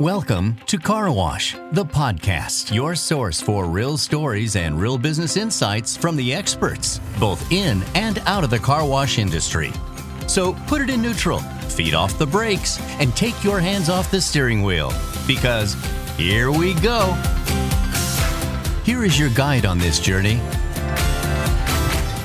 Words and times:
Welcome 0.00 0.56
to 0.66 0.78
Car 0.78 1.10
Wash, 1.10 1.56
the 1.72 1.84
podcast, 1.84 2.72
your 2.72 2.94
source 2.94 3.40
for 3.40 3.64
real 3.64 3.96
stories 3.96 4.54
and 4.54 4.80
real 4.80 4.96
business 4.96 5.36
insights 5.36 5.96
from 5.96 6.14
the 6.14 6.32
experts, 6.32 7.00
both 7.18 7.50
in 7.50 7.82
and 7.96 8.20
out 8.20 8.44
of 8.44 8.50
the 8.50 8.60
car 8.60 8.86
wash 8.86 9.18
industry. 9.18 9.72
So 10.28 10.52
put 10.68 10.82
it 10.82 10.88
in 10.88 11.02
neutral, 11.02 11.40
feed 11.40 11.94
off 11.94 12.16
the 12.16 12.28
brakes, 12.28 12.78
and 13.00 13.16
take 13.16 13.42
your 13.42 13.58
hands 13.58 13.88
off 13.88 14.08
the 14.08 14.20
steering 14.20 14.62
wheel 14.62 14.92
because 15.26 15.74
here 16.16 16.52
we 16.52 16.74
go. 16.74 17.12
Here 18.84 19.04
is 19.04 19.18
your 19.18 19.30
guide 19.30 19.66
on 19.66 19.78
this 19.78 19.98
journey 19.98 20.40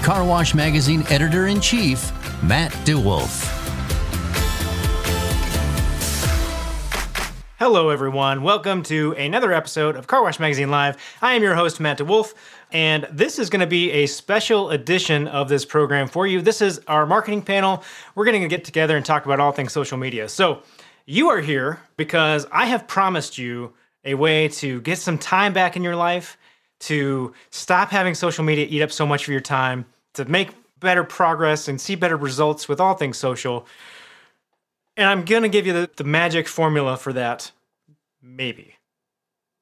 Car 0.03 0.23
Wash 0.23 0.53
Magazine 0.53 1.03
editor 1.09 1.47
in 1.47 1.59
chief, 1.59 2.11
Matt 2.43 2.71
DeWolf. 2.85 3.62
Hello, 7.63 7.91
everyone. 7.91 8.43
Welcome 8.43 8.83
to 8.83 9.13
another 9.13 9.53
episode 9.53 9.95
of 9.95 10.05
Car 10.05 10.21
Wash 10.21 10.37
Magazine 10.37 10.69
Live. 10.69 10.97
I 11.21 11.35
am 11.35 11.41
your 11.41 11.55
host, 11.55 11.79
Matt 11.79 11.97
DeWolf, 11.97 12.33
and 12.73 13.07
this 13.09 13.39
is 13.39 13.49
going 13.49 13.61
to 13.61 13.65
be 13.65 13.89
a 13.89 14.05
special 14.05 14.69
edition 14.71 15.29
of 15.29 15.47
this 15.47 15.63
program 15.63 16.09
for 16.09 16.27
you. 16.27 16.41
This 16.41 16.61
is 16.61 16.81
our 16.89 17.05
marketing 17.05 17.41
panel. 17.41 17.81
We're 18.15 18.25
going 18.25 18.41
to 18.41 18.49
get 18.49 18.65
together 18.65 18.97
and 18.97 19.05
talk 19.05 19.23
about 19.23 19.39
all 19.39 19.53
things 19.53 19.71
social 19.71 19.97
media. 19.97 20.27
So, 20.27 20.61
you 21.05 21.29
are 21.29 21.39
here 21.39 21.79
because 21.95 22.45
I 22.51 22.65
have 22.65 22.85
promised 22.85 23.37
you 23.37 23.71
a 24.03 24.15
way 24.15 24.49
to 24.49 24.81
get 24.81 24.97
some 24.97 25.17
time 25.17 25.53
back 25.53 25.77
in 25.77 25.83
your 25.83 25.95
life, 25.95 26.37
to 26.81 27.33
stop 27.49 27.91
having 27.91 28.13
social 28.13 28.43
media 28.43 28.67
eat 28.69 28.81
up 28.81 28.91
so 28.91 29.05
much 29.05 29.23
of 29.23 29.29
your 29.29 29.39
time, 29.39 29.85
to 30.15 30.25
make 30.25 30.49
better 30.81 31.05
progress 31.05 31.69
and 31.69 31.79
see 31.79 31.95
better 31.95 32.17
results 32.17 32.67
with 32.67 32.81
all 32.81 32.95
things 32.95 33.17
social. 33.17 33.65
And 34.95 35.07
I'm 35.07 35.25
going 35.25 35.43
to 35.43 35.49
give 35.49 35.65
you 35.65 35.73
the, 35.73 35.89
the 35.95 36.03
magic 36.03 36.47
formula 36.47 36.97
for 36.97 37.13
that. 37.13 37.51
Maybe. 38.21 38.75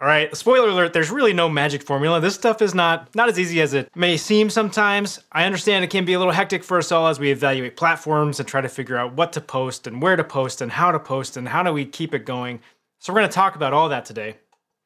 All 0.01 0.07
right, 0.07 0.35
spoiler 0.35 0.69
alert, 0.69 0.93
there's 0.93 1.11
really 1.11 1.31
no 1.31 1.47
magic 1.47 1.83
formula. 1.83 2.19
This 2.19 2.33
stuff 2.33 2.59
is 2.63 2.73
not 2.73 3.13
not 3.13 3.29
as 3.29 3.37
easy 3.37 3.61
as 3.61 3.75
it 3.75 3.95
may 3.95 4.17
seem 4.17 4.49
sometimes. 4.49 5.19
I 5.31 5.45
understand 5.45 5.85
it 5.85 5.91
can 5.91 6.05
be 6.05 6.13
a 6.13 6.17
little 6.17 6.33
hectic 6.33 6.63
for 6.63 6.79
us 6.79 6.91
all 6.91 7.07
as 7.07 7.19
we 7.19 7.29
evaluate 7.29 7.77
platforms 7.77 8.39
and 8.39 8.49
try 8.49 8.61
to 8.61 8.67
figure 8.67 8.97
out 8.97 9.13
what 9.13 9.31
to 9.33 9.41
post 9.41 9.85
and 9.85 10.01
where 10.01 10.15
to 10.15 10.23
post 10.23 10.59
and 10.59 10.71
how 10.71 10.91
to 10.91 10.97
post 10.97 11.37
and 11.37 11.47
how 11.47 11.61
do 11.61 11.71
we 11.71 11.85
keep 11.85 12.15
it 12.15 12.25
going. 12.25 12.61
So 12.97 13.13
we're 13.13 13.19
going 13.19 13.29
to 13.29 13.35
talk 13.35 13.55
about 13.55 13.73
all 13.73 13.89
that 13.89 14.05
today. 14.05 14.37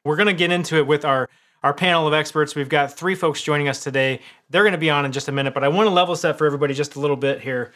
We're 0.04 0.16
going 0.16 0.26
to 0.26 0.34
get 0.34 0.52
into 0.52 0.76
it 0.76 0.86
with 0.86 1.06
our 1.06 1.30
our 1.62 1.74
panel 1.74 2.06
of 2.06 2.14
experts. 2.14 2.54
We've 2.54 2.68
got 2.68 2.92
three 2.92 3.14
folks 3.14 3.42
joining 3.42 3.68
us 3.68 3.82
today. 3.82 4.20
They're 4.50 4.62
going 4.62 4.72
to 4.72 4.78
be 4.78 4.90
on 4.90 5.04
in 5.04 5.12
just 5.12 5.28
a 5.28 5.32
minute, 5.32 5.54
but 5.54 5.64
I 5.64 5.68
want 5.68 5.86
to 5.86 5.90
level 5.90 6.14
set 6.16 6.38
for 6.38 6.46
everybody 6.46 6.74
just 6.74 6.96
a 6.96 7.00
little 7.00 7.16
bit 7.16 7.40
here. 7.40 7.72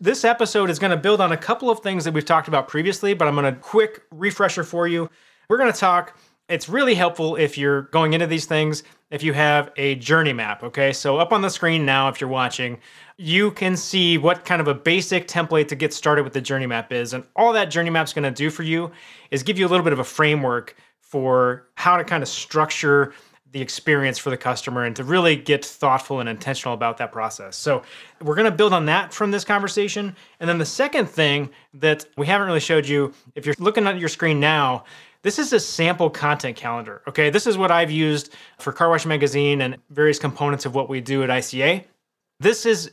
This 0.00 0.24
episode 0.24 0.70
is 0.70 0.78
going 0.78 0.92
to 0.92 0.96
build 0.96 1.20
on 1.20 1.32
a 1.32 1.36
couple 1.36 1.70
of 1.70 1.80
things 1.80 2.04
that 2.04 2.14
we've 2.14 2.24
talked 2.24 2.48
about 2.48 2.68
previously, 2.68 3.14
but 3.14 3.28
I'm 3.28 3.34
going 3.34 3.52
to 3.52 3.60
quick 3.60 4.02
refresher 4.10 4.64
for 4.64 4.86
you. 4.86 5.10
We're 5.48 5.58
going 5.58 5.72
to 5.72 5.78
talk. 5.78 6.16
It's 6.48 6.68
really 6.68 6.94
helpful 6.94 7.36
if 7.36 7.56
you're 7.56 7.82
going 7.82 8.12
into 8.12 8.26
these 8.26 8.44
things 8.44 8.82
if 9.14 9.22
you 9.22 9.32
have 9.32 9.70
a 9.76 9.94
journey 9.94 10.32
map, 10.32 10.64
okay? 10.64 10.92
So 10.92 11.18
up 11.18 11.32
on 11.32 11.40
the 11.40 11.48
screen 11.48 11.86
now 11.86 12.08
if 12.08 12.20
you're 12.20 12.28
watching, 12.28 12.78
you 13.16 13.52
can 13.52 13.76
see 13.76 14.18
what 14.18 14.44
kind 14.44 14.60
of 14.60 14.66
a 14.66 14.74
basic 14.74 15.28
template 15.28 15.68
to 15.68 15.76
get 15.76 15.94
started 15.94 16.24
with 16.24 16.32
the 16.32 16.40
journey 16.40 16.66
map 16.66 16.92
is. 16.92 17.12
And 17.12 17.24
all 17.36 17.52
that 17.52 17.66
journey 17.66 17.90
map's 17.90 18.12
going 18.12 18.24
to 18.24 18.30
do 18.32 18.50
for 18.50 18.64
you 18.64 18.90
is 19.30 19.44
give 19.44 19.56
you 19.56 19.66
a 19.66 19.70
little 19.70 19.84
bit 19.84 19.92
of 19.92 20.00
a 20.00 20.04
framework 20.04 20.76
for 21.08 21.68
how 21.76 21.96
to 21.96 22.04
kind 22.04 22.22
of 22.22 22.28
structure 22.28 23.12
the 23.52 23.60
experience 23.60 24.18
for 24.18 24.30
the 24.30 24.36
customer 24.36 24.84
and 24.84 24.96
to 24.96 25.04
really 25.04 25.36
get 25.36 25.64
thoughtful 25.64 26.18
and 26.18 26.28
intentional 26.28 26.74
about 26.74 26.98
that 26.98 27.12
process. 27.12 27.54
So, 27.54 27.84
we're 28.20 28.34
going 28.34 28.50
to 28.50 28.56
build 28.56 28.72
on 28.72 28.86
that 28.86 29.14
from 29.14 29.30
this 29.30 29.44
conversation. 29.44 30.16
And 30.40 30.48
then 30.48 30.58
the 30.58 30.66
second 30.66 31.08
thing 31.08 31.50
that 31.74 32.04
we 32.16 32.26
haven't 32.26 32.48
really 32.48 32.58
showed 32.58 32.88
you, 32.88 33.14
if 33.36 33.46
you're 33.46 33.54
looking 33.60 33.86
at 33.86 33.98
your 33.98 34.08
screen 34.08 34.40
now, 34.40 34.84
this 35.22 35.38
is 35.38 35.52
a 35.52 35.60
sample 35.60 36.10
content 36.10 36.56
calendar. 36.56 37.00
Okay, 37.08 37.30
this 37.30 37.46
is 37.46 37.56
what 37.56 37.70
I've 37.70 37.90
used 37.90 38.34
for 38.58 38.72
Car 38.72 38.90
Wash 38.90 39.06
Magazine 39.06 39.62
and 39.62 39.76
various 39.88 40.18
components 40.18 40.66
of 40.66 40.74
what 40.74 40.88
we 40.88 41.00
do 41.00 41.22
at 41.22 41.30
ICA. 41.30 41.84
This 42.40 42.66
is 42.66 42.90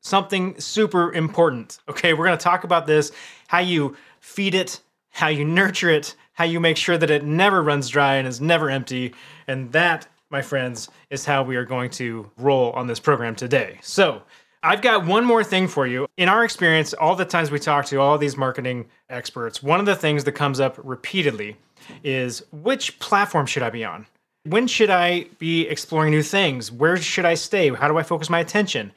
something 0.00 0.58
super 0.60 1.12
important. 1.12 1.80
Okay, 1.88 2.14
we're 2.14 2.24
going 2.24 2.38
to 2.38 2.42
talk 2.42 2.64
about 2.64 2.86
this 2.86 3.10
how 3.48 3.58
you 3.58 3.96
feed 4.20 4.54
it, 4.54 4.80
how 5.10 5.28
you 5.28 5.44
nurture 5.44 5.90
it, 5.90 6.14
how 6.34 6.44
you 6.44 6.60
make 6.60 6.76
sure 6.76 6.98
that 6.98 7.10
it 7.10 7.24
never 7.24 7.62
runs 7.62 7.88
dry 7.88 8.16
and 8.16 8.28
is 8.28 8.40
never 8.40 8.70
empty. 8.70 9.14
And 9.48 9.72
that, 9.72 10.06
my 10.30 10.42
friends, 10.42 10.88
is 11.10 11.24
how 11.24 11.42
we 11.42 11.56
are 11.56 11.64
going 11.64 11.90
to 11.90 12.30
roll 12.36 12.70
on 12.72 12.86
this 12.86 13.00
program 13.00 13.34
today. 13.34 13.78
So, 13.82 14.22
I've 14.62 14.80
got 14.80 15.04
one 15.04 15.26
more 15.26 15.44
thing 15.44 15.68
for 15.68 15.86
you. 15.86 16.06
In 16.16 16.30
our 16.30 16.42
experience, 16.42 16.94
all 16.94 17.14
the 17.14 17.26
times 17.26 17.50
we 17.50 17.58
talk 17.58 17.84
to 17.86 18.00
all 18.00 18.16
these 18.16 18.34
marketing 18.34 18.86
experts, 19.10 19.62
one 19.62 19.78
of 19.78 19.84
the 19.84 19.94
things 19.94 20.24
that 20.24 20.32
comes 20.32 20.58
up 20.58 20.80
repeatedly 20.82 21.58
is 22.02 22.42
which 22.50 22.98
platform 22.98 23.44
should 23.44 23.62
I 23.62 23.68
be 23.68 23.84
on? 23.84 24.06
When 24.44 24.66
should 24.66 24.88
I 24.88 25.26
be 25.38 25.68
exploring 25.68 26.12
new 26.12 26.22
things? 26.22 26.72
Where 26.72 26.96
should 26.96 27.26
I 27.26 27.34
stay? 27.34 27.68
How 27.74 27.88
do 27.88 27.98
I 27.98 28.02
focus 28.02 28.30
my 28.30 28.40
attention? 28.40 28.92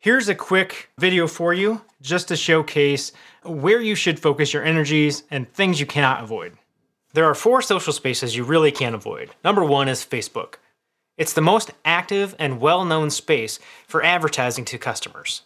Here's 0.00 0.28
a 0.28 0.34
quick 0.34 0.90
video 0.98 1.26
for 1.26 1.54
you 1.54 1.80
just 2.02 2.28
to 2.28 2.36
showcase 2.36 3.12
where 3.42 3.80
you 3.80 3.94
should 3.94 4.20
focus 4.20 4.52
your 4.52 4.64
energies 4.64 5.22
and 5.30 5.50
things 5.52 5.80
you 5.80 5.86
cannot 5.86 6.22
avoid. 6.22 6.56
There 7.12 7.24
are 7.24 7.34
four 7.34 7.60
social 7.60 7.92
spaces 7.92 8.36
you 8.36 8.44
really 8.44 8.70
can't 8.70 8.94
avoid. 8.94 9.30
Number 9.42 9.64
one 9.64 9.88
is 9.88 10.04
Facebook. 10.04 10.54
It's 11.18 11.32
the 11.32 11.40
most 11.40 11.72
active 11.84 12.36
and 12.38 12.60
well 12.60 12.84
known 12.84 13.10
space 13.10 13.58
for 13.86 14.04
advertising 14.04 14.64
to 14.66 14.78
customers. 14.78 15.42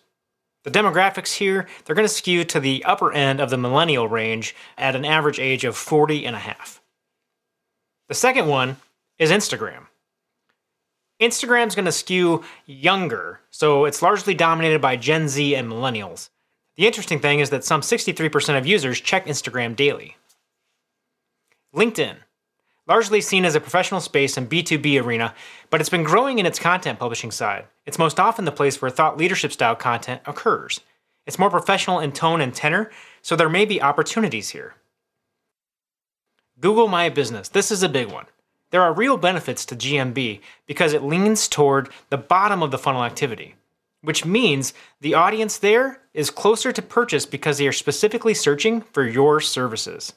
The 0.65 0.71
demographics 0.71 1.35
here, 1.37 1.67
they're 1.85 1.97
going 1.97 2.09
to 2.09 2.15
skew 2.15 2.45
to 2.45 2.61
the 2.61 2.85
upper 2.85 3.13
end 3.13 3.41
of 3.41 3.51
the 3.51 3.59
millennial 3.59 4.09
range 4.09 4.55
at 4.79 4.95
an 4.95 5.05
average 5.05 5.39
age 5.39 5.65
of 5.65 5.77
40 5.77 6.27
and 6.27 6.37
a 6.37 6.39
half. 6.39 6.81
The 8.09 8.15
second 8.15 8.47
one 8.47 8.77
is 9.19 9.31
Instagram. 9.31 9.87
Instagram's 11.21 11.75
going 11.75 11.85
to 11.87 11.93
skew 11.93 12.45
younger, 12.67 13.41
so 13.51 13.85
it's 13.85 14.03
largely 14.03 14.35
dominated 14.35 14.81
by 14.81 14.97
Gen 14.97 15.29
Z 15.29 15.55
and 15.55 15.71
millennials. 15.71 16.29
The 16.77 16.87
interesting 16.87 17.21
thing 17.21 17.41
is 17.41 17.51
that 17.51 17.65
some 17.65 17.81
63% 17.81 18.59
of 18.59 18.67
users 18.67 19.01
check 19.01 19.27
Instagram 19.27 19.77
daily. 19.77 20.17
LinkedIn, 21.75 22.17
largely 22.87 23.21
seen 23.21 23.45
as 23.45 23.57
a 23.57 23.61
professional 23.61 24.01
space 24.01 24.37
and 24.37 24.49
B2B 24.49 25.03
arena, 25.03 25.35
but 25.71 25.81
it's 25.81 25.91
been 25.91 26.05
growing 26.05 26.39
in 26.39 26.47
its 26.47 26.59
content 26.59 27.01
publishing 27.01 27.33
side. 27.33 27.65
It's 27.85 27.99
most 27.99 28.21
often 28.21 28.45
the 28.45 28.53
place 28.53 28.81
where 28.81 28.91
thought 28.91 29.17
leadership 29.17 29.53
style 29.53 29.75
content 29.75 30.23
occurs. 30.25 30.81
It's 31.27 31.39
more 31.39 31.51
professional 31.51 31.99
in 31.99 32.13
tone 32.13 32.41
and 32.41 32.55
tenor, 32.55 32.91
so 33.23 33.35
there 33.35 33.49
may 33.49 33.65
be 33.65 33.83
opportunities 33.83 34.51
here. 34.51 34.75
Google 36.61 36.87
My 36.87 37.09
Business. 37.09 37.49
This 37.49 37.73
is 37.73 37.83
a 37.83 37.89
big 37.89 38.13
one. 38.13 38.27
There 38.71 38.83
are 38.83 38.93
real 38.93 39.17
benefits 39.17 39.65
to 39.67 39.77
GMB 39.77 40.41
because 40.67 40.93
it 40.93 41.03
leans 41.03 41.49
toward 41.49 41.89
the 42.11 42.17
bottom 42.17 42.63
of 42.63 42.71
the 42.71 42.79
funnel 42.79 43.05
activity, 43.05 43.57
which 44.03 44.25
means 44.25 44.75
the 45.01 45.15
audience 45.15 45.59
there 45.59 46.01
is 46.13 46.31
closer 46.31 46.71
to 46.71 46.83
purchase 46.83 47.27
because 47.27 47.59
they 47.59 47.67
are 47.67 47.73
specifically 47.73 48.35
searching 48.35 48.81
for 48.81 49.05
your 49.05 49.41
services. 49.41 50.13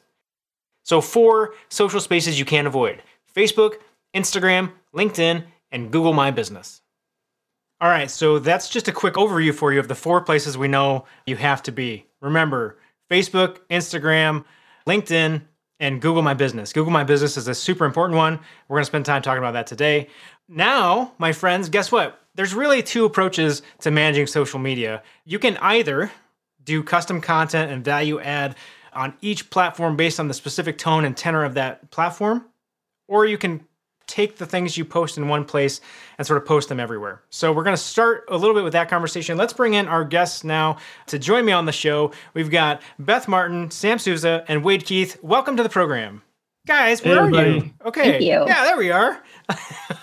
So, 0.87 1.01
four 1.01 1.53
social 1.67 1.99
spaces 1.99 2.39
you 2.39 2.45
can't 2.45 2.65
avoid 2.65 3.03
Facebook, 3.35 3.73
Instagram, 4.15 4.71
LinkedIn, 4.95 5.43
and 5.69 5.91
Google 5.91 6.13
My 6.13 6.31
Business. 6.31 6.81
All 7.81 7.89
right, 7.89 8.09
so 8.09 8.39
that's 8.39 8.69
just 8.69 8.87
a 8.87 8.93
quick 8.93 9.15
overview 9.15 9.53
for 9.53 9.73
you 9.73 9.81
of 9.81 9.89
the 9.89 9.95
four 9.95 10.21
places 10.21 10.57
we 10.57 10.69
know 10.69 11.03
you 11.25 11.35
have 11.35 11.61
to 11.63 11.73
be. 11.73 12.05
Remember 12.21 12.77
Facebook, 13.11 13.57
Instagram, 13.69 14.45
LinkedIn, 14.87 15.41
and 15.81 16.01
Google 16.01 16.21
My 16.21 16.33
Business. 16.33 16.71
Google 16.71 16.93
My 16.93 17.03
Business 17.03 17.35
is 17.35 17.49
a 17.49 17.53
super 17.53 17.83
important 17.83 18.15
one. 18.15 18.39
We're 18.69 18.79
to 18.79 18.85
spend 18.85 19.05
time 19.05 19.21
talking 19.21 19.39
about 19.39 19.55
that 19.55 19.67
today. 19.67 20.07
Now, 20.47 21.11
my 21.17 21.33
friends, 21.33 21.67
guess 21.67 21.91
what? 21.91 22.17
There's 22.35 22.53
really 22.53 22.81
two 22.81 23.03
approaches 23.03 23.61
to 23.81 23.91
managing 23.91 24.27
social 24.27 24.57
media. 24.57 25.03
You 25.25 25.37
can 25.37 25.57
either 25.57 26.13
do 26.63 26.81
custom 26.81 27.19
content 27.19 27.73
and 27.73 27.83
value 27.83 28.21
add 28.21 28.55
on 28.93 29.13
each 29.21 29.49
platform 29.49 29.95
based 29.95 30.19
on 30.19 30.27
the 30.27 30.33
specific 30.33 30.77
tone 30.77 31.05
and 31.05 31.15
tenor 31.15 31.43
of 31.43 31.53
that 31.55 31.89
platform, 31.91 32.45
or 33.07 33.25
you 33.25 33.37
can 33.37 33.65
take 34.07 34.37
the 34.37 34.45
things 34.45 34.77
you 34.77 34.85
post 34.85 35.17
in 35.17 35.27
one 35.27 35.43
place 35.43 35.81
and 36.17 36.25
sort 36.25 36.41
of 36.41 36.47
post 36.47 36.69
them 36.69 36.79
everywhere. 36.79 37.21
So 37.29 37.51
we're 37.51 37.63
going 37.63 37.75
to 37.75 37.81
start 37.81 38.23
a 38.29 38.37
little 38.37 38.55
bit 38.55 38.63
with 38.63 38.73
that 38.73 38.89
conversation. 38.89 39.37
Let's 39.37 39.53
bring 39.53 39.73
in 39.73 39.87
our 39.87 40.03
guests 40.03 40.43
now 40.43 40.77
to 41.07 41.19
join 41.19 41.45
me 41.45 41.51
on 41.51 41.65
the 41.65 41.71
show. 41.71 42.11
We've 42.33 42.49
got 42.49 42.81
Beth 42.99 43.27
Martin, 43.27 43.69
Sam 43.69 43.99
Souza, 43.99 44.45
and 44.47 44.63
Wade 44.63 44.85
Keith. 44.85 45.21
Welcome 45.21 45.57
to 45.57 45.63
the 45.63 45.69
program. 45.69 46.23
Guys, 46.65 47.03
where 47.03 47.29
hey, 47.29 47.37
are 47.37 47.47
you? 47.47 47.71
Okay. 47.85 48.11
Thank 48.11 48.23
you. 48.23 48.45
Yeah, 48.45 48.65
there 48.65 48.77
we 48.77 48.91
are. 48.91 49.21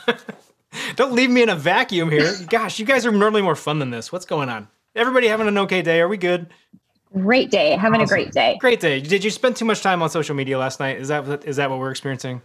Don't 0.96 1.12
leave 1.12 1.30
me 1.30 1.42
in 1.42 1.48
a 1.48 1.56
vacuum 1.56 2.10
here. 2.10 2.34
Gosh, 2.48 2.78
you 2.78 2.86
guys 2.86 3.06
are 3.06 3.12
normally 3.12 3.42
more 3.42 3.56
fun 3.56 3.78
than 3.78 3.90
this. 3.90 4.10
What's 4.10 4.24
going 4.24 4.48
on? 4.48 4.68
Everybody 4.94 5.28
having 5.28 5.48
an 5.48 5.58
okay 5.58 5.82
day? 5.82 6.00
Are 6.00 6.08
we 6.08 6.16
good? 6.16 6.52
Great 7.14 7.50
day. 7.50 7.72
Having 7.72 8.02
awesome. 8.02 8.14
a 8.14 8.16
great 8.16 8.32
day. 8.32 8.56
Great 8.60 8.80
day. 8.80 9.00
Did 9.00 9.22
you 9.22 9.30
spend 9.30 9.56
too 9.56 9.64
much 9.64 9.82
time 9.82 10.02
on 10.02 10.10
social 10.10 10.34
media 10.34 10.58
last 10.58 10.80
night? 10.80 10.98
Is 10.98 11.08
that 11.08 11.44
is 11.44 11.56
that 11.56 11.70
what 11.70 11.78
we're 11.78 11.90
experiencing? 11.90 12.42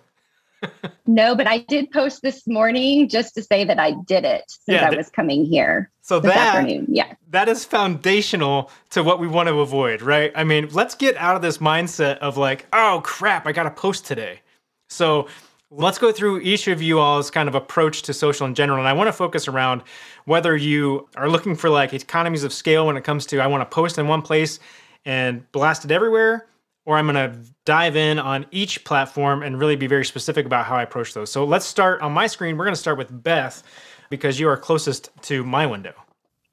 no, 1.07 1.35
but 1.35 1.47
I 1.47 1.59
did 1.59 1.89
post 1.91 2.21
this 2.21 2.45
morning 2.47 3.07
just 3.07 3.33
to 3.35 3.43
say 3.43 3.63
that 3.63 3.79
I 3.79 3.93
did 4.05 4.25
it 4.25 4.43
since 4.47 4.81
yeah, 4.81 4.89
I 4.89 4.95
was 4.95 5.09
coming 5.09 5.45
here. 5.45 5.89
So 6.01 6.19
that, 6.19 6.55
afternoon. 6.55 6.87
Yeah. 6.89 7.13
That 7.29 7.47
is 7.47 7.65
foundational 7.65 8.71
to 8.91 9.03
what 9.03 9.19
we 9.19 9.27
want 9.27 9.47
to 9.47 9.59
avoid, 9.59 10.01
right? 10.01 10.31
I 10.35 10.43
mean, 10.43 10.69
let's 10.71 10.95
get 10.95 11.15
out 11.17 11.35
of 11.35 11.41
this 11.41 11.59
mindset 11.59 12.17
of 12.17 12.37
like, 12.37 12.67
oh 12.73 13.01
crap, 13.03 13.47
I 13.47 13.51
got 13.51 13.63
to 13.63 13.71
post 13.71 14.05
today. 14.05 14.41
So 14.89 15.27
let's 15.71 15.99
go 15.99 16.11
through 16.11 16.39
each 16.41 16.67
of 16.67 16.81
you 16.81 16.99
all's 16.99 17.29
kind 17.29 17.47
of 17.47 17.55
approach 17.55 18.01
to 18.03 18.13
social 18.13 18.47
in 18.47 18.55
general. 18.55 18.79
And 18.79 18.87
I 18.87 18.93
want 18.93 19.07
to 19.07 19.13
focus 19.13 19.47
around 19.47 19.83
whether 20.25 20.55
you 20.55 21.07
are 21.15 21.29
looking 21.29 21.55
for 21.55 21.69
like 21.69 21.93
economies 21.93 22.43
of 22.43 22.51
scale 22.51 22.87
when 22.87 22.97
it 22.97 23.03
comes 23.03 23.25
to 23.27 23.39
I 23.39 23.47
want 23.47 23.61
to 23.61 23.73
post 23.73 23.97
in 23.97 24.07
one 24.07 24.21
place 24.21 24.59
and 25.05 25.49
blast 25.51 25.85
it 25.85 25.91
everywhere, 25.91 26.47
or 26.85 26.97
I'm 26.97 27.05
going 27.05 27.31
to 27.31 27.39
dive 27.65 27.95
in 27.95 28.17
on 28.17 28.45
each 28.51 28.83
platform 28.83 29.43
and 29.43 29.59
really 29.59 29.75
be 29.75 29.87
very 29.87 30.05
specific 30.05 30.45
about 30.45 30.65
how 30.65 30.75
I 30.75 30.83
approach 30.83 31.13
those. 31.13 31.31
So 31.31 31.45
let's 31.45 31.65
start 31.65 32.01
on 32.01 32.11
my 32.11 32.27
screen. 32.27 32.57
We're 32.57 32.65
going 32.65 32.75
to 32.75 32.81
start 32.81 32.97
with 32.97 33.23
Beth 33.23 33.63
because 34.09 34.39
you 34.39 34.49
are 34.49 34.57
closest 34.57 35.09
to 35.23 35.43
my 35.43 35.67
window. 35.67 35.93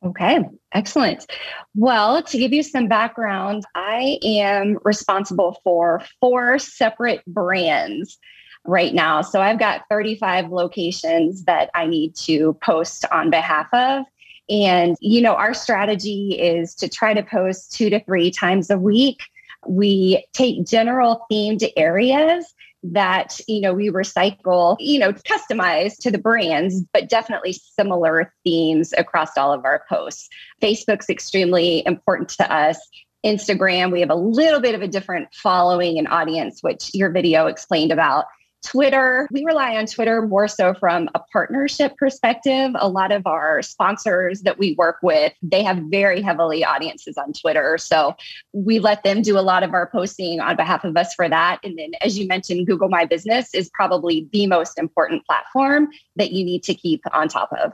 Okay, 0.05 0.39
excellent. 0.73 1.27
Well, 1.75 2.23
to 2.23 2.39
give 2.39 2.53
you 2.53 2.63
some 2.63 2.87
background, 2.87 3.65
I 3.75 4.19
am 4.23 4.79
responsible 4.85 5.59
for 5.65 6.03
four 6.21 6.59
separate 6.59 7.25
brands 7.27 8.19
right 8.67 8.95
now. 8.95 9.23
So 9.23 9.41
I've 9.41 9.59
got 9.59 9.83
35 9.89 10.51
locations 10.51 11.45
that 11.45 11.71
I 11.75 11.87
need 11.87 12.15
to 12.17 12.57
post 12.63 13.05
on 13.11 13.31
behalf 13.31 13.67
of. 13.73 14.05
And, 14.49 14.97
you 15.01 15.21
know, 15.21 15.35
our 15.35 15.55
strategy 15.55 16.39
is 16.41 16.75
to 16.77 16.89
try 16.89 17.15
to 17.15 17.23
post 17.23 17.73
two 17.73 17.91
to 17.91 18.03
three 18.05 18.31
times 18.31 18.71
a 18.71 18.79
week. 18.79 19.23
We 19.67 20.25
take 20.33 20.67
general 20.67 21.27
themed 21.31 21.69
areas 21.77 22.55
that 22.93 23.41
you 23.49 23.61
know 23.61 23.73
we 23.73 23.91
recycle 23.91 24.77
you 24.79 24.99
know 24.99 25.13
customized 25.13 25.97
to 25.99 26.11
the 26.11 26.19
brands 26.19 26.83
but 26.93 27.09
definitely 27.09 27.53
similar 27.53 28.33
themes 28.45 28.93
across 28.97 29.37
all 29.37 29.53
of 29.53 29.65
our 29.65 29.85
posts 29.89 30.29
facebook's 30.63 31.09
extremely 31.09 31.85
important 31.87 32.29
to 32.29 32.53
us 32.53 32.79
instagram 33.25 33.91
we 33.91 34.01
have 34.01 34.11
a 34.11 34.15
little 34.15 34.61
bit 34.61 34.75
of 34.75 34.83
a 34.83 34.89
different 34.89 35.27
following 35.35 35.99
and 35.99 36.07
audience 36.09 36.63
which 36.63 36.91
your 36.95 37.11
video 37.11 37.47
explained 37.47 37.91
about 37.91 38.27
Twitter, 38.67 39.29
we 39.31 39.45
rely 39.45 39.77
on 39.77 39.87
Twitter 39.87 40.23
more 40.23 40.49
so 40.49 40.75
from 40.75 41.09
a 41.15 41.21
partnership 41.33 41.97
perspective. 41.97 42.73
A 42.75 42.89
lot 42.89 43.13
of 43.13 43.27
our 43.27 43.63
sponsors 43.63 44.43
that 44.43 44.59
we 44.59 44.75
work 44.75 44.97
with, 45.03 45.33
they 45.41 45.63
have 45.63 45.79
very 45.89 46.21
heavily 46.21 46.65
audiences 46.65 47.17
on 47.17 47.33
Twitter. 47.33 47.79
So 47.79 48.17
we 48.53 48.81
let 48.81 49.05
them 49.05 49.23
do 49.23 49.39
a 49.39 49.41
lot 49.41 49.63
of 49.63 49.73
our 49.73 49.89
posting 49.89 50.41
on 50.41 50.57
behalf 50.57 50.85
of 50.85 50.97
us 50.97 51.15
for 51.15 51.29
that. 51.29 51.61
And 51.63 51.79
then, 51.79 51.93
as 52.03 52.19
you 52.19 52.27
mentioned, 52.27 52.67
Google 52.67 52.89
My 52.89 53.05
Business 53.05 53.55
is 53.55 53.71
probably 53.73 54.29
the 54.33 54.49
most 54.49 54.79
important 54.79 55.25
platform 55.27 55.89
that 56.17 56.33
you 56.33 56.45
need 56.45 56.65
to 56.65 56.75
keep 56.75 57.03
on 57.13 57.29
top 57.29 57.53
of. 57.53 57.73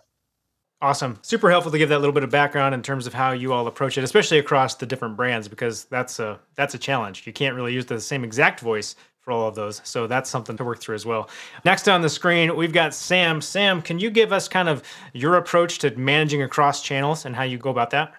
Awesome. 0.83 1.21
Super 1.23 1.49
helpful 1.49 1.71
to 1.71 1.79
give 1.79 1.91
that 1.91 2.01
little 2.01 2.13
bit 2.13 2.25
of 2.25 2.31
background 2.31 2.75
in 2.75 2.83
terms 2.83 3.07
of 3.07 3.15
how 3.15 3.31
you 3.31 3.53
all 3.53 3.69
approach 3.69 3.97
it, 3.97 4.03
especially 4.03 4.41
across 4.41 4.75
the 4.75 4.85
different 4.85 5.17
brands, 5.17 5.47
because 5.47 5.85
that's 5.85 6.19
a 6.19 6.41
that's 6.57 6.75
a 6.75 6.79
challenge. 6.79 7.25
You 7.25 7.33
can't 7.33 7.55
really 7.55 7.73
use 7.73 7.87
the 7.87 8.01
same 8.01 8.25
exact 8.25 8.59
voice 8.59 8.97
for 9.23 9.31
all 9.31 9.49
of 9.49 9.55
those. 9.55 9.81
So 9.85 10.07
that's 10.07 10.29
something 10.29 10.57
to 10.57 10.65
work 10.65 10.81
through 10.81 10.97
as 10.97 11.07
well. 11.07 11.31
Next 11.65 11.89
on 11.89 12.03
the 12.03 12.11
screen, 12.11 12.55
we've 12.57 12.73
got 12.73 12.93
Sam. 12.93 13.41
Sam, 13.41 13.81
can 13.81 13.99
you 13.99 14.11
give 14.11 14.33
us 14.33 14.49
kind 14.49 14.69
of 14.69 14.83
your 15.13 15.37
approach 15.37 15.79
to 15.79 15.97
managing 15.97 16.43
across 16.43 16.83
channels 16.83 17.25
and 17.25 17.35
how 17.35 17.45
you 17.45 17.57
go 17.57 17.71
about 17.71 17.91
that? 17.91 18.15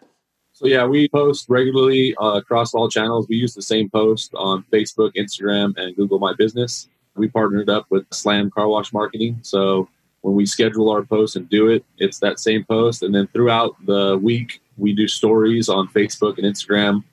So 0.53 0.65
yeah, 0.67 0.85
we 0.85 1.09
post 1.09 1.50
regularly 1.50 2.15
uh, 2.21 2.35
across 2.35 2.73
all 2.73 2.89
channels. 2.89 3.27
We 3.27 3.35
use 3.35 3.53
the 3.53 3.61
same 3.61 3.89
post 3.89 4.33
on 4.35 4.63
Facebook, 4.71 5.11
Instagram, 5.15 5.75
and 5.77 5.95
Google 5.95 6.19
My 6.19 6.33
Business. 6.38 6.88
We 7.15 7.27
partnered 7.27 7.69
up 7.69 7.85
with 7.89 8.05
Slam 8.11 8.50
Car 8.50 8.67
Wash 8.67 8.94
Marketing. 8.94 9.38
So 9.41 9.89
when 10.21 10.35
we 10.35 10.45
schedule 10.45 10.89
our 10.89 11.03
post 11.03 11.35
and 11.35 11.50
do 11.50 11.67
it, 11.67 11.83
it's 11.97 12.19
that 12.19 12.39
same 12.39 12.63
post. 12.63 13.03
And 13.03 13.13
then 13.13 13.27
throughout 13.33 13.75
the 13.85 14.17
week, 14.21 14.61
we 14.77 14.94
do 14.94 15.07
stories 15.07 15.69
on 15.69 15.89
Facebook 15.89 16.38
and 16.38 16.45
Instagram 16.45 17.03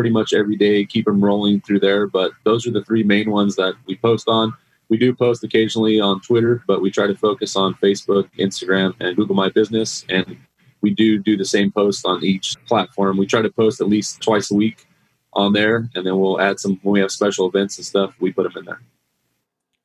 pretty 0.00 0.08
much 0.08 0.32
every 0.32 0.56
day, 0.56 0.82
keep 0.82 1.04
them 1.04 1.22
rolling 1.22 1.60
through 1.60 1.78
there. 1.78 2.06
But 2.06 2.32
those 2.44 2.66
are 2.66 2.70
the 2.70 2.82
three 2.82 3.02
main 3.02 3.30
ones 3.30 3.54
that 3.56 3.74
we 3.84 3.96
post 3.96 4.28
on. 4.28 4.54
We 4.88 4.96
do 4.96 5.14
post 5.14 5.44
occasionally 5.44 6.00
on 6.00 6.22
Twitter, 6.22 6.64
but 6.66 6.80
we 6.80 6.90
try 6.90 7.06
to 7.06 7.14
focus 7.14 7.54
on 7.54 7.74
Facebook, 7.74 8.30
Instagram, 8.38 8.94
and 8.98 9.14
Google 9.14 9.36
My 9.36 9.50
Business. 9.50 10.06
And 10.08 10.38
we 10.80 10.88
do 10.88 11.18
do 11.18 11.36
the 11.36 11.44
same 11.44 11.70
post 11.70 12.06
on 12.06 12.24
each 12.24 12.56
platform. 12.64 13.18
We 13.18 13.26
try 13.26 13.42
to 13.42 13.50
post 13.50 13.82
at 13.82 13.88
least 13.88 14.22
twice 14.22 14.50
a 14.50 14.54
week 14.54 14.86
on 15.34 15.52
there, 15.52 15.90
and 15.94 16.06
then 16.06 16.18
we'll 16.18 16.40
add 16.40 16.58
some 16.58 16.80
when 16.82 16.94
we 16.94 17.00
have 17.00 17.10
special 17.10 17.46
events 17.46 17.76
and 17.76 17.84
stuff. 17.84 18.14
We 18.20 18.32
put 18.32 18.44
them 18.44 18.56
in 18.56 18.64
there. 18.64 18.80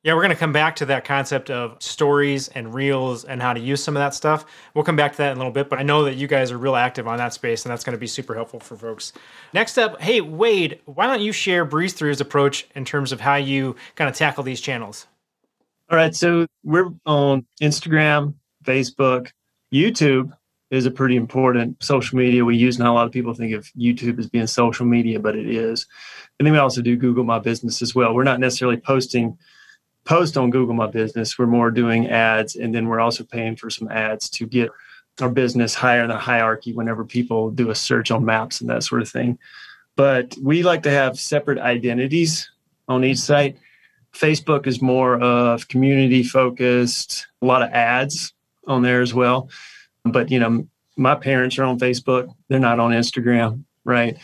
Yeah, 0.05 0.13
we're 0.13 0.21
going 0.21 0.29
to 0.29 0.35
come 0.35 0.53
back 0.53 0.75
to 0.75 0.85
that 0.85 1.03
concept 1.03 1.49
of 1.49 1.81
stories 1.81 2.47
and 2.49 2.75
reels 2.75 3.25
and 3.25 3.41
how 3.41 3.53
to 3.53 3.59
use 3.59 3.83
some 3.83 3.97
of 3.97 4.01
that 4.01 4.13
stuff. 4.13 4.45
We'll 4.75 4.83
come 4.83 4.95
back 4.95 5.13
to 5.13 5.17
that 5.17 5.31
in 5.31 5.37
a 5.37 5.39
little 5.39 5.51
bit, 5.51 5.67
but 5.67 5.79
I 5.79 5.81
know 5.81 6.03
that 6.03 6.13
you 6.13 6.27
guys 6.27 6.51
are 6.51 6.59
real 6.59 6.75
active 6.75 7.07
on 7.07 7.17
that 7.17 7.33
space, 7.33 7.65
and 7.65 7.71
that's 7.71 7.83
going 7.83 7.95
to 7.95 7.99
be 7.99 8.05
super 8.05 8.35
helpful 8.35 8.59
for 8.59 8.77
folks. 8.77 9.13
Next 9.51 9.79
up, 9.79 9.99
hey, 9.99 10.21
Wade, 10.21 10.79
why 10.85 11.07
don't 11.07 11.21
you 11.21 11.31
share 11.31 11.65
Breeze 11.65 11.93
Thru's 11.93 12.21
approach 12.21 12.67
in 12.75 12.85
terms 12.85 13.11
of 13.11 13.19
how 13.19 13.33
you 13.33 13.75
kind 13.95 14.07
of 14.07 14.15
tackle 14.15 14.43
these 14.43 14.61
channels? 14.61 15.07
All 15.89 15.97
right, 15.97 16.15
so 16.15 16.45
we're 16.63 16.91
on 17.07 17.43
Instagram, 17.59 18.35
Facebook, 18.63 19.31
YouTube 19.73 20.31
is 20.69 20.85
a 20.85 20.91
pretty 20.91 21.15
important 21.15 21.83
social 21.83 22.15
media 22.19 22.45
we 22.45 22.57
use. 22.57 22.77
Not 22.77 22.89
a 22.89 22.93
lot 22.93 23.07
of 23.07 23.11
people 23.11 23.33
think 23.33 23.55
of 23.55 23.65
YouTube 23.75 24.19
as 24.19 24.29
being 24.29 24.45
social 24.45 24.85
media, 24.85 25.19
but 25.19 25.35
it 25.35 25.49
is. 25.49 25.87
And 26.37 26.45
then 26.45 26.53
we 26.53 26.59
also 26.59 26.83
do 26.83 26.95
Google 26.95 27.23
My 27.23 27.39
Business 27.39 27.81
as 27.81 27.95
well. 27.95 28.13
We're 28.13 28.23
not 28.23 28.39
necessarily 28.39 28.77
posting– 28.77 29.35
post 30.05 30.37
on 30.37 30.49
Google 30.49 30.75
My 30.75 30.87
Business. 30.87 31.37
We're 31.37 31.47
more 31.47 31.71
doing 31.71 32.07
ads, 32.07 32.55
and 32.55 32.73
then 32.73 32.87
we're 32.87 32.99
also 32.99 33.23
paying 33.23 33.55
for 33.55 33.69
some 33.69 33.89
ads 33.89 34.29
to 34.31 34.45
get 34.45 34.69
our 35.21 35.29
business 35.29 35.73
higher 35.73 36.03
in 36.03 36.09
the 36.09 36.17
hierarchy 36.17 36.73
whenever 36.73 37.03
people 37.03 37.49
do 37.49 37.69
a 37.69 37.75
search 37.75 38.11
on 38.11 38.25
maps 38.25 38.61
and 38.61 38.69
that 38.69 38.83
sort 38.83 39.01
of 39.01 39.09
thing. 39.09 39.37
But 39.95 40.35
we 40.41 40.63
like 40.63 40.83
to 40.83 40.91
have 40.91 41.19
separate 41.19 41.57
identities 41.57 42.49
on 42.87 43.03
each 43.03 43.19
site. 43.19 43.57
Facebook 44.13 44.67
is 44.67 44.81
more 44.81 45.19
of 45.19 45.67
community 45.67 46.23
focused, 46.23 47.27
a 47.41 47.45
lot 47.45 47.61
of 47.61 47.69
ads 47.71 48.33
on 48.67 48.81
there 48.81 49.01
as 49.01 49.13
well. 49.13 49.49
But, 50.03 50.31
you 50.31 50.39
know, 50.39 50.67
my 50.97 51.15
parents 51.15 51.57
are 51.57 51.63
on 51.63 51.79
Facebook, 51.79 52.33
they're 52.47 52.59
not 52.59 52.79
on 52.79 52.91
Instagram, 52.91 53.63
right? 53.83 54.17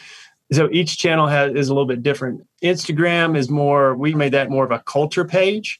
so 0.51 0.69
each 0.71 0.97
channel 0.97 1.27
has 1.27 1.53
is 1.53 1.69
a 1.69 1.73
little 1.73 1.87
bit 1.87 2.03
different. 2.03 2.45
Instagram 2.63 3.37
is 3.37 3.49
more 3.49 3.95
we 3.95 4.13
made 4.13 4.33
that 4.33 4.49
more 4.49 4.65
of 4.65 4.71
a 4.71 4.79
culture 4.79 5.25
page. 5.25 5.79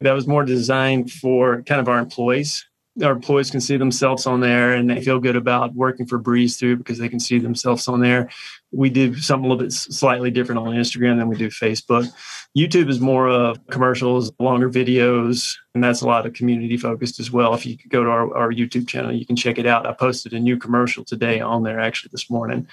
That 0.00 0.12
was 0.12 0.28
more 0.28 0.44
designed 0.44 1.10
for 1.10 1.62
kind 1.62 1.80
of 1.80 1.88
our 1.88 1.98
employees. 1.98 2.64
Our 3.02 3.12
employees 3.12 3.50
can 3.50 3.60
see 3.60 3.76
themselves 3.76 4.26
on 4.26 4.40
there 4.40 4.72
and 4.72 4.90
they 4.90 5.00
feel 5.00 5.20
good 5.20 5.36
about 5.36 5.74
working 5.74 6.06
for 6.06 6.18
Breeze 6.18 6.56
Thru 6.56 6.76
because 6.76 6.98
they 6.98 7.08
can 7.08 7.20
see 7.20 7.38
themselves 7.38 7.86
on 7.88 8.00
there. 8.00 8.28
We 8.72 8.90
do 8.90 9.16
something 9.16 9.44
a 9.44 9.48
little 9.48 9.64
bit 9.64 9.72
slightly 9.72 10.30
different 10.30 10.60
on 10.60 10.74
Instagram 10.74 11.18
than 11.18 11.28
we 11.28 11.36
do 11.36 11.48
Facebook. 11.48 12.08
YouTube 12.56 12.88
is 12.88 13.00
more 13.00 13.28
of 13.28 13.64
commercials, 13.68 14.32
longer 14.40 14.68
videos, 14.68 15.56
and 15.74 15.82
that's 15.82 16.00
a 16.00 16.06
lot 16.06 16.26
of 16.26 16.32
community 16.32 16.76
focused 16.76 17.20
as 17.20 17.30
well. 17.30 17.54
If 17.54 17.66
you 17.66 17.76
go 17.88 18.02
to 18.02 18.10
our, 18.10 18.36
our 18.36 18.52
YouTube 18.52 18.88
channel, 18.88 19.12
you 19.12 19.24
can 19.24 19.36
check 19.36 19.58
it 19.58 19.66
out. 19.66 19.86
I 19.86 19.92
posted 19.92 20.32
a 20.32 20.40
new 20.40 20.56
commercial 20.56 21.04
today 21.04 21.40
on 21.40 21.62
there 21.62 21.78
actually 21.80 22.10
this 22.12 22.28
morning 22.28 22.66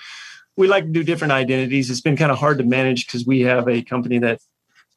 we 0.58 0.68
like 0.68 0.86
to 0.86 0.92
do 0.92 1.04
different 1.04 1.34
identities. 1.34 1.90
It's 1.90 2.02
been 2.02 2.18
kind 2.18 2.32
of 2.32 2.38
hard 2.38 2.58
to 2.60 2.64
manage 2.64 3.06
because 3.06 3.26
we 3.26 3.42
have 3.42 3.68
a 3.68 3.82
company 3.82 4.20
that 4.20 4.40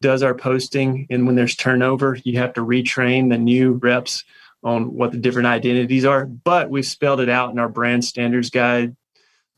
does 0.00 0.22
our 0.22 0.34
posting. 0.34 1.06
And 1.10 1.26
when 1.26 1.34
there's 1.34 1.56
turnover, 1.56 2.18
you 2.22 2.38
have 2.38 2.52
to 2.54 2.64
retrain 2.64 3.30
the 3.30 3.38
new 3.38 3.72
reps 3.72 4.24
on 4.62 4.94
what 4.94 5.12
the 5.12 5.18
different 5.18 5.46
identities 5.46 6.04
are. 6.04 6.26
But 6.26 6.70
we've 6.70 6.86
spelled 6.86 7.20
it 7.20 7.28
out 7.28 7.50
in 7.50 7.58
our 7.58 7.68
brand 7.68 8.04
standards 8.04 8.50
guide, 8.50 8.96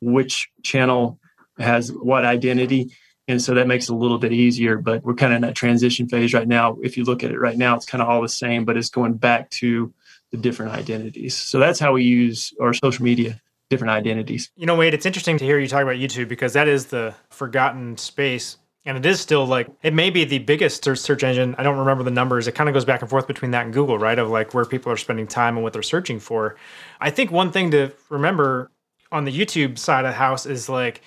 which 0.00 0.48
channel 0.62 1.18
has 1.58 1.92
what 1.92 2.24
identity. 2.24 2.92
And 3.28 3.40
so 3.40 3.54
that 3.54 3.66
makes 3.66 3.88
it 3.88 3.92
a 3.92 3.96
little 3.96 4.18
bit 4.18 4.32
easier. 4.32 4.78
But 4.78 5.04
we're 5.04 5.14
kind 5.14 5.32
of 5.32 5.36
in 5.36 5.42
that 5.42 5.54
transition 5.54 6.08
phase 6.08 6.32
right 6.32 6.48
now. 6.48 6.78
If 6.82 6.96
you 6.96 7.04
look 7.04 7.22
at 7.22 7.30
it 7.30 7.38
right 7.38 7.56
now, 7.56 7.76
it's 7.76 7.86
kind 7.86 8.02
of 8.02 8.08
all 8.08 8.22
the 8.22 8.28
same, 8.28 8.64
but 8.64 8.76
it's 8.76 8.90
going 8.90 9.14
back 9.14 9.50
to 9.50 9.92
the 10.30 10.38
different 10.38 10.72
identities. 10.72 11.36
So 11.36 11.58
that's 11.58 11.78
how 11.78 11.92
we 11.92 12.04
use 12.04 12.54
our 12.60 12.72
social 12.72 13.04
media 13.04 13.40
different 13.70 13.92
identities. 13.92 14.50
You 14.56 14.66
know, 14.66 14.74
Wade, 14.74 14.92
it's 14.92 15.06
interesting 15.06 15.38
to 15.38 15.44
hear 15.44 15.58
you 15.58 15.68
talk 15.68 15.82
about 15.82 15.96
YouTube 15.96 16.28
because 16.28 16.52
that 16.52 16.68
is 16.68 16.86
the 16.86 17.14
forgotten 17.30 17.96
space. 17.96 18.58
And 18.84 18.96
it 18.96 19.06
is 19.06 19.20
still 19.20 19.46
like, 19.46 19.68
it 19.82 19.94
may 19.94 20.10
be 20.10 20.24
the 20.24 20.38
biggest 20.38 20.84
search 20.84 21.22
engine. 21.22 21.54
I 21.56 21.62
don't 21.62 21.78
remember 21.78 22.02
the 22.02 22.10
numbers. 22.10 22.48
It 22.48 22.54
kind 22.54 22.68
of 22.68 22.74
goes 22.74 22.84
back 22.84 23.00
and 23.00 23.08
forth 23.08 23.26
between 23.26 23.50
that 23.52 23.64
and 23.64 23.72
Google, 23.72 23.98
right? 23.98 24.18
Of 24.18 24.28
like 24.28 24.52
where 24.52 24.64
people 24.64 24.90
are 24.92 24.96
spending 24.96 25.26
time 25.26 25.56
and 25.56 25.62
what 25.62 25.72
they're 25.72 25.82
searching 25.82 26.18
for. 26.18 26.56
I 27.00 27.10
think 27.10 27.30
one 27.30 27.52
thing 27.52 27.70
to 27.70 27.92
remember 28.08 28.70
on 29.12 29.24
the 29.24 29.32
YouTube 29.32 29.78
side 29.78 30.04
of 30.04 30.12
the 30.12 30.16
house 30.16 30.46
is 30.46 30.68
like, 30.68 31.02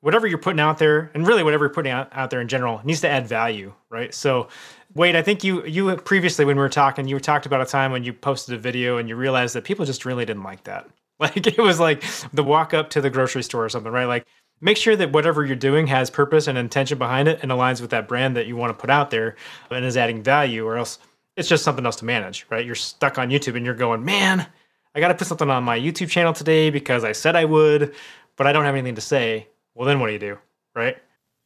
whatever 0.00 0.26
you're 0.26 0.38
putting 0.38 0.60
out 0.60 0.78
there, 0.78 1.10
and 1.14 1.26
really 1.26 1.42
whatever 1.42 1.66
you're 1.66 1.74
putting 1.74 1.92
out, 1.92 2.08
out 2.12 2.30
there 2.30 2.40
in 2.40 2.48
general, 2.48 2.80
needs 2.84 3.02
to 3.02 3.08
add 3.08 3.26
value, 3.26 3.72
right? 3.90 4.14
So, 4.14 4.48
Wade, 4.94 5.14
I 5.14 5.22
think 5.22 5.44
you 5.44 5.64
you 5.66 5.94
previously 5.96 6.44
when 6.44 6.56
we 6.56 6.62
were 6.62 6.68
talking, 6.68 7.06
you 7.06 7.20
talked 7.20 7.46
about 7.46 7.60
a 7.60 7.66
time 7.66 7.92
when 7.92 8.02
you 8.02 8.12
posted 8.12 8.54
a 8.54 8.58
video 8.58 8.96
and 8.96 9.08
you 9.08 9.16
realized 9.16 9.54
that 9.54 9.64
people 9.64 9.84
just 9.84 10.04
really 10.06 10.24
didn't 10.24 10.42
like 10.42 10.64
that. 10.64 10.88
Like 11.34 11.46
it 11.46 11.58
was 11.58 11.78
like 11.78 12.02
the 12.32 12.42
walk 12.42 12.72
up 12.72 12.88
to 12.90 13.02
the 13.02 13.10
grocery 13.10 13.42
store 13.42 13.66
or 13.66 13.68
something, 13.68 13.92
right? 13.92 14.06
Like 14.06 14.26
make 14.62 14.78
sure 14.78 14.96
that 14.96 15.12
whatever 15.12 15.44
you're 15.44 15.54
doing 15.54 15.86
has 15.86 16.08
purpose 16.08 16.46
and 16.46 16.56
intention 16.56 16.96
behind 16.96 17.28
it 17.28 17.40
and 17.42 17.50
aligns 17.50 17.82
with 17.82 17.90
that 17.90 18.08
brand 18.08 18.36
that 18.36 18.46
you 18.46 18.56
want 18.56 18.70
to 18.70 18.80
put 18.80 18.88
out 18.88 19.10
there 19.10 19.36
and 19.70 19.84
is 19.84 19.98
adding 19.98 20.22
value 20.22 20.64
or 20.64 20.78
else 20.78 20.98
it's 21.36 21.48
just 21.48 21.64
something 21.64 21.86
else 21.86 21.96
to 21.96 22.04
manage, 22.04 22.46
right? 22.50 22.64
You're 22.64 22.74
stuck 22.74 23.18
on 23.18 23.30
YouTube 23.30 23.56
and 23.56 23.64
you're 23.64 23.74
going, 23.74 24.04
man, 24.04 24.46
I 24.94 25.00
got 25.00 25.08
to 25.08 25.14
put 25.14 25.26
something 25.26 25.48
on 25.50 25.62
my 25.62 25.78
YouTube 25.78 26.08
channel 26.08 26.32
today 26.32 26.70
because 26.70 27.04
I 27.04 27.12
said 27.12 27.36
I 27.36 27.44
would, 27.44 27.94
but 28.36 28.46
I 28.46 28.52
don't 28.52 28.64
have 28.64 28.74
anything 28.74 28.96
to 28.96 29.00
say. 29.00 29.48
Well, 29.74 29.86
then 29.86 30.00
what 30.00 30.08
do 30.08 30.12
you 30.14 30.18
do, 30.18 30.38
right? 30.74 30.96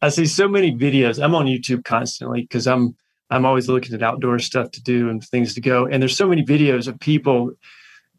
I 0.03 0.09
see 0.09 0.27
so 0.27 0.49
many 0.49 0.73
videos. 0.73 1.23
I'm 1.23 1.35
on 1.35 1.47
YouTube 1.47 1.85
constantly 1.85 2.43
because 2.43 2.67
I'm 2.67 2.97
I'm 3.31 3.47
always 3.47 3.69
looking 3.69 3.95
at 3.95 4.03
outdoor 4.03 4.39
stuff 4.39 4.71
to 4.73 4.83
do 4.83 5.09
and 5.09 5.23
things 5.23 5.55
to 5.55 5.61
go. 5.61 5.87
And 5.87 6.03
there's 6.03 6.17
so 6.17 6.29
many 6.29 6.45
videos 6.45 6.89
of 6.89 7.01
people. 7.01 7.53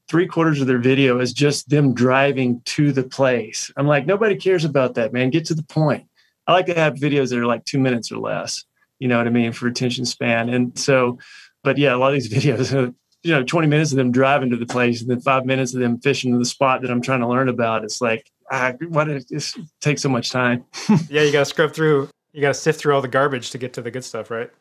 Three 0.07 0.27
quarters 0.27 0.61
of 0.61 0.67
their 0.67 0.77
video 0.77 1.19
is 1.19 1.33
just 1.33 1.69
them 1.69 1.93
driving 1.93 2.61
to 2.65 2.91
the 2.91 3.03
place. 3.03 3.71
I'm 3.75 3.87
like, 3.87 4.05
nobody 4.05 4.35
cares 4.35 4.63
about 4.63 4.95
that, 4.95 5.13
man. 5.13 5.31
Get 5.31 5.45
to 5.45 5.55
the 5.55 5.63
point. 5.63 6.07
I 6.47 6.53
like 6.53 6.67
to 6.67 6.75
have 6.75 6.95
videos 6.95 7.29
that 7.29 7.39
are 7.39 7.45
like 7.45 7.65
two 7.65 7.79
minutes 7.79 8.11
or 8.11 8.17
less. 8.17 8.65
You 8.99 9.07
know 9.07 9.17
what 9.17 9.27
I 9.27 9.31
mean 9.31 9.51
for 9.51 9.67
attention 9.67 10.05
span. 10.05 10.49
And 10.49 10.77
so, 10.77 11.17
but 11.63 11.77
yeah, 11.77 11.95
a 11.95 11.97
lot 11.97 12.13
of 12.13 12.21
these 12.21 12.31
videos, 12.33 12.93
you 13.23 13.31
know, 13.31 13.43
20 13.43 13.67
minutes 13.67 13.91
of 13.91 13.97
them 13.97 14.11
driving 14.11 14.51
to 14.51 14.57
the 14.57 14.67
place 14.67 15.01
and 15.01 15.09
then 15.09 15.19
five 15.19 15.45
minutes 15.45 15.73
of 15.73 15.79
them 15.79 15.99
fishing 15.99 16.31
to 16.31 16.37
the 16.37 16.45
spot 16.45 16.81
that 16.81 16.91
I'm 16.91 17.01
trying 17.01 17.21
to 17.21 17.27
learn 17.27 17.49
about. 17.49 17.83
It's 17.83 17.99
like, 17.99 18.29
ah, 18.51 18.73
why 18.89 19.05
did 19.05 19.25
it 19.29 19.53
take 19.81 19.97
so 19.97 20.09
much 20.09 20.29
time? 20.29 20.65
yeah, 21.09 21.23
you 21.23 21.31
got 21.31 21.39
to 21.39 21.45
scrub 21.45 21.73
through, 21.73 22.09
you 22.31 22.41
got 22.41 22.49
to 22.49 22.53
sift 22.53 22.79
through 22.79 22.93
all 22.93 23.01
the 23.01 23.07
garbage 23.07 23.49
to 23.51 23.57
get 23.57 23.73
to 23.73 23.81
the 23.81 23.89
good 23.89 24.03
stuff, 24.03 24.29
right? 24.29 24.51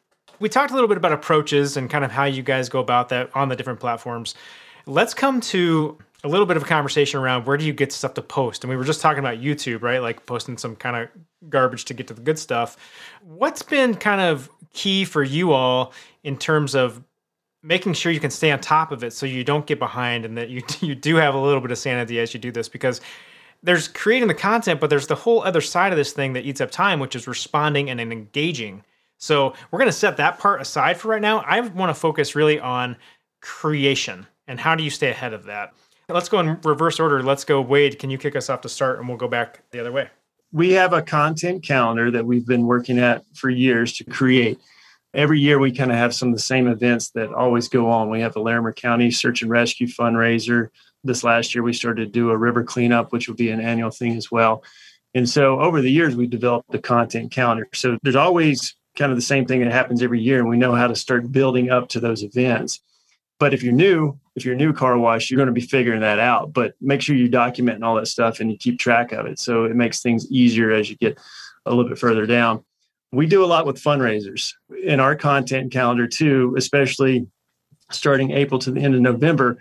We 0.40 0.48
talked 0.48 0.70
a 0.70 0.74
little 0.74 0.88
bit 0.88 0.96
about 0.96 1.12
approaches 1.12 1.76
and 1.76 1.90
kind 1.90 2.04
of 2.04 2.10
how 2.10 2.24
you 2.24 2.42
guys 2.42 2.68
go 2.68 2.80
about 2.80 3.10
that 3.10 3.30
on 3.36 3.50
the 3.50 3.56
different 3.56 3.80
platforms. 3.80 4.34
Let's 4.86 5.14
come 5.14 5.40
to 5.42 5.98
a 6.24 6.28
little 6.28 6.46
bit 6.46 6.56
of 6.56 6.62
a 6.62 6.66
conversation 6.66 7.20
around 7.20 7.46
where 7.46 7.56
do 7.56 7.64
you 7.64 7.72
get 7.72 7.92
stuff 7.92 8.14
to 8.14 8.22
post? 8.22 8.64
And 8.64 8.70
we 8.70 8.76
were 8.76 8.84
just 8.84 9.00
talking 9.00 9.18
about 9.18 9.38
YouTube, 9.38 9.82
right? 9.82 10.00
Like 10.00 10.26
posting 10.26 10.56
some 10.56 10.76
kind 10.76 10.96
of 10.96 11.50
garbage 11.50 11.84
to 11.86 11.94
get 11.94 12.08
to 12.08 12.14
the 12.14 12.22
good 12.22 12.38
stuff. 12.38 12.76
What's 13.22 13.62
been 13.62 13.94
kind 13.94 14.20
of 14.20 14.50
key 14.72 15.04
for 15.04 15.22
you 15.22 15.52
all 15.52 15.92
in 16.22 16.36
terms 16.36 16.74
of 16.74 17.02
making 17.62 17.94
sure 17.94 18.12
you 18.12 18.20
can 18.20 18.30
stay 18.30 18.50
on 18.50 18.60
top 18.60 18.92
of 18.92 19.02
it 19.02 19.12
so 19.12 19.24
you 19.24 19.42
don't 19.42 19.66
get 19.66 19.78
behind 19.78 20.24
and 20.24 20.36
that 20.36 20.50
you 20.50 20.62
you 20.80 20.94
do 20.94 21.16
have 21.16 21.34
a 21.34 21.40
little 21.40 21.60
bit 21.60 21.70
of 21.70 21.78
sanity 21.78 22.20
as 22.20 22.34
you 22.34 22.38
do 22.38 22.52
this 22.52 22.68
because 22.68 23.00
there's 23.62 23.88
creating 23.88 24.28
the 24.28 24.34
content 24.34 24.80
but 24.80 24.90
there's 24.90 25.06
the 25.06 25.14
whole 25.14 25.42
other 25.42 25.62
side 25.62 25.92
of 25.92 25.96
this 25.96 26.12
thing 26.12 26.34
that 26.34 26.44
eats 26.44 26.60
up 26.60 26.70
time 26.70 27.00
which 27.00 27.16
is 27.16 27.26
responding 27.26 27.88
and 27.88 28.00
engaging 28.00 28.84
so 29.16 29.54
we're 29.70 29.78
going 29.78 29.88
to 29.88 29.92
set 29.92 30.18
that 30.18 30.38
part 30.38 30.60
aside 30.60 30.98
for 30.98 31.08
right 31.08 31.22
now 31.22 31.38
i 31.46 31.60
want 31.60 31.88
to 31.88 31.98
focus 31.98 32.34
really 32.34 32.60
on 32.60 32.94
creation 33.40 34.26
and 34.46 34.60
how 34.60 34.74
do 34.74 34.82
you 34.82 34.90
stay 34.90 35.10
ahead 35.10 35.32
of 35.32 35.44
that 35.44 35.72
let's 36.08 36.28
go 36.28 36.40
in 36.40 36.58
reverse 36.62 37.00
order 37.00 37.22
let's 37.22 37.44
go 37.44 37.60
wade 37.60 37.98
can 37.98 38.10
you 38.10 38.18
kick 38.18 38.36
us 38.36 38.50
off 38.50 38.60
to 38.60 38.68
start 38.68 38.98
and 38.98 39.08
we'll 39.08 39.16
go 39.16 39.28
back 39.28 39.62
the 39.70 39.80
other 39.80 39.92
way 39.92 40.08
we 40.52 40.72
have 40.72 40.92
a 40.92 41.02
content 41.02 41.62
calendar 41.62 42.10
that 42.10 42.24
we've 42.24 42.46
been 42.46 42.66
working 42.66 42.98
at 42.98 43.24
for 43.34 43.50
years 43.50 43.92
to 43.94 44.04
create 44.04 44.60
every 45.14 45.40
year 45.40 45.58
we 45.58 45.72
kind 45.72 45.90
of 45.90 45.96
have 45.96 46.14
some 46.14 46.28
of 46.28 46.34
the 46.34 46.40
same 46.40 46.66
events 46.66 47.10
that 47.10 47.32
always 47.32 47.68
go 47.68 47.88
on. 47.88 48.10
We 48.10 48.20
have 48.20 48.34
the 48.34 48.40
Larimer 48.40 48.72
County 48.72 49.10
Search 49.10 49.42
and 49.42 49.50
Rescue 49.50 49.86
fundraiser. 49.86 50.68
This 51.04 51.24
last 51.24 51.54
year, 51.54 51.62
we 51.62 51.72
started 51.72 52.04
to 52.06 52.10
do 52.10 52.30
a 52.30 52.36
river 52.36 52.64
cleanup, 52.64 53.12
which 53.12 53.28
will 53.28 53.36
be 53.36 53.50
an 53.50 53.60
annual 53.60 53.90
thing 53.90 54.16
as 54.16 54.30
well. 54.30 54.64
And 55.14 55.28
so 55.28 55.60
over 55.60 55.80
the 55.80 55.90
years, 55.90 56.16
we've 56.16 56.30
developed 56.30 56.70
the 56.70 56.78
content 56.78 57.30
calendar. 57.30 57.68
So 57.72 57.98
there's 58.02 58.16
always 58.16 58.74
kind 58.96 59.12
of 59.12 59.18
the 59.18 59.22
same 59.22 59.46
thing 59.46 59.60
that 59.60 59.70
happens 59.70 60.02
every 60.02 60.20
year, 60.20 60.40
and 60.40 60.48
we 60.48 60.56
know 60.56 60.74
how 60.74 60.86
to 60.86 60.96
start 60.96 61.30
building 61.30 61.70
up 61.70 61.88
to 61.90 62.00
those 62.00 62.22
events. 62.22 62.80
But 63.38 63.54
if 63.54 63.62
you're 63.62 63.72
new, 63.72 64.18
if 64.36 64.44
you're 64.44 64.54
a 64.54 64.58
new 64.58 64.72
car 64.72 64.98
wash, 64.98 65.30
you're 65.30 65.38
going 65.38 65.46
to 65.46 65.52
be 65.52 65.60
figuring 65.60 66.00
that 66.00 66.18
out. 66.18 66.52
But 66.52 66.74
make 66.80 67.00
sure 67.00 67.16
you 67.16 67.28
document 67.28 67.76
and 67.76 67.84
all 67.84 67.94
that 67.96 68.08
stuff 68.08 68.40
and 68.40 68.50
you 68.50 68.58
keep 68.58 68.78
track 68.78 69.12
of 69.12 69.26
it. 69.26 69.38
So 69.38 69.64
it 69.64 69.76
makes 69.76 70.02
things 70.02 70.30
easier 70.30 70.72
as 70.72 70.90
you 70.90 70.96
get 70.96 71.18
a 71.66 71.70
little 71.70 71.88
bit 71.88 71.98
further 71.98 72.26
down 72.26 72.64
we 73.14 73.26
do 73.26 73.44
a 73.44 73.46
lot 73.46 73.66
with 73.66 73.80
fundraisers 73.80 74.54
in 74.82 75.00
our 75.00 75.14
content 75.14 75.72
calendar 75.72 76.06
too, 76.06 76.54
especially 76.58 77.26
starting 77.90 78.32
April 78.32 78.58
to 78.60 78.70
the 78.70 78.80
end 78.80 78.94
of 78.94 79.00
November. 79.00 79.58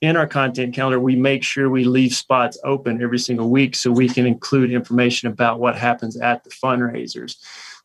In 0.00 0.16
our 0.16 0.26
content 0.26 0.74
calendar, 0.74 1.00
we 1.00 1.16
make 1.16 1.42
sure 1.42 1.70
we 1.70 1.84
leave 1.84 2.14
spots 2.14 2.58
open 2.64 3.02
every 3.02 3.18
single 3.18 3.48
week 3.48 3.74
so 3.74 3.90
we 3.90 4.08
can 4.08 4.26
include 4.26 4.70
information 4.70 5.28
about 5.28 5.60
what 5.60 5.76
happens 5.76 6.18
at 6.18 6.44
the 6.44 6.50
fundraisers. 6.50 7.36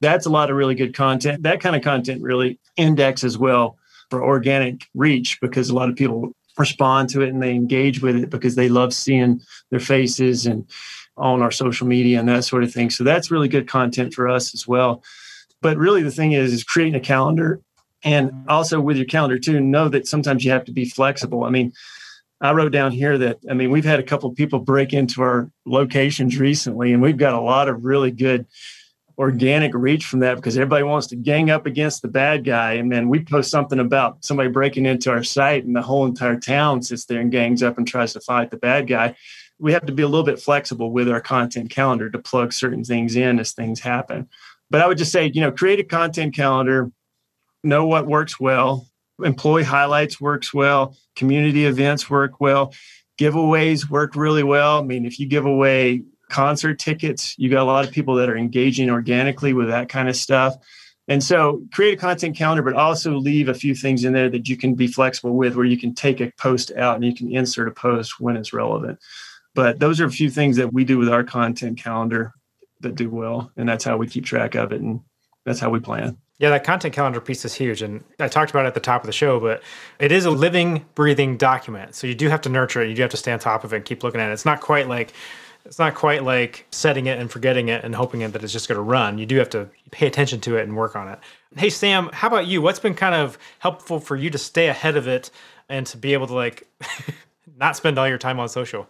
That's 0.02 0.26
a 0.26 0.30
lot 0.30 0.50
of 0.50 0.56
really 0.56 0.76
good 0.76 0.94
content. 0.94 1.44
That 1.44 1.62
kind 1.62 1.76
of 1.76 1.82
content 1.82 2.22
really 2.22 2.60
indexes 2.78 3.36
as 3.36 3.38
well 3.38 3.78
for 4.10 4.24
organic 4.24 4.88
reach 4.94 5.40
because 5.42 5.70
a 5.70 5.76
lot 5.76 5.90
of 5.90 5.96
people 5.96 6.32
respond 6.58 7.10
to 7.10 7.22
it 7.22 7.30
and 7.30 7.42
they 7.42 7.54
engage 7.54 8.02
with 8.02 8.16
it 8.16 8.30
because 8.30 8.56
they 8.56 8.70
love 8.70 8.94
seeing 8.94 9.42
their 9.70 9.80
faces 9.80 10.46
and 10.46 10.70
on 11.16 11.42
our 11.42 11.52
social 11.52 11.88
media 11.88 12.20
and 12.20 12.30
that 12.30 12.44
sort 12.44 12.64
of 12.64 12.72
thing. 12.72 12.90
So 12.90 13.04
that's 13.04 13.32
really 13.32 13.48
good 13.48 13.68
content 13.68 14.14
for 14.14 14.28
us 14.28 14.54
as 14.54 14.68
well. 14.68 15.04
But 15.62 15.78
really, 15.78 16.04
the 16.04 16.12
thing 16.12 16.32
is, 16.32 16.54
is 16.54 16.64
creating 16.64 16.96
a 16.96 17.00
calendar 17.02 17.62
and 18.04 18.32
also 18.48 18.80
with 18.80 18.98
your 18.98 19.06
calendar 19.06 19.38
too, 19.38 19.60
know 19.60 19.90
that 19.90 20.08
sometimes 20.08 20.46
you 20.46 20.52
have 20.52 20.66
to 20.66 20.72
be 20.72 20.86
flexible. 20.86 21.44
I 21.44 21.50
mean, 21.50 21.74
I 22.42 22.54
wrote 22.54 22.72
down 22.72 22.92
here 22.92 23.18
that 23.18 23.40
I 23.50 23.54
mean 23.54 23.70
we've 23.70 23.86
had 23.86 24.00
a 24.00 24.04
couple 24.04 24.32
people 24.32 24.60
break 24.60 24.94
into 24.94 25.22
our 25.22 25.52
locations 25.66 26.40
recently, 26.40 26.94
and 26.94 27.02
we've 27.02 27.18
got 27.18 27.34
a 27.34 27.42
lot 27.42 27.68
of 27.68 27.84
really 27.84 28.12
good 28.12 28.46
organic 29.20 29.74
reach 29.76 30.06
from 30.06 30.22
that 30.22 30.38
because 30.38 30.58
everybody 30.58 30.84
wants 30.84 31.08
to 31.08 31.16
gang 31.16 31.52
up 31.52 31.68
against 31.68 32.02
the 32.02 32.08
bad 32.08 32.44
guy. 32.44 32.74
And 32.74 32.92
then 32.92 33.10
we 33.10 33.24
post 33.24 33.52
something 33.52 33.80
about 33.80 34.24
somebody 34.26 34.50
breaking 34.50 34.88
into 34.88 35.12
our 35.12 35.24
site, 35.24 35.66
and 35.66 35.76
the 35.76 35.82
whole 35.82 36.06
entire 36.06 36.40
town 36.40 36.82
sits 36.82 37.06
there 37.06 37.20
and 37.20 37.32
gangs 37.32 37.62
up 37.62 37.78
and 37.78 37.88
tries 37.88 38.14
to 38.14 38.22
fight 38.22 38.50
the 38.50 38.58
bad 38.58 38.88
guy 38.88 39.16
we 39.60 39.74
have 39.74 39.86
to 39.86 39.92
be 39.92 40.04
a 40.04 40.08
little 40.08 40.26
bit 40.26 40.40
flexible 40.40 40.92
with 40.92 41.10
our 41.10 41.22
content 41.22 41.70
calendar 41.70 42.10
to 42.10 42.20
plug 42.20 42.54
certain 42.54 42.84
things 42.84 43.16
in 43.16 43.40
as 43.40 43.52
things 43.52 43.80
happen. 43.80 44.28
But 44.70 44.82
I 44.82 44.88
would 44.88 44.98
just 44.98 45.12
say, 45.12 45.30
you 45.34 45.42
know, 45.42 45.52
create 45.52 45.80
a 45.80 45.84
content 45.84 46.34
calendar, 46.34 46.92
know 47.64 47.86
what 47.86 48.08
works 48.08 48.40
well, 48.40 48.88
employee 49.24 49.64
highlights 49.64 50.22
works 50.22 50.54
well, 50.54 50.96
community 51.16 51.66
events 51.66 52.10
work 52.10 52.40
well, 52.40 52.74
giveaways 53.20 53.90
work 53.90 54.16
really 54.16 54.44
well. 54.44 54.80
I 54.80 54.84
mean, 54.84 55.06
if 55.06 55.20
you 55.20 55.28
give 55.28 55.46
away 55.46 56.04
concert 56.30 56.80
tickets, 56.80 57.36
you 57.38 57.50
got 57.50 57.64
a 57.64 57.66
lot 57.66 57.86
of 57.86 57.92
people 57.92 58.16
that 58.16 58.30
are 58.30 58.38
engaging 58.38 58.90
organically 58.90 59.54
with 59.54 59.68
that 59.68 59.90
kind 59.90 60.08
of 60.08 60.16
stuff. 60.16 60.56
And 61.08 61.24
so 61.24 61.64
create 61.74 61.96
a 61.96 61.98
content 61.98 62.38
calendar, 62.38 62.62
but 62.62 62.76
also 62.76 63.18
leave 63.18 63.50
a 63.50 63.54
few 63.54 63.74
things 63.74 64.06
in 64.06 64.14
there 64.14 64.30
that 64.30 64.48
you 64.48 64.56
can 64.56 64.76
be 64.76 64.88
flexible 64.88 65.36
with 65.36 65.56
where 65.56 65.66
you 65.66 65.78
can 65.78 65.96
take 65.96 66.22
a 66.22 66.32
post 66.38 66.72
out 66.78 66.96
and 66.96 67.04
you 67.04 67.16
can 67.16 67.32
insert 67.32 67.68
a 67.68 67.72
post 67.72 68.20
when 68.20 68.38
it's 68.38 68.54
relevant. 68.54 69.00
But 69.56 69.80
those 69.80 70.00
are 70.00 70.06
a 70.06 70.12
few 70.12 70.30
things 70.30 70.56
that 70.58 70.72
we 70.72 70.86
do 70.86 71.00
with 71.00 71.10
our 71.10 71.24
content 71.24 71.80
calendar 71.80 72.32
that 72.82 72.96
do 72.96 73.10
well. 73.10 73.52
And 73.58 73.68
that's 73.68 73.84
how 73.84 73.98
we 73.98 74.08
keep 74.08 74.24
track 74.24 74.54
of 74.54 74.72
it. 74.72 74.82
And 74.82 75.02
that's 75.46 75.60
how 75.60 75.72
we 75.72 75.80
plan. 75.80 76.18
Yeah, 76.38 76.52
that 76.52 76.64
content 76.64 76.94
calendar 76.94 77.20
piece 77.20 77.44
is 77.44 77.56
huge. 77.56 77.82
And 77.82 78.04
I 78.20 78.28
talked 78.28 78.52
about 78.52 78.66
it 78.66 78.70
at 78.70 78.74
the 78.76 78.80
top 78.80 79.02
of 79.02 79.08
the 79.08 79.12
show, 79.12 79.40
but 79.40 79.62
it 80.00 80.12
is 80.12 80.26
a 80.26 80.32
living, 80.32 80.86
breathing 80.96 81.38
document. 81.38 81.96
So 81.96 82.06
you 82.08 82.16
do 82.16 82.30
have 82.30 82.42
to 82.42 82.50
nurture 82.50 82.82
it. 82.82 82.90
You 82.90 82.96
do 82.96 83.02
have 83.02 83.12
to 83.12 83.18
stay 83.18 83.34
on 83.34 83.40
top 83.40 83.64
of 83.64 83.74
it 83.74 83.78
and 83.78 83.86
keep 83.86 84.04
looking 84.04 84.22
at 84.22 84.30
it. 84.30 84.34
It's 84.34 84.46
not 84.46 84.62
quite 84.62 84.88
like 84.88 85.12
it's 85.66 85.80
not 85.80 85.96
quite 85.96 86.24
like 86.24 86.66
setting 86.72 87.06
it 87.08 87.20
and 87.20 87.30
forgetting 87.30 87.70
it 87.70 87.84
and 87.84 87.96
hoping 87.96 88.20
that 88.20 88.44
it's 88.44 88.54
just 88.54 88.68
going 88.68 88.78
to 88.78 88.82
run. 88.84 89.18
You 89.18 89.26
do 89.26 89.38
have 89.38 89.50
to 89.52 89.70
pay 89.92 90.08
attention 90.08 90.42
to 90.42 90.58
it 90.58 90.64
and 90.64 90.76
work 90.76 90.96
on 90.96 91.08
it. 91.08 91.20
Hey 91.56 91.70
Sam, 91.70 92.10
how 92.14 92.28
about 92.28 92.48
you? 92.48 92.62
What's 92.62 92.80
been 92.80 92.96
kind 92.96 93.16
of 93.16 93.38
helpful 93.60 94.00
for 94.00 94.16
you 94.16 94.30
to 94.30 94.38
stay 94.38 94.68
ahead 94.68 94.96
of 94.96 95.08
it 95.08 95.32
and 95.68 95.86
to 95.88 95.98
be 95.98 96.14
able 96.14 96.28
to 96.28 96.34
like 96.34 96.68
not 97.58 97.76
spend 97.76 97.98
all 97.98 98.08
your 98.08 98.18
time 98.18 98.40
on 98.40 98.50
social? 98.50 98.88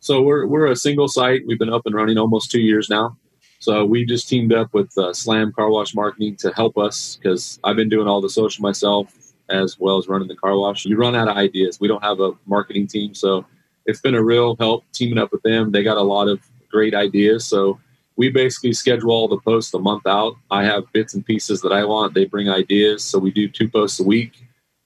So 0.00 0.22
we're 0.22 0.46
we're 0.46 0.66
a 0.66 0.76
single 0.76 1.08
site. 1.08 1.42
We've 1.46 1.58
been 1.58 1.72
up 1.72 1.82
and 1.84 1.94
running 1.94 2.18
almost 2.18 2.50
two 2.50 2.60
years 2.60 2.88
now. 2.88 3.16
So 3.58 3.84
we 3.84 4.06
just 4.06 4.28
teamed 4.28 4.54
up 4.54 4.72
with 4.72 4.96
uh, 4.96 5.12
Slam 5.12 5.52
Car 5.52 5.70
Wash 5.70 5.94
Marketing 5.94 6.34
to 6.36 6.50
help 6.52 6.78
us 6.78 7.18
because 7.20 7.60
I've 7.62 7.76
been 7.76 7.90
doing 7.90 8.08
all 8.08 8.22
the 8.22 8.30
social 8.30 8.62
myself 8.62 9.14
as 9.50 9.78
well 9.78 9.98
as 9.98 10.08
running 10.08 10.28
the 10.28 10.36
car 10.36 10.56
wash. 10.56 10.86
You 10.86 10.96
run 10.96 11.14
out 11.14 11.28
of 11.28 11.36
ideas. 11.36 11.78
We 11.80 11.88
don't 11.88 12.02
have 12.02 12.20
a 12.20 12.32
marketing 12.46 12.86
team, 12.86 13.14
so 13.14 13.44
it's 13.86 14.00
been 14.00 14.14
a 14.14 14.22
real 14.22 14.56
help 14.56 14.84
teaming 14.92 15.18
up 15.18 15.32
with 15.32 15.42
them. 15.42 15.72
They 15.72 15.82
got 15.82 15.96
a 15.96 16.02
lot 16.02 16.28
of 16.28 16.40
great 16.70 16.94
ideas. 16.94 17.46
So 17.46 17.78
we 18.16 18.28
basically 18.30 18.72
schedule 18.72 19.10
all 19.10 19.28
the 19.28 19.38
posts 19.38 19.72
a 19.74 19.78
month 19.78 20.06
out. 20.06 20.34
I 20.50 20.64
have 20.64 20.92
bits 20.92 21.14
and 21.14 21.24
pieces 21.24 21.60
that 21.62 21.72
I 21.72 21.84
want. 21.84 22.14
They 22.14 22.26
bring 22.26 22.48
ideas, 22.48 23.02
so 23.02 23.18
we 23.18 23.30
do 23.30 23.48
two 23.48 23.68
posts 23.68 24.00
a 24.00 24.04
week 24.04 24.44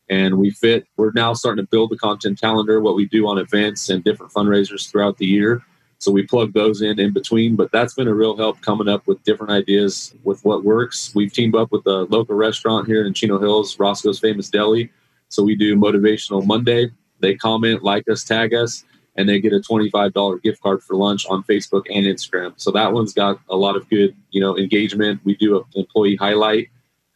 and 0.08 0.36
we 0.36 0.50
fit. 0.50 0.86
We're 0.96 1.12
now 1.14 1.32
starting 1.32 1.64
to 1.64 1.70
build 1.70 1.90
the 1.90 1.96
content 1.96 2.40
calendar, 2.40 2.80
what 2.80 2.94
we 2.94 3.06
do 3.06 3.26
on 3.26 3.38
events 3.38 3.88
and 3.88 4.04
different 4.04 4.32
fundraisers 4.32 4.90
throughout 4.90 5.16
the 5.16 5.26
year. 5.26 5.62
So 5.98 6.12
we 6.12 6.24
plug 6.26 6.52
those 6.52 6.82
in 6.82 7.00
in 7.00 7.12
between, 7.12 7.56
but 7.56 7.72
that's 7.72 7.94
been 7.94 8.08
a 8.08 8.14
real 8.14 8.36
help 8.36 8.60
coming 8.60 8.88
up 8.88 9.06
with 9.06 9.22
different 9.22 9.52
ideas 9.52 10.14
with 10.22 10.44
what 10.44 10.62
works. 10.62 11.12
We've 11.14 11.32
teamed 11.32 11.54
up 11.54 11.72
with 11.72 11.86
a 11.86 12.02
local 12.10 12.34
restaurant 12.34 12.86
here 12.86 13.06
in 13.06 13.14
Chino 13.14 13.38
Hills, 13.38 13.78
Roscoe's 13.78 14.18
Famous 14.18 14.50
Deli. 14.50 14.90
So 15.28 15.42
we 15.42 15.56
do 15.56 15.76
Motivational 15.76 16.44
Monday. 16.44 16.90
They 17.20 17.34
comment, 17.34 17.82
like 17.82 18.08
us, 18.08 18.24
tag 18.24 18.54
us, 18.54 18.84
and 19.16 19.28
they 19.28 19.40
get 19.40 19.52
a 19.52 19.60
$25 19.60 20.42
gift 20.42 20.62
card 20.62 20.82
for 20.82 20.96
lunch 20.96 21.26
on 21.26 21.42
Facebook 21.44 21.84
and 21.92 22.06
Instagram. 22.06 22.54
So 22.56 22.70
that 22.72 22.92
one's 22.92 23.12
got 23.12 23.38
a 23.48 23.56
lot 23.56 23.76
of 23.76 23.88
good, 23.88 24.14
you 24.30 24.40
know, 24.40 24.58
engagement. 24.58 25.20
We 25.24 25.36
do 25.36 25.58
an 25.58 25.64
employee 25.74 26.16
highlight. 26.16 26.68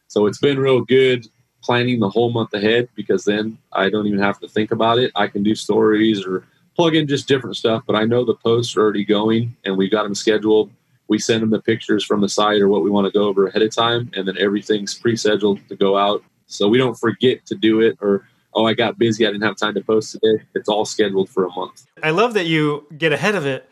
So 0.07 0.25
it's 0.25 0.39
been 0.39 0.59
real 0.59 0.81
good 0.81 1.27
planning 1.61 1.99
the 1.99 2.09
whole 2.09 2.31
month 2.31 2.53
ahead 2.53 2.87
because 2.95 3.25
then 3.25 3.57
I 3.73 3.89
don't 3.89 4.07
even 4.07 4.19
have 4.19 4.39
to 4.39 4.47
think 4.47 4.71
about 4.71 4.97
it. 4.97 5.11
I 5.15 5.27
can 5.27 5.43
do 5.43 5.55
stories 5.55 6.25
or 6.25 6.45
plug 6.75 6.95
in 6.95 7.07
just 7.07 7.27
different 7.27 7.57
stuff, 7.57 7.83
but 7.85 7.95
I 7.95 8.05
know 8.05 8.23
the 8.23 8.35
posts 8.35 8.77
are 8.77 8.81
already 8.81 9.03
going 9.03 9.55
and 9.65 9.77
we've 9.77 9.91
got 9.91 10.03
them 10.03 10.15
scheduled. 10.15 10.71
We 11.09 11.19
send 11.19 11.41
them 11.41 11.49
the 11.49 11.61
pictures 11.61 12.05
from 12.05 12.21
the 12.21 12.29
site 12.29 12.61
or 12.61 12.69
what 12.69 12.83
we 12.83 12.89
want 12.89 13.05
to 13.05 13.11
go 13.11 13.27
over 13.27 13.47
ahead 13.47 13.63
of 13.63 13.75
time, 13.75 14.11
and 14.15 14.27
then 14.27 14.37
everything's 14.37 14.93
pre 14.93 15.15
scheduled 15.15 15.59
to 15.67 15.75
go 15.75 15.97
out. 15.97 16.23
So 16.45 16.67
we 16.67 16.77
don't 16.77 16.97
forget 16.97 17.45
to 17.47 17.55
do 17.55 17.81
it 17.81 17.97
or, 17.99 18.27
oh, 18.53 18.65
I 18.65 18.73
got 18.73 18.97
busy. 18.97 19.25
I 19.25 19.31
didn't 19.31 19.43
have 19.43 19.55
time 19.55 19.73
to 19.75 19.81
post 19.81 20.13
today. 20.13 20.43
It's 20.55 20.69
all 20.69 20.85
scheduled 20.85 21.29
for 21.29 21.45
a 21.45 21.51
month. 21.51 21.85
I 22.03 22.11
love 22.11 22.33
that 22.33 22.45
you 22.45 22.87
get 22.97 23.13
ahead 23.13 23.35
of 23.35 23.45
it, 23.45 23.69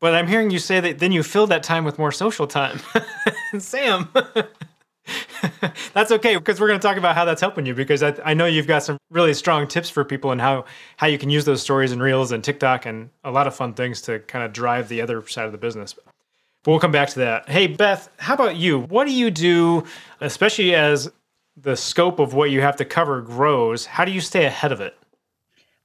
but 0.00 0.14
I'm 0.14 0.26
hearing 0.26 0.50
you 0.50 0.58
say 0.58 0.80
that 0.80 0.98
then 0.98 1.12
you 1.12 1.22
fill 1.22 1.46
that 1.48 1.62
time 1.62 1.84
with 1.84 1.98
more 1.98 2.12
social 2.12 2.46
time. 2.46 2.80
Sam. 3.58 4.08
that's 5.94 6.10
okay 6.12 6.36
because 6.36 6.60
we're 6.60 6.68
going 6.68 6.78
to 6.78 6.86
talk 6.86 6.96
about 6.96 7.14
how 7.14 7.24
that's 7.24 7.40
helping 7.40 7.66
you 7.66 7.74
because 7.74 8.02
I, 8.02 8.14
I, 8.24 8.34
know 8.34 8.46
you've 8.46 8.66
got 8.66 8.82
some 8.82 8.98
really 9.10 9.32
strong 9.32 9.66
tips 9.66 9.88
for 9.88 10.04
people 10.04 10.32
and 10.32 10.40
how 10.40 10.66
how 10.96 11.06
you 11.06 11.18
can 11.18 11.30
use 11.30 11.44
those 11.44 11.62
stories 11.62 11.92
and 11.92 12.02
reels 12.02 12.32
and 12.32 12.42
TikTok 12.44 12.86
and 12.86 13.10
a 13.24 13.30
lot 13.30 13.46
of 13.46 13.54
fun 13.54 13.74
things 13.74 14.02
to 14.02 14.18
kind 14.20 14.44
of 14.44 14.52
drive 14.52 14.88
the 14.88 15.00
other 15.00 15.26
side 15.26 15.46
of 15.46 15.52
the 15.52 15.58
business. 15.58 15.94
But 15.94 16.04
we'll 16.66 16.80
come 16.80 16.92
back 16.92 17.08
to 17.10 17.20
that. 17.20 17.48
Hey 17.48 17.66
Beth, 17.68 18.10
how 18.18 18.34
about 18.34 18.56
you? 18.56 18.80
What 18.80 19.06
do 19.06 19.12
you 19.12 19.30
do, 19.30 19.84
especially 20.20 20.74
as 20.74 21.10
the 21.62 21.76
scope 21.76 22.18
of 22.18 22.34
what 22.34 22.50
you 22.50 22.60
have 22.60 22.76
to 22.76 22.84
cover 22.84 23.20
grows? 23.20 23.86
How 23.86 24.04
do 24.04 24.12
you 24.12 24.20
stay 24.20 24.44
ahead 24.44 24.72
of 24.72 24.80
it? 24.80 24.96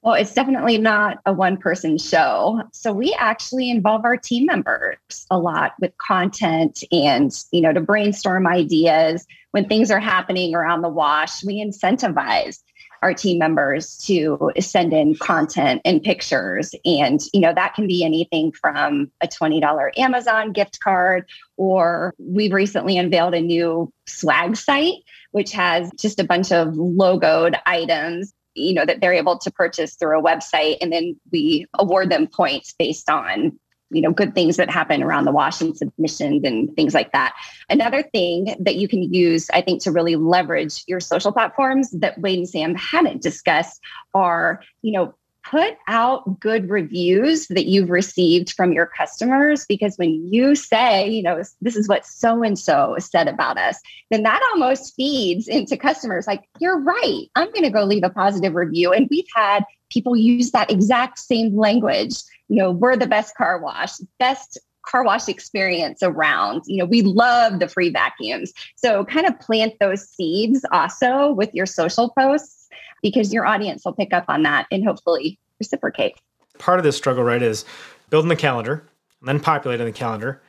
Well, 0.02 0.14
it's 0.14 0.34
definitely 0.34 0.76
not 0.76 1.20
a 1.24 1.32
one 1.32 1.56
person 1.56 1.96
show. 1.96 2.62
So 2.72 2.92
we 2.92 3.16
actually 3.18 3.70
involve 3.70 4.04
our 4.04 4.18
team 4.18 4.44
members 4.44 4.98
a 5.30 5.38
lot 5.38 5.72
with 5.80 5.96
content 5.96 6.84
and, 6.92 7.32
you 7.52 7.62
know, 7.62 7.72
to 7.72 7.80
brainstorm 7.80 8.46
ideas 8.46 9.26
when 9.52 9.66
things 9.66 9.90
are 9.90 10.00
happening 10.00 10.54
around 10.54 10.82
the 10.82 10.90
wash. 10.90 11.42
We 11.42 11.64
incentivize 11.64 12.60
our 13.04 13.14
team 13.14 13.38
members 13.38 13.98
to 13.98 14.50
send 14.58 14.94
in 14.94 15.14
content 15.16 15.82
and 15.84 16.02
pictures 16.02 16.74
and 16.86 17.20
you 17.34 17.40
know 17.40 17.52
that 17.52 17.74
can 17.74 17.86
be 17.86 18.02
anything 18.02 18.50
from 18.50 19.10
a 19.20 19.28
$20 19.28 19.98
amazon 19.98 20.52
gift 20.52 20.80
card 20.80 21.28
or 21.58 22.14
we've 22.18 22.54
recently 22.54 22.96
unveiled 22.96 23.34
a 23.34 23.42
new 23.42 23.92
swag 24.06 24.56
site 24.56 24.94
which 25.34 25.50
has 25.50 25.90
just 25.98 26.20
a 26.20 26.24
bunch 26.24 26.52
of 26.52 26.68
logoed 26.74 27.58
items 27.66 28.32
you 28.54 28.72
know 28.72 28.86
that 28.86 29.00
they're 29.00 29.12
able 29.12 29.36
to 29.36 29.50
purchase 29.50 29.96
through 29.96 30.16
a 30.16 30.22
website. 30.22 30.76
And 30.80 30.92
then 30.92 31.18
we 31.32 31.66
award 31.74 32.08
them 32.08 32.28
points 32.28 32.72
based 32.78 33.10
on 33.10 33.58
you 33.90 34.00
know 34.00 34.12
good 34.12 34.32
things 34.32 34.56
that 34.58 34.70
happen 34.70 35.02
around 35.02 35.24
the 35.24 35.32
washing 35.32 35.74
submissions 35.74 36.44
and 36.44 36.74
things 36.76 36.94
like 36.94 37.10
that. 37.10 37.34
Another 37.68 38.04
thing 38.04 38.54
that 38.60 38.76
you 38.76 38.86
can 38.86 39.02
use 39.02 39.50
i 39.52 39.60
think 39.60 39.82
to 39.82 39.90
really 39.90 40.14
leverage 40.14 40.84
your 40.86 41.00
social 41.00 41.32
platforms 41.32 41.90
that 41.90 42.20
wade 42.20 42.38
and 42.38 42.48
sam 42.48 42.76
hadn't 42.76 43.20
discussed 43.20 43.80
are 44.14 44.62
you 44.82 44.92
know 44.92 45.14
put 45.44 45.76
out 45.88 46.40
good 46.40 46.70
reviews 46.70 47.46
that 47.48 47.66
you've 47.66 47.90
received 47.90 48.52
from 48.52 48.72
your 48.72 48.86
customers 48.86 49.66
because 49.66 49.96
when 49.96 50.32
you 50.32 50.54
say, 50.54 51.08
you 51.08 51.22
know, 51.22 51.42
this 51.60 51.76
is 51.76 51.88
what 51.88 52.06
so 52.06 52.42
and 52.42 52.58
so 52.58 52.96
said 52.98 53.28
about 53.28 53.58
us, 53.58 53.78
then 54.10 54.22
that 54.22 54.42
almost 54.52 54.94
feeds 54.94 55.46
into 55.46 55.76
customers 55.76 56.26
like, 56.26 56.44
you're 56.60 56.80
right. 56.80 57.26
I'm 57.34 57.50
going 57.52 57.64
to 57.64 57.70
go 57.70 57.84
leave 57.84 58.04
a 58.04 58.10
positive 58.10 58.54
review. 58.54 58.92
And 58.92 59.06
we've 59.10 59.28
had 59.34 59.64
people 59.90 60.16
use 60.16 60.50
that 60.52 60.70
exact 60.70 61.18
same 61.18 61.56
language. 61.56 62.14
You 62.48 62.56
know, 62.56 62.70
we're 62.70 62.96
the 62.96 63.06
best 63.06 63.36
car 63.36 63.58
wash, 63.58 63.98
best 64.18 64.58
car 64.86 65.04
wash 65.04 65.28
experience 65.28 66.02
around. 66.02 66.62
You 66.66 66.78
know, 66.78 66.84
we 66.84 67.02
love 67.02 67.58
the 67.58 67.68
free 67.68 67.90
vacuums. 67.90 68.52
So 68.76 69.04
kind 69.04 69.26
of 69.26 69.38
plant 69.40 69.74
those 69.80 70.08
seeds 70.08 70.64
also 70.72 71.32
with 71.32 71.52
your 71.54 71.66
social 71.66 72.10
posts 72.10 72.63
because 73.04 73.34
your 73.34 73.46
audience 73.46 73.84
will 73.84 73.92
pick 73.92 74.14
up 74.14 74.24
on 74.28 74.42
that 74.42 74.66
and 74.72 74.82
hopefully 74.82 75.38
reciprocate. 75.60 76.16
Part 76.58 76.78
of 76.78 76.84
this 76.84 76.96
struggle, 76.96 77.22
right, 77.22 77.42
is 77.42 77.66
building 78.08 78.30
the 78.30 78.36
calendar 78.36 78.88
and 79.20 79.28
then 79.28 79.38
populating 79.38 79.86
the 79.86 79.92
calendar. 79.92 80.42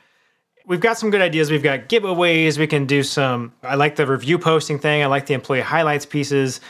We've 0.64 0.80
got 0.80 0.98
some 0.98 1.10
good 1.10 1.20
ideas. 1.20 1.50
We've 1.50 1.62
got 1.62 1.88
giveaways. 1.90 2.58
We 2.58 2.66
can 2.66 2.86
do 2.86 3.02
some. 3.02 3.52
I 3.62 3.76
like 3.76 3.96
the 3.96 4.06
review 4.06 4.38
posting 4.38 4.78
thing. 4.78 5.02
I 5.02 5.06
like 5.06 5.26
the 5.26 5.34
employee 5.34 5.60
highlights 5.60 6.06
pieces. 6.06 6.60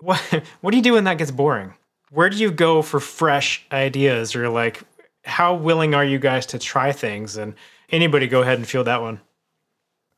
What 0.00 0.18
What 0.60 0.72
do 0.72 0.76
you 0.76 0.82
do 0.82 0.94
when 0.94 1.04
that 1.04 1.16
gets 1.16 1.30
boring? 1.30 1.72
Where 2.10 2.28
do 2.28 2.36
you 2.36 2.50
go 2.50 2.82
for 2.82 3.00
fresh 3.00 3.64
ideas, 3.72 4.34
or 4.36 4.48
like, 4.48 4.82
how 5.24 5.54
willing 5.54 5.94
are 5.94 6.04
you 6.04 6.18
guys 6.18 6.44
to 6.46 6.58
try 6.58 6.92
things? 6.92 7.36
And 7.36 7.54
anybody, 7.90 8.26
go 8.26 8.42
ahead 8.42 8.58
and 8.58 8.66
feel 8.66 8.84
that 8.84 9.00
one. 9.00 9.20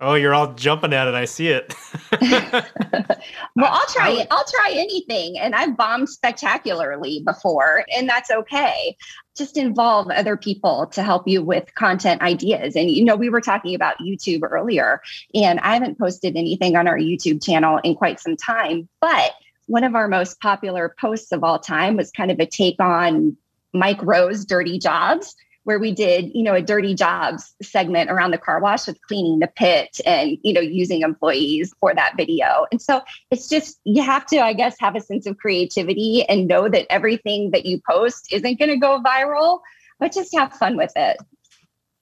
Oh, 0.01 0.15
you're 0.15 0.35
all 0.35 0.55
jumping 0.55 0.93
at 0.93 1.09
it. 1.09 1.15
I 1.15 1.25
see 1.25 1.49
it. 1.49 1.75
well, 2.21 3.69
I'll 3.69 3.87
try. 3.87 4.25
I'll 4.31 4.45
try 4.45 4.73
anything. 4.73 5.37
And 5.41 5.57
I've 5.57 5.77
bombed 5.77 6.09
spectacularly 6.09 7.23
before, 7.25 7.85
and 7.93 8.09
that's 8.09 8.31
okay. 8.31 8.97
Just 9.37 9.57
involve 9.57 10.09
other 10.11 10.37
people 10.37 10.87
to 10.93 11.03
help 11.03 11.27
you 11.27 11.43
with 11.43 11.75
content 11.75 12.23
ideas. 12.23 12.77
And, 12.77 12.89
you 12.89 13.05
know, 13.05 13.17
we 13.17 13.29
were 13.29 13.41
talking 13.41 13.75
about 13.75 13.99
YouTube 13.99 14.43
earlier, 14.49 15.01
and 15.35 15.59
I 15.61 15.75
haven't 15.75 15.99
posted 15.99 16.37
anything 16.37 16.77
on 16.77 16.87
our 16.87 16.99
YouTube 16.99 17.45
channel 17.45 17.81
in 17.83 17.97
quite 17.97 18.21
some 18.21 18.37
time. 18.37 18.89
But 19.01 19.33
one 19.67 19.83
of 19.83 19.97
our 19.97 20.07
most 20.07 20.41
popular 20.41 20.95
posts 21.01 21.33
of 21.33 21.43
all 21.43 21.59
time 21.59 21.97
was 21.97 22.13
kind 22.13 22.31
of 22.31 22.39
a 22.39 22.47
take 22.47 22.81
on 22.81 23.37
Mike 23.73 24.03
Rowe's 24.03 24.45
Dirty 24.45 24.79
Jobs 24.79 25.35
where 25.69 25.79
we 25.79 25.93
did, 25.93 26.35
you 26.35 26.43
know, 26.43 26.55
a 26.55 26.63
dirty 26.63 26.95
jobs 26.95 27.55
segment 27.61 28.11
around 28.11 28.31
the 28.31 28.39
car 28.39 28.59
wash 28.59 28.87
with 28.87 28.99
cleaning 29.03 29.39
the 29.39 29.47
pit 29.47 30.01
and, 30.07 30.39
you 30.43 30.55
know, 30.55 30.63
using 30.63 31.03
employees 31.03 31.75
for 31.79 31.95
that 31.95 32.17
video. 32.17 32.67
And 32.73 32.81
so 32.81 33.03
it's 33.31 33.51
just, 33.51 33.79
you 33.85 34.03
have 34.03 34.25
to, 34.29 34.39
I 34.39 34.55
guess, 34.55 34.77
have 34.81 34.97
a 34.97 35.01
sense 35.03 35.27
of 35.27 35.37
creativity 35.37 36.25
and 36.27 36.49
know 36.49 36.71
that 36.71 36.87
everything 36.89 37.51
that 37.51 37.67
you 37.67 37.83
post 37.87 38.33
isn't 38.33 38.59
going 38.59 38.71
to 38.71 38.79
go 38.79 39.03
viral, 39.03 39.61
but 40.01 40.11
just 40.11 40.35
have 40.35 40.55
fun 40.55 40.79
with 40.79 40.93
it 40.97 41.19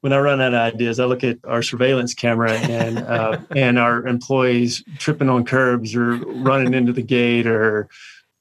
when 0.02 0.12
I 0.12 0.18
run 0.18 0.40
out 0.40 0.54
of 0.54 0.74
ideas, 0.74 1.00
I 1.00 1.06
look 1.06 1.24
at 1.24 1.38
our 1.42 1.62
surveillance 1.62 2.14
camera 2.14 2.52
and 2.52 2.98
uh, 2.98 3.40
and 3.56 3.76
our 3.76 4.06
employees 4.06 4.84
tripping 4.98 5.28
on 5.28 5.44
curbs 5.44 5.96
or 5.96 6.18
running 6.18 6.74
into 6.74 6.92
the 6.92 7.02
gate 7.02 7.48
or 7.48 7.88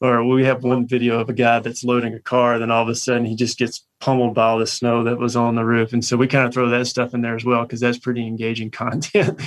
or 0.05 0.23
we 0.23 0.45
have 0.45 0.63
one 0.63 0.87
video 0.87 1.19
of 1.19 1.29
a 1.29 1.33
guy 1.33 1.59
that's 1.59 1.83
loading 1.83 2.13
a 2.13 2.19
car, 2.19 2.59
then 2.59 2.71
all 2.71 2.83
of 2.83 2.89
a 2.89 2.95
sudden 2.95 3.25
he 3.25 3.35
just 3.35 3.57
gets 3.57 3.85
pummeled 3.99 4.35
by 4.35 4.43
all 4.43 4.59
the 4.59 4.67
snow 4.67 5.03
that 5.03 5.17
was 5.17 5.35
on 5.35 5.55
the 5.55 5.65
roof. 5.65 5.93
And 5.93 6.03
so 6.03 6.17
we 6.17 6.27
kind 6.27 6.47
of 6.47 6.53
throw 6.53 6.69
that 6.69 6.87
stuff 6.87 7.13
in 7.13 7.21
there 7.21 7.35
as 7.35 7.45
well 7.45 7.63
because 7.63 7.79
that's 7.79 7.97
pretty 7.97 8.25
engaging 8.25 8.71
content. 8.71 9.41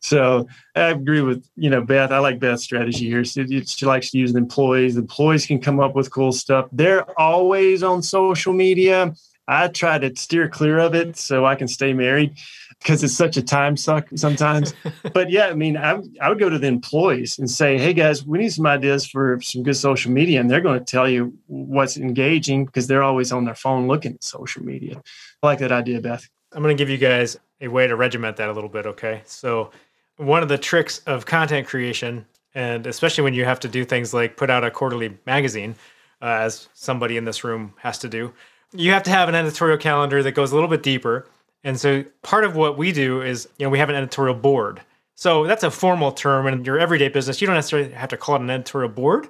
so 0.00 0.46
I 0.74 0.88
agree 0.88 1.20
with 1.20 1.46
you 1.56 1.70
know 1.70 1.82
Beth. 1.82 2.10
I 2.10 2.18
like 2.18 2.40
Beth's 2.40 2.64
strategy 2.64 3.06
here. 3.06 3.24
She, 3.24 3.62
she 3.64 3.86
likes 3.86 4.10
to 4.10 4.18
use 4.18 4.34
employees. 4.34 4.96
Employees 4.96 5.46
can 5.46 5.60
come 5.60 5.80
up 5.80 5.94
with 5.94 6.10
cool 6.10 6.32
stuff. 6.32 6.68
They're 6.72 7.08
always 7.18 7.82
on 7.82 8.02
social 8.02 8.52
media. 8.52 9.14
I 9.48 9.68
try 9.68 9.98
to 9.98 10.14
steer 10.16 10.48
clear 10.48 10.78
of 10.78 10.94
it 10.94 11.16
so 11.16 11.44
I 11.44 11.56
can 11.56 11.68
stay 11.68 11.92
married 11.92 12.36
because 12.82 13.04
it's 13.04 13.14
such 13.14 13.36
a 13.36 13.42
time 13.42 13.76
suck 13.76 14.08
sometimes. 14.16 14.74
but 15.12 15.30
yeah, 15.30 15.46
I 15.46 15.54
mean, 15.54 15.76
I, 15.76 15.98
I 16.20 16.28
would 16.28 16.38
go 16.38 16.50
to 16.50 16.58
the 16.58 16.66
employees 16.66 17.38
and 17.38 17.50
say, 17.50 17.78
hey 17.78 17.92
guys, 17.92 18.26
we 18.26 18.38
need 18.38 18.52
some 18.52 18.66
ideas 18.66 19.06
for 19.06 19.40
some 19.40 19.62
good 19.62 19.76
social 19.76 20.10
media. 20.10 20.40
And 20.40 20.50
they're 20.50 20.60
going 20.60 20.78
to 20.78 20.84
tell 20.84 21.08
you 21.08 21.32
what's 21.46 21.96
engaging 21.96 22.66
because 22.66 22.86
they're 22.86 23.02
always 23.02 23.32
on 23.32 23.44
their 23.44 23.54
phone 23.54 23.86
looking 23.86 24.14
at 24.14 24.24
social 24.24 24.64
media. 24.64 25.00
I 25.42 25.46
like 25.46 25.60
that 25.60 25.72
idea, 25.72 26.00
Beth. 26.00 26.28
I'm 26.52 26.62
going 26.62 26.76
to 26.76 26.80
give 26.80 26.90
you 26.90 26.98
guys 26.98 27.38
a 27.60 27.68
way 27.68 27.86
to 27.86 27.96
regiment 27.96 28.36
that 28.36 28.48
a 28.48 28.52
little 28.52 28.68
bit. 28.68 28.86
Okay. 28.86 29.22
So, 29.24 29.70
one 30.18 30.42
of 30.42 30.48
the 30.48 30.58
tricks 30.58 30.98
of 31.06 31.24
content 31.24 31.66
creation, 31.66 32.26
and 32.54 32.86
especially 32.86 33.24
when 33.24 33.34
you 33.34 33.44
have 33.44 33.58
to 33.60 33.68
do 33.68 33.84
things 33.84 34.12
like 34.12 34.36
put 34.36 34.50
out 34.50 34.62
a 34.62 34.70
quarterly 34.70 35.16
magazine, 35.26 35.74
uh, 36.20 36.26
as 36.42 36.68
somebody 36.74 37.16
in 37.16 37.24
this 37.24 37.44
room 37.44 37.72
has 37.78 37.98
to 37.98 38.08
do, 38.08 38.32
you 38.72 38.92
have 38.92 39.02
to 39.04 39.10
have 39.10 39.28
an 39.28 39.34
editorial 39.34 39.78
calendar 39.78 40.22
that 40.22 40.32
goes 40.32 40.52
a 40.52 40.54
little 40.54 40.68
bit 40.68 40.82
deeper 40.82 41.26
and 41.64 41.78
so 41.78 42.04
part 42.22 42.44
of 42.44 42.56
what 42.56 42.76
we 42.76 42.92
do 42.92 43.22
is, 43.22 43.48
you 43.58 43.66
know, 43.66 43.70
we 43.70 43.78
have 43.78 43.88
an 43.88 43.94
editorial 43.94 44.34
board. 44.34 44.80
So 45.14 45.46
that's 45.46 45.62
a 45.62 45.70
formal 45.70 46.10
term 46.10 46.46
in 46.46 46.64
your 46.64 46.78
everyday 46.78 47.08
business. 47.08 47.40
You 47.40 47.46
don't 47.46 47.56
necessarily 47.56 47.92
have 47.92 48.08
to 48.10 48.16
call 48.16 48.36
it 48.36 48.40
an 48.40 48.50
editorial 48.50 48.88
board, 48.88 49.28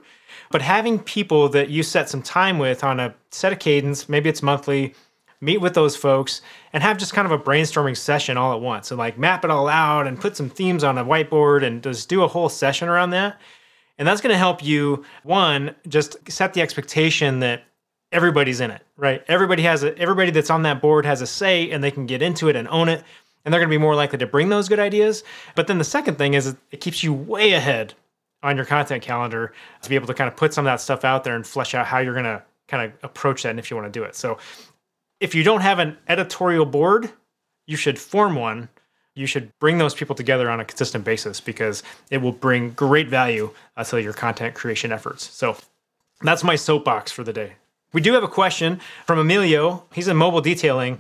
but 0.51 0.63
having 0.63 0.99
people 0.99 1.49
that 1.51 1.69
you 1.69 1.83
set 1.83 2.09
some 2.09 2.23
time 2.23 2.59
with 2.59 2.83
on 2.83 3.01
a 3.01 3.15
set 3.31 3.53
of 3.53 3.59
cadence, 3.59 4.09
maybe 4.09 4.31
it's 4.31 4.43
monthly, 4.43 4.95
meet 5.43 5.59
with 5.59 5.75
those 5.75 5.97
folks 5.97 6.41
and 6.73 6.83
have 6.83 6.97
just 6.97 7.13
kind 7.13 7.27
of 7.27 7.33
a 7.33 7.39
brainstorming 7.39 7.97
session 7.97 8.37
all 8.39 8.55
at 8.55 8.61
once 8.61 8.91
and 8.91 8.99
like 8.99 9.19
map 9.19 9.45
it 9.45 9.51
all 9.51 9.69
out 9.69 10.07
and 10.07 10.21
put 10.21 10.37
some 10.37 10.49
themes 10.49 10.85
on 10.85 10.97
a 10.97 11.05
whiteboard 11.05 11.65
and 11.65 11.83
just 11.83 12.09
do 12.09 12.23
a 12.23 12.29
whole 12.29 12.49
session 12.49 12.89
around 12.89 13.11
that. 13.11 13.39
And 13.99 14.09
that's 14.09 14.21
going 14.21 14.33
to 14.33 14.39
help 14.39 14.65
you, 14.65 15.05
one, 15.25 15.75
just 15.89 16.17
set 16.31 16.55
the 16.55 16.63
expectation 16.63 17.41
that 17.41 17.65
everybody's 18.13 18.61
in 18.61 18.71
it, 18.71 18.83
right? 18.97 19.25
Everybody 19.27 19.63
has 19.63 19.83
a, 19.83 19.97
everybody 19.99 20.31
that's 20.31 20.51
on 20.51 20.63
that 20.63 20.81
board 20.81 21.05
has 21.07 21.23
a 21.23 21.27
say 21.27 21.71
and 21.71 21.83
they 21.83 21.91
can 21.91 22.07
get 22.07 22.23
into 22.23 22.49
it 22.49 22.57
and 22.57 22.69
own 22.69 22.89
it. 22.89 23.03
And 23.45 23.53
they're 23.53 23.61
going 23.61 23.71
to 23.71 23.75
be 23.75 23.79
more 23.79 23.97
likely 23.97 24.19
to 24.19 24.27
bring 24.27 24.51
those 24.51 24.69
good 24.69 24.79
ideas. 24.79 25.25
But 25.57 25.67
then 25.67 25.79
the 25.79 25.85
second 25.85 26.17
thing 26.17 26.35
is 26.35 26.55
it 26.71 26.81
keeps 26.81 27.03
you 27.03 27.13
way 27.13 27.55
ahead 27.55 27.95
on 28.43 28.57
your 28.57 28.67
content 28.67 29.03
calendar 29.03 29.53
to 29.81 29.89
be 29.89 29.97
able 29.97 30.07
to 30.07 30.15
kind 30.15 30.29
of 30.29 30.37
put 30.37 30.55
some 30.55 30.65
of 30.65 30.71
that 30.71 30.81
stuff 30.81 31.05
out 31.05 31.25
there 31.25 31.35
and 31.35 31.47
flesh 31.47 31.75
out 31.75 31.87
how 31.87 31.99
you're 31.99 32.15
going 32.15 32.25
to 32.25 32.43
kind 32.69 32.85
of 32.85 32.93
approach 33.03 33.43
that 33.43 33.51
and 33.51 33.59
if 33.59 33.71
you 33.71 33.77
want 33.77 33.93
to 33.93 33.99
do 33.99 34.05
it. 34.05 34.15
So 34.15 34.39
if 35.21 35.35
you 35.35 35.43
don't 35.43 35.61
have 35.61 35.79
an 35.79 35.97
editorial 36.09 36.67
board, 36.67 37.11
you 37.67 37.77
should 37.77 37.99
form 37.99 38.35
one. 38.35 38.69
You 39.15 39.27
should 39.27 39.57
bring 39.59 39.79
those 39.79 39.95
people 39.95 40.15
together 40.15 40.51
on 40.51 40.61
a 40.61 40.65
consistent 40.65 41.05
basis 41.05 41.41
because 41.41 41.83
it 42.11 42.19
will 42.19 42.33
bring 42.33 42.71
great 42.71 43.09
value 43.09 43.51
uh, 43.77 43.85
to 43.85 44.01
your 44.01 44.15
content 44.15 44.55
creation 44.55 44.91
efforts. 44.91 45.31
So 45.31 45.57
that's 46.23 46.43
my 46.43 46.57
soapbox 46.57 47.13
for 47.13 47.25
the 47.25 47.33
day. 47.33 47.55
We 47.93 48.01
do 48.01 48.15
have 48.15 48.23
a 48.23 48.29
question 48.29 48.81
from 49.07 49.19
Emilio. 49.19 49.85
He's 49.93 50.09
in 50.09 50.17
mobile 50.17 50.41
detailing 50.41 50.99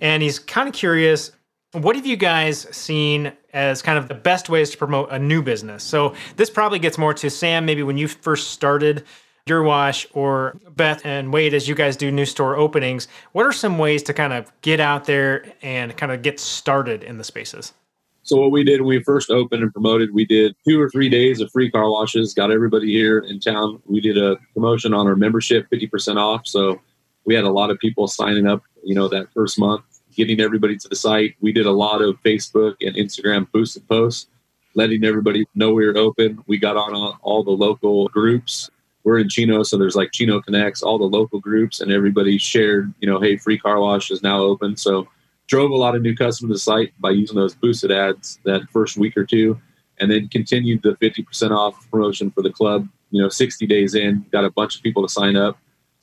and 0.00 0.22
he's 0.22 0.38
kind 0.38 0.68
of 0.68 0.74
curious. 0.74 1.32
What 1.72 1.96
have 1.96 2.06
you 2.06 2.16
guys 2.16 2.68
seen 2.76 3.32
as 3.52 3.80
kind 3.80 3.98
of 3.98 4.08
the 4.08 4.14
best 4.14 4.48
ways 4.48 4.70
to 4.70 4.76
promote 4.76 5.10
a 5.10 5.18
new 5.18 5.42
business? 5.42 5.82
So 5.82 6.14
this 6.36 6.50
probably 6.50 6.78
gets 6.78 6.98
more 6.98 7.14
to 7.14 7.30
Sam, 7.30 7.64
maybe 7.64 7.82
when 7.82 7.96
you 7.96 8.08
first 8.08 8.50
started 8.50 9.04
your 9.46 9.62
wash 9.62 10.06
or 10.12 10.58
Beth 10.76 11.04
and 11.04 11.32
Wade, 11.32 11.54
as 11.54 11.68
you 11.68 11.74
guys 11.74 11.96
do 11.96 12.10
new 12.10 12.24
store 12.24 12.56
openings, 12.56 13.08
what 13.32 13.44
are 13.44 13.52
some 13.52 13.78
ways 13.78 14.02
to 14.04 14.14
kind 14.14 14.32
of 14.32 14.50
get 14.62 14.80
out 14.80 15.04
there 15.04 15.44
and 15.62 15.96
kind 15.96 16.12
of 16.12 16.22
get 16.22 16.40
started 16.40 17.02
in 17.02 17.18
the 17.18 17.24
spaces? 17.24 17.72
So 18.24 18.36
what 18.36 18.50
we 18.50 18.64
did 18.64 18.80
when 18.80 18.88
we 18.88 19.02
first 19.02 19.30
opened 19.30 19.62
and 19.62 19.72
promoted, 19.72 20.14
we 20.14 20.24
did 20.24 20.56
two 20.66 20.80
or 20.80 20.88
three 20.88 21.10
days 21.10 21.40
of 21.40 21.50
free 21.50 21.70
car 21.70 21.90
washes, 21.90 22.32
got 22.32 22.50
everybody 22.50 22.90
here 22.90 23.18
in 23.18 23.38
town. 23.38 23.82
We 23.86 24.00
did 24.00 24.16
a 24.16 24.36
promotion 24.54 24.94
on 24.94 25.06
our 25.06 25.14
membership, 25.14 25.68
50% 25.70 26.16
off. 26.16 26.46
So 26.46 26.80
we 27.26 27.34
had 27.34 27.44
a 27.44 27.50
lot 27.50 27.70
of 27.70 27.78
people 27.78 28.08
signing 28.08 28.46
up, 28.46 28.62
you 28.82 28.94
know, 28.94 29.08
that 29.08 29.32
first 29.34 29.58
month, 29.58 29.84
getting 30.14 30.40
everybody 30.40 30.76
to 30.76 30.88
the 30.88 30.96
site. 30.96 31.34
We 31.42 31.52
did 31.52 31.66
a 31.66 31.70
lot 31.70 32.00
of 32.00 32.16
Facebook 32.22 32.76
and 32.80 32.96
Instagram 32.96 33.46
boosted 33.52 33.86
posts, 33.88 34.26
letting 34.74 35.04
everybody 35.04 35.44
know 35.54 35.74
we 35.74 35.86
were 35.86 35.96
open. 35.96 36.42
We 36.46 36.56
got 36.56 36.78
on 36.78 36.94
all 37.22 37.44
the 37.44 37.50
local 37.50 38.08
groups 38.08 38.70
we're 39.04 39.18
in 39.18 39.28
Chino, 39.28 39.62
so 39.62 39.76
there's 39.76 39.96
like 39.96 40.12
Chino 40.12 40.40
Connects, 40.40 40.82
all 40.82 40.98
the 40.98 41.04
local 41.04 41.38
groups, 41.38 41.80
and 41.80 41.92
everybody 41.92 42.38
shared, 42.38 42.92
you 43.00 43.08
know, 43.08 43.20
hey, 43.20 43.36
free 43.36 43.58
car 43.58 43.78
wash 43.78 44.10
is 44.10 44.22
now 44.22 44.40
open. 44.40 44.76
So 44.76 45.06
drove 45.46 45.70
a 45.70 45.76
lot 45.76 45.94
of 45.94 46.02
new 46.02 46.14
customers 46.14 46.50
to 46.50 46.54
the 46.54 46.58
site 46.58 46.92
by 47.00 47.10
using 47.10 47.36
those 47.36 47.54
boosted 47.54 47.92
ads 47.92 48.38
that 48.44 48.68
first 48.70 48.96
week 48.96 49.16
or 49.16 49.24
two, 49.24 49.60
and 49.98 50.10
then 50.10 50.28
continued 50.28 50.82
the 50.82 50.94
50% 50.96 51.50
off 51.50 51.88
promotion 51.90 52.30
for 52.30 52.42
the 52.42 52.50
club. 52.50 52.88
You 53.10 53.22
know, 53.22 53.28
60 53.28 53.66
days 53.66 53.94
in, 53.94 54.24
got 54.32 54.44
a 54.44 54.50
bunch 54.50 54.76
of 54.76 54.82
people 54.82 55.02
to 55.02 55.08
sign 55.08 55.36
up. 55.36 55.58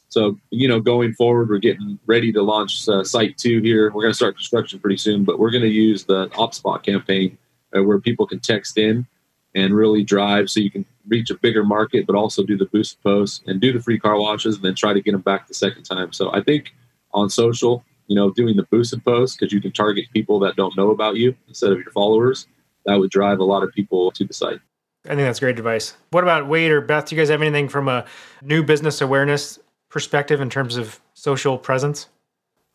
So, 0.09 0.37
you 0.49 0.67
know, 0.67 0.79
going 0.79 1.13
forward, 1.13 1.49
we're 1.49 1.57
getting 1.57 1.97
ready 2.05 2.33
to 2.33 2.41
launch 2.41 2.87
uh, 2.87 3.03
Site 3.03 3.37
2 3.37 3.61
here. 3.61 3.85
We're 3.91 4.01
going 4.01 4.11
to 4.11 4.15
start 4.15 4.35
construction 4.35 4.79
pretty 4.79 4.97
soon, 4.97 5.23
but 5.23 5.39
we're 5.39 5.51
going 5.51 5.63
to 5.63 5.69
use 5.69 6.03
the 6.03 6.27
OpSpot 6.29 6.83
campaign 6.83 7.37
uh, 7.75 7.81
where 7.83 7.99
people 7.99 8.27
can 8.27 8.41
text 8.41 8.77
in 8.77 9.07
and 9.55 9.73
really 9.73 10.03
drive 10.03 10.49
so 10.49 10.59
you 10.59 10.71
can 10.71 10.85
reach 11.07 11.29
a 11.29 11.35
bigger 11.35 11.63
market, 11.63 12.05
but 12.05 12.15
also 12.15 12.43
do 12.43 12.57
the 12.57 12.65
boost 12.65 13.01
posts 13.03 13.41
and 13.47 13.59
do 13.61 13.71
the 13.71 13.81
free 13.81 13.99
car 13.99 14.19
washes 14.19 14.55
and 14.55 14.65
then 14.65 14.75
try 14.75 14.93
to 14.93 15.01
get 15.01 15.11
them 15.11 15.21
back 15.21 15.47
the 15.47 15.53
second 15.53 15.83
time. 15.83 16.11
So 16.13 16.33
I 16.33 16.41
think 16.41 16.73
on 17.13 17.29
social, 17.29 17.83
you 18.11 18.15
know, 18.15 18.29
doing 18.29 18.57
the 18.57 18.63
boosted 18.63 19.01
posts 19.05 19.37
because 19.37 19.53
you 19.53 19.61
can 19.61 19.71
target 19.71 20.03
people 20.13 20.37
that 20.37 20.57
don't 20.57 20.75
know 20.75 20.91
about 20.91 21.15
you 21.15 21.33
instead 21.47 21.71
of 21.71 21.77
your 21.77 21.91
followers, 21.91 22.45
that 22.85 22.95
would 22.95 23.09
drive 23.09 23.39
a 23.39 23.43
lot 23.43 23.63
of 23.63 23.71
people 23.71 24.11
to 24.11 24.25
the 24.25 24.33
site. 24.33 24.59
I 25.05 25.15
think 25.15 25.21
that's 25.21 25.39
great 25.39 25.57
advice. 25.57 25.95
What 26.09 26.25
about 26.25 26.45
Wade 26.49 26.71
or 26.71 26.81
Beth? 26.81 27.05
Do 27.05 27.15
you 27.15 27.21
guys 27.21 27.29
have 27.29 27.41
anything 27.41 27.69
from 27.69 27.87
a 27.87 28.03
new 28.41 28.63
business 28.63 28.99
awareness 28.99 29.59
perspective 29.87 30.41
in 30.41 30.49
terms 30.49 30.75
of 30.75 30.99
social 31.13 31.57
presence? 31.57 32.09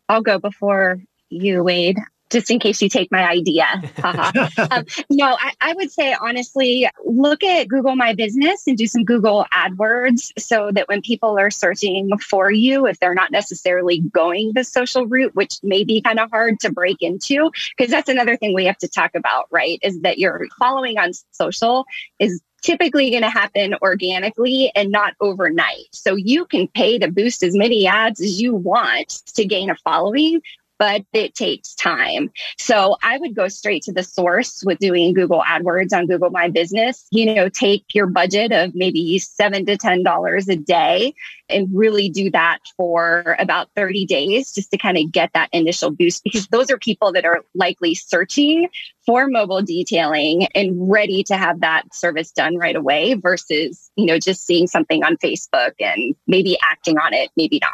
I'll 0.08 0.22
go 0.22 0.38
before 0.38 1.02
you, 1.28 1.62
Wade 1.62 1.98
just 2.30 2.50
in 2.50 2.58
case 2.58 2.82
you 2.82 2.88
take 2.88 3.10
my 3.12 3.28
idea. 3.28 3.66
um, 4.02 4.84
no, 5.10 5.36
I, 5.38 5.52
I, 5.60 5.74
would 5.74 5.90
say 5.90 6.14
honestly, 6.14 6.88
look 7.04 7.44
at 7.44 7.68
Google 7.68 7.96
My 7.96 8.14
Business 8.14 8.66
and 8.66 8.76
do 8.76 8.86
some 8.86 9.04
Google 9.04 9.46
AdWords 9.54 10.32
so 10.38 10.70
that 10.72 10.88
when 10.88 11.02
people 11.02 11.38
are 11.38 11.50
searching 11.50 12.10
for 12.18 12.50
you, 12.50 12.86
if 12.86 12.98
they're 12.98 13.14
not 13.14 13.30
necessarily 13.30 14.00
going 14.00 14.52
the 14.54 14.64
social 14.64 15.06
route, 15.06 15.34
which 15.34 15.58
may 15.62 15.84
be 15.84 16.00
kind 16.00 16.18
of 16.18 16.30
hard 16.30 16.58
to 16.60 16.72
break 16.72 16.98
into, 17.00 17.50
because 17.76 17.90
that's 17.90 18.08
another 18.08 18.36
thing 18.36 18.54
we 18.54 18.66
have 18.66 18.78
to 18.78 18.88
talk 18.88 19.14
about, 19.14 19.46
right? 19.50 19.78
Is 19.82 20.00
that 20.00 20.18
your 20.18 20.46
following 20.58 20.98
on 20.98 21.12
social 21.32 21.84
is 22.18 22.40
typically 22.62 23.10
going 23.10 23.22
to 23.22 23.30
happen 23.30 23.74
organically 23.80 24.72
and 24.74 24.90
not 24.90 25.14
overnight. 25.20 25.86
So 25.92 26.16
you 26.16 26.46
can 26.46 26.66
pay 26.66 26.98
to 26.98 27.10
boost 27.10 27.44
as 27.44 27.54
many 27.54 27.86
ads 27.86 28.20
as 28.20 28.40
you 28.40 28.54
want 28.54 29.22
to 29.34 29.44
gain 29.44 29.70
a 29.70 29.76
following, 29.76 30.40
but 30.78 31.04
it 31.12 31.34
takes 31.34 31.74
time. 31.74 32.30
So 32.58 32.96
I 33.02 33.18
would 33.18 33.34
go 33.34 33.48
straight 33.48 33.82
to 33.84 33.92
the 33.92 34.02
source 34.02 34.62
with 34.64 34.78
doing 34.78 35.14
Google 35.14 35.42
AdWords 35.42 35.92
on 35.92 36.06
Google 36.06 36.30
My 36.30 36.48
Business. 36.48 37.06
You 37.10 37.34
know, 37.34 37.48
take 37.48 37.84
your 37.94 38.06
budget 38.06 38.52
of 38.52 38.74
maybe 38.74 39.18
seven 39.18 39.66
to 39.66 39.76
ten 39.76 40.02
dollars 40.02 40.48
a 40.48 40.56
day 40.56 41.14
and 41.48 41.68
really 41.72 42.08
do 42.08 42.30
that 42.30 42.58
for 42.76 43.36
about 43.38 43.68
30 43.76 44.06
days 44.06 44.52
just 44.52 44.70
to 44.70 44.76
kind 44.76 44.98
of 44.98 45.12
get 45.12 45.30
that 45.34 45.48
initial 45.52 45.90
boost 45.90 46.24
because 46.24 46.46
those 46.48 46.70
are 46.70 46.78
people 46.78 47.12
that 47.12 47.24
are 47.24 47.44
likely 47.54 47.94
searching 47.94 48.68
for 49.04 49.28
mobile 49.28 49.62
detailing 49.62 50.46
and 50.54 50.90
ready 50.90 51.22
to 51.22 51.36
have 51.36 51.60
that 51.60 51.94
service 51.94 52.32
done 52.32 52.56
right 52.56 52.76
away 52.76 53.14
versus, 53.14 53.90
you 53.96 54.06
know, 54.06 54.18
just 54.18 54.44
seeing 54.44 54.66
something 54.66 55.04
on 55.04 55.16
Facebook 55.18 55.72
and 55.78 56.14
maybe 56.26 56.56
acting 56.68 56.98
on 56.98 57.14
it, 57.14 57.30
maybe 57.36 57.60
not. 57.62 57.72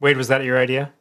Wade, 0.00 0.16
was 0.16 0.28
that 0.28 0.44
your 0.44 0.58
idea? 0.58 0.92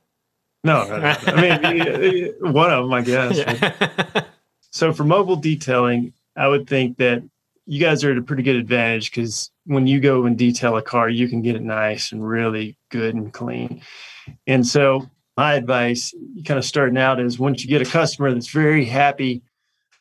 No, 0.65 0.81
I 0.81 1.41
mean 1.41 2.33
one 2.39 2.71
of 2.71 2.85
them, 2.85 2.93
I 2.93 3.01
guess. 3.01 3.37
Yeah. 3.37 4.23
so 4.71 4.91
for 4.91 5.03
mobile 5.03 5.35
detailing, 5.35 6.11
I 6.35 6.47
would 6.47 6.67
think 6.67 6.97
that 6.97 7.23
you 7.67 7.79
guys 7.79 8.03
are 8.03 8.11
at 8.11 8.17
a 8.17 8.21
pretty 8.23 8.41
good 8.41 8.55
advantage 8.55 9.11
because 9.11 9.51
when 9.65 9.85
you 9.85 9.99
go 9.99 10.25
and 10.25 10.35
detail 10.35 10.75
a 10.75 10.81
car, 10.81 11.07
you 11.07 11.27
can 11.27 11.43
get 11.43 11.55
it 11.55 11.61
nice 11.61 12.11
and 12.11 12.27
really 12.27 12.77
good 12.89 13.13
and 13.13 13.31
clean. 13.31 13.81
And 14.47 14.65
so 14.65 15.07
my 15.37 15.53
advice, 15.53 16.13
kind 16.45 16.57
of 16.57 16.65
starting 16.65 16.97
out, 16.97 17.19
is 17.19 17.37
once 17.37 17.63
you 17.63 17.69
get 17.69 17.81
a 17.81 17.89
customer 17.89 18.33
that's 18.33 18.49
very 18.49 18.85
happy 18.85 19.43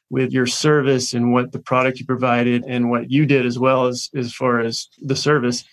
with 0.08 0.32
your 0.32 0.46
service 0.46 1.12
and 1.12 1.32
what 1.32 1.52
the 1.52 1.58
product 1.58 1.98
you 1.98 2.06
provided 2.06 2.64
and 2.66 2.90
what 2.90 3.10
you 3.10 3.26
did 3.26 3.44
as 3.44 3.58
well 3.58 3.86
as 3.86 4.08
as 4.14 4.32
far 4.32 4.60
as 4.60 4.88
the 5.02 5.16
service 5.16 5.64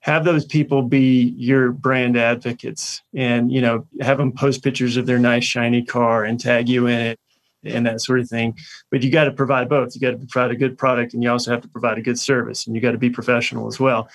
have 0.00 0.24
those 0.24 0.44
people 0.44 0.82
be 0.82 1.34
your 1.36 1.72
brand 1.72 2.16
advocates 2.16 3.02
and 3.14 3.50
you 3.50 3.60
know 3.60 3.86
have 4.00 4.18
them 4.18 4.32
post 4.32 4.62
pictures 4.62 4.96
of 4.96 5.06
their 5.06 5.18
nice 5.18 5.44
shiny 5.44 5.82
car 5.82 6.24
and 6.24 6.38
tag 6.38 6.68
you 6.68 6.86
in 6.86 7.00
it 7.00 7.20
and 7.64 7.86
that 7.86 8.00
sort 8.00 8.20
of 8.20 8.28
thing. 8.28 8.56
But 8.90 9.02
you 9.02 9.10
got 9.10 9.24
to 9.24 9.32
provide 9.32 9.68
both. 9.68 9.94
You 9.94 10.00
got 10.00 10.20
to 10.20 10.26
provide 10.26 10.50
a 10.50 10.56
good 10.56 10.78
product 10.78 11.14
and 11.14 11.22
you 11.22 11.30
also 11.30 11.50
have 11.50 11.62
to 11.62 11.68
provide 11.68 11.98
a 11.98 12.02
good 12.02 12.18
service 12.18 12.66
and 12.66 12.76
you 12.76 12.82
got 12.82 12.92
to 12.92 12.98
be 12.98 13.10
professional 13.10 13.66
as 13.66 13.80
well. 13.80 14.08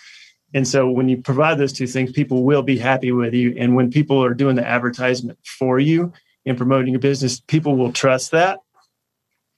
And 0.54 0.68
so 0.68 0.90
when 0.90 1.08
you 1.08 1.22
provide 1.22 1.58
those 1.58 1.74
two 1.74 1.88
things 1.88 2.12
people 2.12 2.44
will 2.44 2.64
be 2.64 2.78
happy 2.78 3.12
with 3.12 3.34
you. 3.34 3.56
And 3.58 3.76
when 3.76 3.92
people 3.92 4.24
are 4.24 4.34
doing 4.34 4.56
the 4.56 4.68
advertisement 4.68 5.40
for 5.44 5.80
you 5.80 6.14
and 6.46 6.58
promoting 6.58 6.94
your 6.94 7.00
business 7.00 7.40
people 7.40 7.76
will 7.76 7.92
trust 7.92 8.32
that 8.32 8.60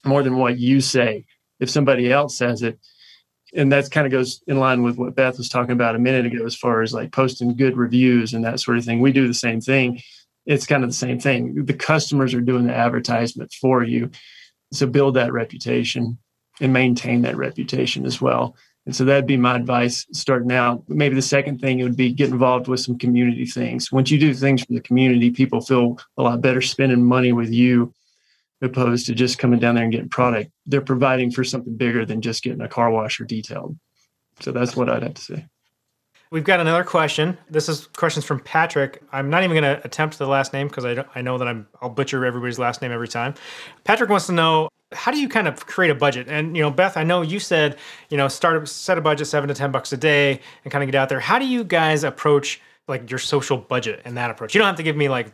more 0.06 0.24
than 0.24 0.38
what 0.38 0.58
you 0.58 0.82
say. 0.82 1.26
If 1.60 1.70
somebody 1.70 2.12
else 2.12 2.38
says 2.38 2.62
it 2.62 2.80
and 3.56 3.72
that 3.72 3.92
kind 3.92 4.06
of 4.06 4.12
goes 4.12 4.42
in 4.48 4.60
line 4.60 4.84
with 4.84 4.98
what 4.98 5.16
Beth 5.16 5.38
was 5.38 5.50
talking 5.50 5.72
about 5.74 5.96
a 5.96 6.00
minute 6.00 6.26
ago, 6.26 6.46
as 6.46 6.56
far 6.56 6.82
as 6.82 6.94
like 6.94 7.12
posting 7.12 7.56
good 7.56 7.78
reviews 7.78 8.34
and 8.34 8.44
that 8.44 8.60
sort 8.60 8.78
of 8.78 8.86
thing. 8.86 9.00
We 9.00 9.12
do 9.12 9.28
the 9.28 9.34
same 9.34 9.62
thing. 9.62 10.02
It's 10.46 10.66
kind 10.66 10.84
of 10.84 10.90
the 10.90 10.96
same 10.96 11.20
thing. 11.20 11.66
The 11.66 11.74
customers 11.74 12.34
are 12.34 12.42
doing 12.42 12.66
the 12.66 12.76
advertisement 12.76 13.54
for 13.54 13.84
you. 13.84 14.12
So 14.72 14.88
build 14.88 15.16
that 15.16 15.32
reputation 15.32 16.18
and 16.60 16.74
maintain 16.74 17.22
that 17.22 17.38
reputation 17.38 18.06
as 18.06 18.20
well. 18.20 18.56
And 18.86 18.96
so 18.96 19.06
that'd 19.06 19.26
be 19.26 19.38
my 19.38 19.56
advice 19.56 20.06
starting 20.12 20.52
out. 20.52 20.84
Maybe 20.90 21.16
the 21.16 21.22
second 21.22 21.60
thing 21.60 21.82
would 21.82 21.96
be 21.96 22.12
get 22.12 22.32
involved 22.32 22.68
with 22.68 22.82
some 22.82 22.98
community 22.98 23.46
things. 23.46 23.92
Once 23.92 24.12
you 24.12 24.20
do 24.20 24.34
things 24.34 24.64
for 24.64 24.74
the 24.74 24.82
community, 24.82 25.32
people 25.32 25.62
feel 25.62 26.00
a 26.18 26.24
lot 26.24 26.42
better 26.42 26.62
spending 26.62 27.04
money 27.04 27.32
with 27.32 27.50
you 27.50 27.94
opposed 28.64 29.06
to 29.08 29.14
just 29.14 29.40
coming 29.40 29.60
down 29.60 29.76
there 29.76 29.84
and 29.84 29.92
getting 29.92 30.10
product. 30.10 30.52
They're 30.66 30.82
providing 30.82 31.32
for 31.32 31.44
something 31.44 31.76
bigger 31.76 32.06
than 32.06 32.22
just 32.22 32.44
getting 32.44 32.62
a 32.62 32.68
car 32.68 32.92
wash 32.92 33.20
or 33.20 33.26
detailed. 33.26 33.78
So 34.40 34.52
that's 34.52 34.76
what 34.76 34.90
I'd 34.90 35.04
have 35.04 35.14
to 35.16 35.22
say. 35.22 35.46
We've 36.32 36.44
got 36.44 36.60
another 36.60 36.84
question. 36.84 37.38
This 37.48 37.70
is 37.70 37.86
questions 37.96 38.26
from 38.26 38.40
Patrick. 38.40 39.04
I'm 39.12 39.30
not 39.30 39.44
even 39.44 39.56
going 39.56 39.76
to 39.76 39.86
attempt 39.86 40.18
the 40.18 40.26
last 40.26 40.52
name 40.52 40.68
because 40.68 40.84
I, 40.84 41.06
I 41.14 41.22
know 41.22 41.38
that 41.38 41.48
I'm 41.48 41.68
I'll 41.80 41.90
butcher 41.90 42.26
everybody's 42.26 42.58
last 42.58 42.82
name 42.82 42.92
every 42.92 43.08
time. 43.08 43.36
Patrick 43.84 44.10
wants 44.10 44.26
to 44.26 44.32
know 44.32 44.70
how 44.92 45.12
do 45.12 45.20
you 45.20 45.30
kind 45.30 45.48
of 45.48 45.66
create 45.68 45.92
a 45.92 45.96
budget? 45.96 46.28
And 46.28 46.58
you 46.58 46.64
know, 46.64 46.72
Beth, 46.72 46.98
I 46.98 47.04
know 47.04 47.22
you 47.22 47.40
said 47.40 47.78
you 48.10 48.18
know 48.18 48.28
start 48.28 48.68
set 48.68 48.98
a 48.98 49.02
budget 49.02 49.28
seven 49.28 49.48
to 49.48 49.54
ten 49.54 49.72
bucks 49.72 49.94
a 49.94 49.98
day 49.98 50.40
and 50.64 50.72
kind 50.72 50.84
of 50.84 50.88
get 50.88 50.98
out 50.98 51.08
there. 51.08 51.20
How 51.20 51.38
do 51.38 51.46
you 51.46 51.64
guys 51.64 52.04
approach 52.04 52.60
like 52.88 53.12
your 53.12 53.20
social 53.20 53.58
budget 53.58 54.02
and 54.04 54.18
that 54.18 54.32
approach? 54.32 54.56
You 54.56 54.60
don't 54.60 54.68
have 54.68 54.78
to 54.78 54.84
give 54.84 54.96
me 54.96 55.10
like 55.10 55.32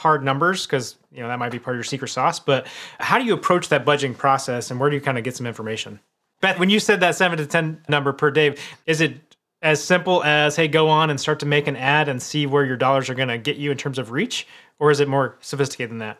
hard 0.00 0.24
numbers 0.24 0.66
because 0.66 0.96
you 1.12 1.20
know 1.20 1.28
that 1.28 1.38
might 1.38 1.52
be 1.52 1.58
part 1.58 1.76
of 1.76 1.78
your 1.78 1.84
secret 1.84 2.08
sauce. 2.08 2.40
But 2.40 2.66
how 2.98 3.18
do 3.18 3.24
you 3.24 3.34
approach 3.34 3.68
that 3.68 3.84
budgeting 3.84 4.16
process, 4.16 4.70
and 4.70 4.80
where 4.80 4.88
do 4.88 4.96
you 4.96 5.02
kind 5.02 5.18
of 5.18 5.24
get 5.24 5.36
some 5.36 5.46
information? 5.46 6.00
Beth, 6.40 6.58
when 6.58 6.70
you 6.70 6.80
said 6.80 7.00
that 7.00 7.16
seven 7.16 7.36
to 7.36 7.46
ten 7.46 7.82
number 7.86 8.14
per 8.14 8.30
day, 8.30 8.56
is 8.86 9.02
it 9.02 9.36
as 9.60 9.84
simple 9.84 10.24
as 10.24 10.56
hey, 10.56 10.68
go 10.68 10.88
on 10.88 11.10
and 11.10 11.20
start 11.20 11.38
to 11.40 11.46
make 11.46 11.66
an 11.66 11.76
ad 11.76 12.08
and 12.08 12.22
see 12.22 12.46
where 12.46 12.64
your 12.64 12.78
dollars 12.78 13.10
are 13.10 13.14
going 13.14 13.28
to 13.28 13.36
get 13.36 13.56
you 13.56 13.70
in 13.70 13.76
terms 13.76 13.98
of 13.98 14.10
reach, 14.10 14.46
or 14.78 14.90
is 14.90 15.00
it 15.00 15.08
more 15.08 15.36
sophisticated 15.40 15.90
than 15.90 15.98
that? 15.98 16.18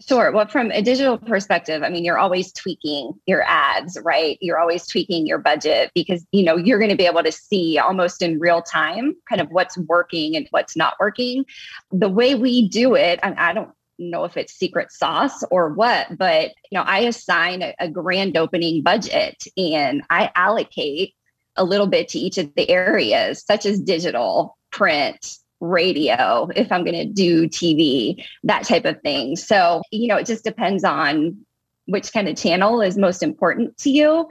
Sure. 0.00 0.30
Well, 0.30 0.46
from 0.46 0.70
a 0.72 0.82
digital 0.82 1.16
perspective, 1.16 1.82
I 1.82 1.88
mean, 1.88 2.04
you're 2.04 2.18
always 2.18 2.52
tweaking 2.52 3.14
your 3.24 3.42
ads, 3.44 3.98
right? 4.04 4.36
You're 4.42 4.58
always 4.58 4.86
tweaking 4.86 5.26
your 5.26 5.38
budget 5.38 5.90
because, 5.94 6.26
you 6.32 6.44
know, 6.44 6.56
you're 6.56 6.78
going 6.78 6.90
to 6.90 6.96
be 6.96 7.06
able 7.06 7.22
to 7.22 7.32
see 7.32 7.78
almost 7.78 8.20
in 8.20 8.38
real 8.38 8.60
time 8.60 9.16
kind 9.26 9.40
of 9.40 9.48
what's 9.50 9.78
working 9.78 10.36
and 10.36 10.46
what's 10.50 10.76
not 10.76 10.94
working. 11.00 11.46
The 11.92 12.10
way 12.10 12.34
we 12.34 12.68
do 12.68 12.94
it, 12.94 13.20
I, 13.22 13.50
I 13.50 13.52
don't 13.54 13.70
know 13.98 14.24
if 14.24 14.36
it's 14.36 14.52
secret 14.52 14.92
sauce 14.92 15.42
or 15.50 15.72
what, 15.72 16.18
but, 16.18 16.50
you 16.70 16.78
know, 16.78 16.82
I 16.82 16.98
assign 17.00 17.62
a, 17.62 17.74
a 17.80 17.88
grand 17.88 18.36
opening 18.36 18.82
budget 18.82 19.44
and 19.56 20.02
I 20.10 20.30
allocate 20.34 21.14
a 21.56 21.64
little 21.64 21.86
bit 21.86 22.08
to 22.08 22.18
each 22.18 22.36
of 22.36 22.54
the 22.54 22.68
areas, 22.68 23.42
such 23.46 23.64
as 23.64 23.80
digital, 23.80 24.58
print, 24.70 25.38
radio, 25.60 26.48
if 26.54 26.70
I'm 26.70 26.84
going 26.84 26.96
to 26.96 27.06
do 27.06 27.48
TV, 27.48 28.24
that 28.44 28.64
type 28.64 28.84
of 28.84 29.00
thing. 29.02 29.36
So, 29.36 29.82
you 29.90 30.08
know, 30.08 30.16
it 30.16 30.26
just 30.26 30.44
depends 30.44 30.84
on 30.84 31.38
which 31.86 32.12
kind 32.12 32.28
of 32.28 32.36
channel 32.36 32.80
is 32.80 32.98
most 32.98 33.22
important 33.22 33.76
to 33.78 33.90
you. 33.90 34.28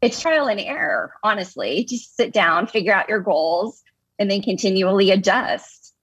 It's 0.00 0.20
trial 0.20 0.48
and 0.48 0.60
error, 0.60 1.12
honestly. 1.22 1.84
Just 1.84 2.16
sit 2.16 2.32
down, 2.32 2.66
figure 2.66 2.92
out 2.92 3.08
your 3.08 3.20
goals, 3.20 3.82
and 4.18 4.30
then 4.30 4.42
continually 4.42 5.10
adjust. 5.10 5.94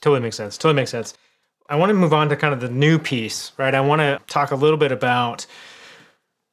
Totally 0.00 0.20
makes 0.20 0.36
sense. 0.36 0.56
Totally 0.56 0.74
makes 0.74 0.90
sense. 0.90 1.14
I 1.68 1.76
want 1.76 1.90
to 1.90 1.94
move 1.94 2.12
on 2.12 2.28
to 2.28 2.36
kind 2.36 2.54
of 2.54 2.60
the 2.60 2.70
new 2.70 2.98
piece, 2.98 3.52
right? 3.58 3.74
I 3.74 3.80
want 3.80 4.00
to 4.00 4.20
talk 4.26 4.52
a 4.52 4.56
little 4.56 4.78
bit 4.78 4.92
about 4.92 5.46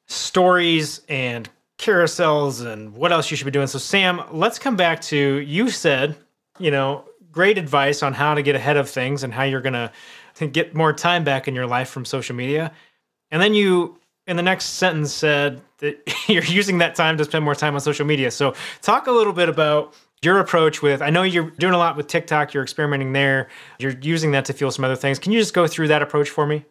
stories 0.07 1.01
and 1.07 1.49
carousels 1.77 2.65
and 2.65 2.93
what 2.93 3.11
else 3.11 3.31
you 3.31 3.37
should 3.37 3.45
be 3.45 3.51
doing. 3.51 3.67
So, 3.67 3.79
Sam, 3.79 4.21
let's 4.31 4.59
come 4.59 4.75
back 4.75 5.01
to 5.03 5.17
you 5.17 5.69
said, 5.69 6.15
you 6.59 6.71
know, 6.71 7.05
great 7.31 7.57
advice 7.57 8.01
on 8.01 8.13
how 8.13 8.33
to 8.33 8.41
get 8.41 8.55
ahead 8.55 8.77
of 8.77 8.89
things 8.89 9.23
and 9.23 9.33
how 9.33 9.43
you're 9.43 9.61
going 9.61 9.73
to 9.73 10.47
get 10.47 10.73
more 10.73 10.93
time 10.93 11.23
back 11.23 11.47
in 11.47 11.55
your 11.55 11.67
life 11.67 11.89
from 11.89 12.05
social 12.05 12.35
media. 12.35 12.71
And 13.31 13.41
then 13.41 13.53
you, 13.53 13.99
in 14.27 14.37
the 14.37 14.43
next 14.43 14.65
sentence, 14.65 15.13
said 15.13 15.61
that 15.79 16.01
you're 16.27 16.43
using 16.43 16.77
that 16.79 16.95
time 16.95 17.17
to 17.17 17.25
spend 17.25 17.43
more 17.43 17.55
time 17.55 17.75
on 17.75 17.81
social 17.81 18.05
media. 18.05 18.31
So, 18.31 18.53
talk 18.81 19.07
a 19.07 19.11
little 19.11 19.33
bit 19.33 19.49
about 19.49 19.93
your 20.23 20.39
approach 20.39 20.81
with 20.81 21.01
i 21.01 21.09
know 21.09 21.23
you're 21.23 21.51
doing 21.51 21.73
a 21.73 21.77
lot 21.77 21.95
with 21.95 22.07
tiktok 22.07 22.53
you're 22.53 22.63
experimenting 22.63 23.13
there 23.13 23.47
you're 23.79 23.95
using 24.01 24.31
that 24.31 24.45
to 24.45 24.53
fuel 24.53 24.71
some 24.71 24.83
other 24.83 24.95
things 24.95 25.19
can 25.19 25.31
you 25.31 25.39
just 25.39 25.53
go 25.53 25.67
through 25.67 25.87
that 25.87 26.01
approach 26.01 26.29
for 26.29 26.47
me 26.47 26.65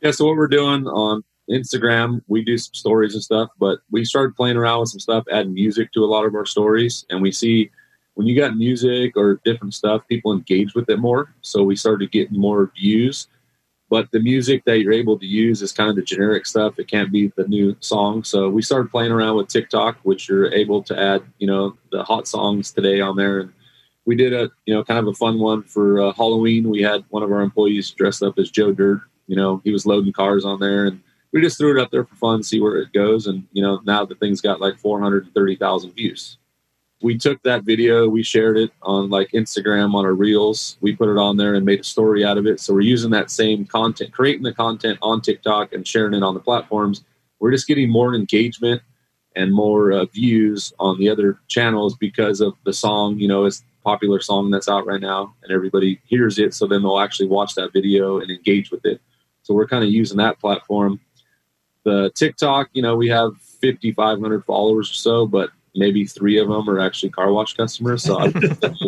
yeah 0.00 0.10
so 0.10 0.24
what 0.24 0.36
we're 0.36 0.46
doing 0.46 0.86
on 0.86 1.22
instagram 1.50 2.20
we 2.28 2.44
do 2.44 2.56
some 2.56 2.74
stories 2.74 3.14
and 3.14 3.22
stuff 3.22 3.48
but 3.58 3.80
we 3.90 4.04
started 4.04 4.36
playing 4.36 4.56
around 4.56 4.80
with 4.80 4.88
some 4.88 5.00
stuff 5.00 5.24
adding 5.32 5.52
music 5.52 5.90
to 5.92 6.04
a 6.04 6.06
lot 6.06 6.24
of 6.24 6.34
our 6.34 6.46
stories 6.46 7.04
and 7.10 7.20
we 7.20 7.32
see 7.32 7.70
when 8.20 8.26
you 8.26 8.38
got 8.38 8.54
music 8.54 9.16
or 9.16 9.40
different 9.46 9.72
stuff 9.72 10.06
people 10.06 10.34
engage 10.34 10.74
with 10.74 10.90
it 10.90 10.98
more 10.98 11.32
so 11.40 11.62
we 11.62 11.74
started 11.74 12.12
getting 12.12 12.38
more 12.38 12.70
views 12.76 13.28
but 13.90 14.08
the 14.12 14.20
music 14.20 14.64
that 14.64 14.78
you're 14.78 14.92
able 14.92 15.18
to 15.18 15.26
use 15.26 15.62
is 15.62 15.72
kind 15.72 15.90
of 15.90 15.96
the 15.96 16.02
generic 16.02 16.46
stuff. 16.46 16.78
It 16.78 16.86
can't 16.86 17.10
be 17.10 17.32
the 17.36 17.48
new 17.48 17.76
song. 17.80 18.22
So 18.22 18.48
we 18.48 18.62
started 18.62 18.92
playing 18.92 19.10
around 19.10 19.36
with 19.36 19.48
TikTok, 19.48 19.98
which 20.04 20.28
you're 20.28 20.54
able 20.54 20.80
to 20.84 20.98
add, 20.98 21.24
you 21.38 21.48
know, 21.48 21.76
the 21.90 22.04
hot 22.04 22.28
songs 22.28 22.70
today 22.70 23.00
on 23.00 23.16
there. 23.16 23.40
And 23.40 23.52
we 24.06 24.14
did 24.14 24.32
a, 24.32 24.48
you 24.64 24.72
know, 24.72 24.84
kind 24.84 25.00
of 25.00 25.08
a 25.08 25.14
fun 25.14 25.40
one 25.40 25.64
for 25.64 26.00
uh, 26.00 26.12
Halloween. 26.12 26.70
We 26.70 26.82
had 26.82 27.04
one 27.08 27.24
of 27.24 27.32
our 27.32 27.40
employees 27.40 27.90
dressed 27.90 28.22
up 28.22 28.38
as 28.38 28.48
Joe 28.48 28.72
Dirt. 28.72 29.00
You 29.26 29.34
know, 29.34 29.60
he 29.64 29.72
was 29.72 29.86
loading 29.86 30.12
cars 30.12 30.44
on 30.44 30.60
there, 30.60 30.86
and 30.86 31.00
we 31.32 31.40
just 31.40 31.58
threw 31.58 31.76
it 31.76 31.82
up 31.82 31.90
there 31.90 32.04
for 32.04 32.14
fun, 32.14 32.42
see 32.42 32.60
where 32.60 32.76
it 32.76 32.92
goes. 32.92 33.26
And 33.26 33.44
you 33.52 33.62
know, 33.62 33.80
now 33.84 34.04
the 34.04 34.14
thing's 34.16 34.40
got 34.40 34.60
like 34.60 34.78
430,000 34.78 35.90
views 35.92 36.38
we 37.02 37.16
took 37.16 37.42
that 37.42 37.64
video, 37.64 38.08
we 38.08 38.22
shared 38.22 38.58
it 38.58 38.70
on 38.82 39.08
like 39.08 39.30
Instagram 39.30 39.94
on 39.94 40.04
our 40.04 40.14
reels. 40.14 40.76
We 40.80 40.94
put 40.94 41.08
it 41.08 41.18
on 41.18 41.36
there 41.36 41.54
and 41.54 41.64
made 41.64 41.80
a 41.80 41.84
story 41.84 42.24
out 42.24 42.36
of 42.36 42.46
it. 42.46 42.60
So 42.60 42.74
we're 42.74 42.80
using 42.80 43.10
that 43.12 43.30
same 43.30 43.64
content, 43.64 44.12
creating 44.12 44.42
the 44.42 44.52
content 44.52 44.98
on 45.00 45.20
TikTok 45.20 45.72
and 45.72 45.86
sharing 45.86 46.14
it 46.14 46.22
on 46.22 46.34
the 46.34 46.40
platforms. 46.40 47.04
We're 47.38 47.52
just 47.52 47.66
getting 47.66 47.90
more 47.90 48.14
engagement 48.14 48.82
and 49.34 49.52
more 49.52 49.92
uh, 49.92 50.04
views 50.06 50.72
on 50.78 50.98
the 50.98 51.08
other 51.08 51.38
channels 51.48 51.96
because 51.96 52.40
of 52.40 52.54
the 52.64 52.72
song. 52.72 53.18
You 53.18 53.28
know, 53.28 53.46
it's 53.46 53.62
popular 53.82 54.20
song 54.20 54.50
that's 54.50 54.68
out 54.68 54.86
right 54.86 55.00
now, 55.00 55.34
and 55.42 55.52
everybody 55.52 56.00
hears 56.04 56.38
it. 56.38 56.52
So 56.52 56.66
then 56.66 56.82
they'll 56.82 57.00
actually 57.00 57.28
watch 57.28 57.54
that 57.54 57.72
video 57.72 58.20
and 58.20 58.30
engage 58.30 58.70
with 58.70 58.84
it. 58.84 59.00
So 59.42 59.54
we're 59.54 59.66
kind 59.66 59.84
of 59.84 59.90
using 59.90 60.18
that 60.18 60.38
platform. 60.38 61.00
The 61.84 62.10
TikTok, 62.14 62.68
you 62.74 62.82
know, 62.82 62.94
we 62.94 63.08
have 63.08 63.32
5,500 63.62 64.44
followers 64.44 64.90
or 64.90 64.94
so, 64.94 65.26
but 65.26 65.50
maybe 65.74 66.04
three 66.04 66.38
of 66.38 66.48
them 66.48 66.68
are 66.68 66.80
actually 66.80 67.10
car 67.10 67.32
wash 67.32 67.54
customers. 67.56 68.02
So 68.02 68.30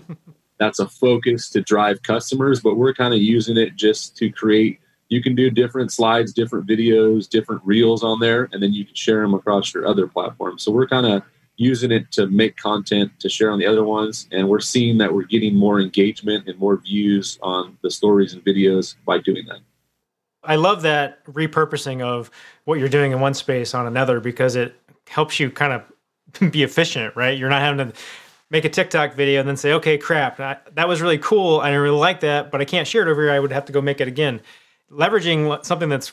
that's 0.58 0.78
a 0.78 0.88
focus 0.88 1.50
to 1.50 1.60
drive 1.60 2.02
customers, 2.02 2.60
but 2.60 2.76
we're 2.76 2.94
kind 2.94 3.14
of 3.14 3.20
using 3.20 3.56
it 3.56 3.76
just 3.76 4.16
to 4.18 4.30
create. 4.30 4.80
You 5.08 5.22
can 5.22 5.34
do 5.34 5.50
different 5.50 5.92
slides, 5.92 6.32
different 6.32 6.66
videos, 6.66 7.28
different 7.28 7.62
reels 7.64 8.02
on 8.02 8.18
there, 8.20 8.48
and 8.52 8.62
then 8.62 8.72
you 8.72 8.84
can 8.84 8.94
share 8.94 9.20
them 9.20 9.34
across 9.34 9.74
your 9.74 9.86
other 9.86 10.06
platforms. 10.06 10.62
So 10.62 10.72
we're 10.72 10.86
kind 10.86 11.06
of 11.06 11.22
using 11.56 11.92
it 11.92 12.10
to 12.12 12.26
make 12.28 12.56
content 12.56 13.12
to 13.20 13.28
share 13.28 13.50
on 13.50 13.58
the 13.58 13.66
other 13.66 13.84
ones, 13.84 14.26
and 14.32 14.48
we're 14.48 14.60
seeing 14.60 14.98
that 14.98 15.12
we're 15.12 15.24
getting 15.24 15.54
more 15.54 15.80
engagement 15.80 16.48
and 16.48 16.58
more 16.58 16.78
views 16.78 17.38
on 17.42 17.76
the 17.82 17.90
stories 17.90 18.32
and 18.32 18.44
videos 18.44 18.94
by 19.04 19.18
doing 19.18 19.44
that. 19.46 19.58
I 20.44 20.56
love 20.56 20.82
that 20.82 21.24
repurposing 21.26 22.00
of 22.00 22.30
what 22.64 22.78
you're 22.78 22.88
doing 22.88 23.12
in 23.12 23.20
one 23.20 23.34
space 23.34 23.74
on 23.74 23.86
another 23.86 24.18
because 24.18 24.56
it 24.56 24.74
helps 25.06 25.38
you 25.38 25.50
kind 25.50 25.72
of 25.72 25.82
be 26.50 26.62
efficient, 26.62 27.16
right? 27.16 27.36
You're 27.36 27.48
not 27.48 27.60
having 27.60 27.88
to 27.88 27.98
make 28.50 28.64
a 28.66 28.68
TikTok 28.68 29.14
video 29.14 29.40
and 29.40 29.48
then 29.48 29.56
say, 29.56 29.72
okay, 29.72 29.96
crap, 29.96 30.36
that 30.36 30.88
was 30.88 31.00
really 31.00 31.18
cool. 31.18 31.60
I 31.60 31.70
really 31.70 31.96
like 31.96 32.20
that, 32.20 32.50
but 32.50 32.60
I 32.60 32.66
can't 32.66 32.86
share 32.86 33.02
it 33.02 33.10
over 33.10 33.22
here. 33.22 33.32
I 33.32 33.40
would 33.40 33.50
have 33.50 33.64
to 33.64 33.72
go 33.72 33.80
make 33.80 34.00
it 34.00 34.08
again. 34.08 34.42
Leveraging 34.90 35.64
something 35.64 35.88
that's 35.88 36.12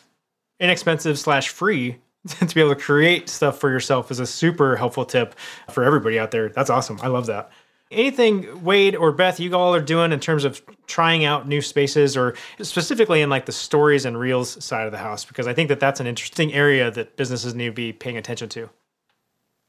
inexpensive 0.60 1.20
slash 1.20 1.50
free 1.50 1.98
to 2.28 2.56
be 2.56 2.62
able 2.62 2.76
to 2.76 2.82
create 2.82 3.30
stuff 3.30 3.60
for 3.60 3.70
yourself 3.70 4.10
is 4.10 4.20
a 4.20 4.26
super 4.26 4.78
helpful 4.78 5.06
tip 5.06 5.36
for 5.70 5.84
everybody 5.84 6.18
out 6.18 6.32
there. 6.32 6.50
That's 6.50 6.70
awesome. 6.70 7.00
I 7.02 7.08
love 7.08 7.26
that. 7.28 7.52
Anything 7.92 8.64
Wade 8.64 8.96
or 8.96 9.12
Beth, 9.12 9.40
you 9.40 9.54
all 9.56 9.74
are 9.74 9.82
doing 9.82 10.12
in 10.12 10.20
terms 10.20 10.44
of 10.46 10.62
trying 10.86 11.26
out 11.26 11.48
new 11.48 11.62
spaces 11.62 12.16
or 12.16 12.36
specifically 12.62 13.22
in 13.22 13.30
like 13.30 13.48
the 13.48 13.52
stories 13.52 14.06
and 14.06 14.18
reels 14.18 14.64
side 14.64 14.86
of 14.86 14.92
the 14.92 14.98
house? 15.00 15.26
Because 15.26 15.48
I 15.48 15.54
think 15.54 15.70
that 15.70 15.80
that's 15.80 16.00
an 16.00 16.06
interesting 16.06 16.54
area 16.54 16.92
that 16.92 17.18
businesses 17.18 17.56
need 17.56 17.66
to 17.66 17.72
be 17.72 17.92
paying 17.92 18.18
attention 18.18 18.48
to. 18.50 18.70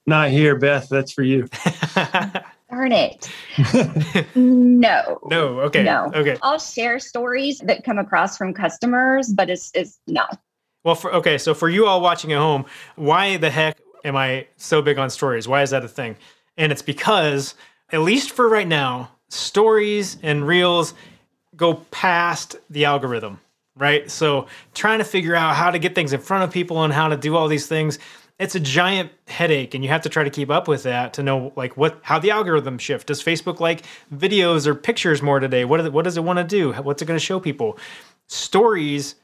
Not 0.06 0.30
here, 0.30 0.56
Beth. 0.56 0.88
That's 0.88 1.12
for 1.12 1.22
you. 1.22 1.48
Darn 2.70 2.92
it. 2.92 3.30
no. 4.34 5.18
No. 5.24 5.60
Okay. 5.60 5.82
No. 5.82 6.10
Okay. 6.14 6.36
I'll 6.42 6.58
share 6.58 6.98
stories 6.98 7.58
that 7.64 7.84
come 7.84 7.98
across 7.98 8.36
from 8.36 8.54
customers, 8.54 9.32
but 9.32 9.50
it's, 9.50 9.70
it's 9.74 9.98
no. 10.06 10.24
Well, 10.84 10.94
for, 10.94 11.12
okay. 11.14 11.36
So 11.36 11.52
for 11.52 11.68
you 11.68 11.86
all 11.86 12.00
watching 12.00 12.32
at 12.32 12.38
home, 12.38 12.64
why 12.96 13.36
the 13.36 13.50
heck 13.50 13.80
am 14.04 14.16
I 14.16 14.46
so 14.56 14.80
big 14.82 14.98
on 14.98 15.10
stories? 15.10 15.48
Why 15.48 15.62
is 15.62 15.70
that 15.70 15.84
a 15.84 15.88
thing? 15.88 16.16
And 16.56 16.72
it's 16.72 16.82
because, 16.82 17.54
at 17.90 18.00
least 18.00 18.30
for 18.30 18.48
right 18.48 18.68
now, 18.68 19.10
stories 19.28 20.16
and 20.22 20.46
reels 20.46 20.94
go 21.56 21.74
past 21.90 22.56
the 22.70 22.84
algorithm, 22.84 23.40
right? 23.76 24.10
So 24.10 24.46
trying 24.74 24.98
to 24.98 25.04
figure 25.04 25.34
out 25.34 25.56
how 25.56 25.70
to 25.70 25.78
get 25.78 25.94
things 25.94 26.12
in 26.12 26.20
front 26.20 26.44
of 26.44 26.50
people 26.50 26.84
and 26.84 26.92
how 26.92 27.08
to 27.08 27.16
do 27.16 27.36
all 27.36 27.48
these 27.48 27.66
things 27.66 27.98
it's 28.40 28.54
a 28.54 28.60
giant 28.60 29.12
headache 29.28 29.74
and 29.74 29.84
you 29.84 29.90
have 29.90 30.00
to 30.00 30.08
try 30.08 30.24
to 30.24 30.30
keep 30.30 30.48
up 30.48 30.66
with 30.66 30.82
that 30.84 31.12
to 31.12 31.22
know 31.22 31.52
like 31.56 31.76
what 31.76 32.00
how 32.02 32.18
the 32.18 32.30
algorithm 32.30 32.78
shift. 32.78 33.06
Does 33.06 33.22
facebook 33.22 33.60
like 33.60 33.82
videos 34.12 34.66
or 34.66 34.74
pictures 34.74 35.20
more 35.20 35.38
today? 35.38 35.66
What, 35.66 35.92
what 35.92 36.04
does 36.04 36.16
it 36.16 36.24
want 36.24 36.38
to 36.38 36.44
do 36.44 36.72
what's 36.72 37.02
it 37.02 37.04
going 37.04 37.18
to 37.18 37.24
show 37.24 37.38
people? 37.38 37.78
Stories 38.28 39.16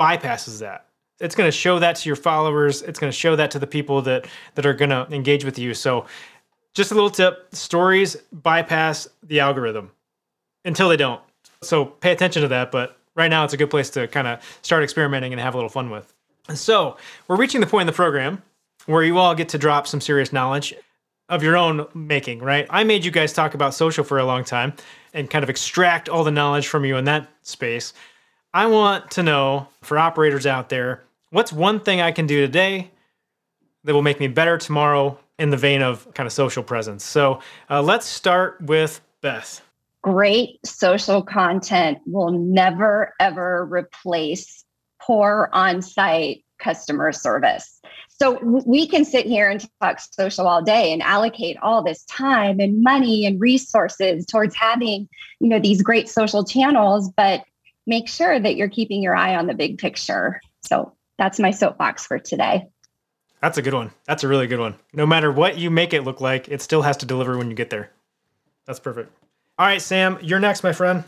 bypasses 0.00 0.60
that. 0.60 0.86
It's 1.20 1.34
going 1.34 1.46
to 1.46 1.56
show 1.56 1.78
that 1.78 1.96
to 1.96 2.08
your 2.08 2.16
followers. 2.16 2.80
It's 2.80 2.98
going 2.98 3.10
to 3.12 3.16
show 3.16 3.36
that 3.36 3.50
to 3.50 3.58
the 3.58 3.66
people 3.66 4.00
that 4.02 4.26
that 4.54 4.64
are 4.64 4.72
going 4.72 4.90
to 4.90 5.06
engage 5.10 5.44
with 5.44 5.58
you. 5.58 5.74
So 5.74 6.06
just 6.72 6.90
a 6.90 6.94
little 6.94 7.10
tip 7.10 7.54
stories 7.54 8.16
bypass 8.32 9.06
the 9.22 9.40
algorithm 9.40 9.90
until 10.64 10.88
they 10.88 10.96
don't. 10.96 11.20
So 11.62 11.84
pay 11.84 12.12
attention 12.12 12.40
to 12.40 12.48
that 12.48 12.72
but 12.72 12.98
right 13.14 13.28
now 13.28 13.44
it's 13.44 13.52
a 13.52 13.58
good 13.58 13.70
place 13.70 13.90
to 13.90 14.08
kind 14.08 14.26
of 14.26 14.40
start 14.62 14.82
experimenting 14.82 15.32
and 15.34 15.40
have 15.40 15.52
a 15.52 15.58
little 15.58 15.68
fun 15.68 15.90
with. 15.90 16.14
So 16.54 16.96
we're 17.28 17.36
reaching 17.36 17.60
the 17.60 17.66
point 17.66 17.82
in 17.82 17.86
the 17.88 17.92
program 17.92 18.42
where 18.86 19.02
you 19.02 19.18
all 19.18 19.34
get 19.34 19.48
to 19.50 19.58
drop 19.58 19.86
some 19.86 20.00
serious 20.00 20.32
knowledge 20.32 20.74
of 21.28 21.42
your 21.42 21.56
own 21.56 21.86
making, 21.94 22.40
right? 22.40 22.66
I 22.68 22.84
made 22.84 23.04
you 23.04 23.10
guys 23.10 23.32
talk 23.32 23.54
about 23.54 23.74
social 23.74 24.04
for 24.04 24.18
a 24.18 24.24
long 24.24 24.44
time 24.44 24.74
and 25.14 25.30
kind 25.30 25.42
of 25.42 25.50
extract 25.50 26.08
all 26.08 26.24
the 26.24 26.30
knowledge 26.30 26.68
from 26.68 26.84
you 26.84 26.96
in 26.96 27.04
that 27.04 27.28
space. 27.42 27.92
I 28.52 28.66
want 28.66 29.10
to 29.12 29.22
know 29.22 29.68
for 29.82 29.98
operators 29.98 30.46
out 30.46 30.68
there, 30.68 31.02
what's 31.30 31.52
one 31.52 31.80
thing 31.80 32.00
I 32.00 32.12
can 32.12 32.26
do 32.26 32.40
today 32.40 32.90
that 33.84 33.94
will 33.94 34.02
make 34.02 34.20
me 34.20 34.28
better 34.28 34.58
tomorrow 34.58 35.18
in 35.38 35.50
the 35.50 35.56
vein 35.56 35.82
of 35.82 36.12
kind 36.14 36.26
of 36.26 36.32
social 36.32 36.62
presence? 36.62 37.04
So 37.04 37.40
uh, 37.70 37.82
let's 37.82 38.06
start 38.06 38.60
with 38.60 39.00
Beth. 39.22 39.62
Great 40.02 40.64
social 40.64 41.22
content 41.22 41.98
will 42.06 42.30
never, 42.30 43.14
ever 43.18 43.64
replace 43.64 44.64
poor 45.00 45.48
on 45.52 45.80
site 45.80 46.43
customer 46.58 47.12
service. 47.12 47.80
So 48.08 48.38
we 48.42 48.86
can 48.86 49.04
sit 49.04 49.26
here 49.26 49.50
and 49.50 49.66
talk 49.80 49.98
social 50.00 50.46
all 50.46 50.62
day 50.62 50.92
and 50.92 51.02
allocate 51.02 51.56
all 51.62 51.82
this 51.82 52.04
time 52.04 52.60
and 52.60 52.82
money 52.82 53.26
and 53.26 53.40
resources 53.40 54.24
towards 54.26 54.54
having, 54.54 55.08
you 55.40 55.48
know, 55.48 55.58
these 55.58 55.82
great 55.82 56.08
social 56.08 56.44
channels, 56.44 57.10
but 57.16 57.44
make 57.86 58.08
sure 58.08 58.38
that 58.38 58.56
you're 58.56 58.68
keeping 58.68 59.02
your 59.02 59.16
eye 59.16 59.34
on 59.34 59.46
the 59.46 59.54
big 59.54 59.78
picture. 59.78 60.40
So 60.62 60.94
that's 61.18 61.38
my 61.38 61.50
soapbox 61.50 62.06
for 62.06 62.18
today. 62.18 62.68
That's 63.40 63.58
a 63.58 63.62
good 63.62 63.74
one. 63.74 63.90
That's 64.06 64.24
a 64.24 64.28
really 64.28 64.46
good 64.46 64.60
one. 64.60 64.76
No 64.92 65.06
matter 65.06 65.30
what 65.30 65.58
you 65.58 65.70
make 65.70 65.92
it 65.92 66.02
look 66.02 66.20
like, 66.20 66.48
it 66.48 66.62
still 66.62 66.82
has 66.82 66.96
to 66.98 67.06
deliver 67.06 67.36
when 67.36 67.50
you 67.50 67.56
get 67.56 67.70
there. 67.70 67.90
That's 68.64 68.80
perfect. 68.80 69.12
All 69.58 69.66
right, 69.66 69.82
Sam, 69.82 70.18
you're 70.22 70.40
next, 70.40 70.62
my 70.62 70.72
friend. 70.72 71.04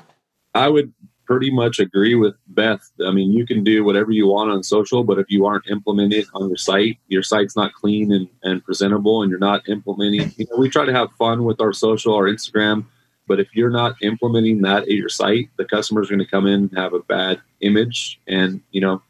I 0.55 0.69
would 0.69 0.93
pretty 1.27 1.51
much 1.51 1.79
agree 1.79 2.15
with 2.15 2.35
Beth. 2.49 2.91
I 3.07 3.11
mean, 3.11 3.33
you 3.33 3.47
can 3.47 3.65
do 3.65 3.85
whatever 3.85 4.13
you 4.13 4.29
want 4.29 4.51
on 4.51 4.63
social, 4.63 5.05
but 5.05 5.19
if 5.19 5.27
you 5.29 5.45
aren't 5.47 5.69
implementing 5.69 6.21
it 6.21 6.27
on 6.35 6.49
your 6.49 6.57
site, 6.57 6.99
your 7.09 7.23
site's 7.23 7.57
not 7.57 7.75
clean 7.75 8.13
and, 8.13 8.29
and 8.43 8.65
presentable, 8.65 9.23
and 9.23 9.31
you're 9.31 9.39
not 9.39 9.69
implementing. 9.69 10.33
You 10.37 10.47
know, 10.51 10.57
we 10.57 10.71
try 10.71 10.85
to 10.85 10.93
have 10.93 11.09
fun 11.19 11.45
with 11.45 11.61
our 11.61 11.73
social, 11.73 12.15
our 12.15 12.25
Instagram. 12.25 12.87
But 13.29 13.41
if 13.41 13.49
you're 13.55 13.71
not 13.71 13.97
implementing 14.03 14.63
that 14.63 14.85
at 14.85 14.91
your 14.91 15.09
site, 15.09 15.51
the 15.59 15.65
customer's 15.65 16.09
going 16.09 16.21
to 16.21 16.27
come 16.27 16.47
in 16.47 16.69
and 16.71 16.79
have 16.79 16.95
a 16.95 17.01
bad 17.01 17.41
image. 17.61 18.21
And, 18.29 18.61
you 18.71 18.81
know, 18.81 19.03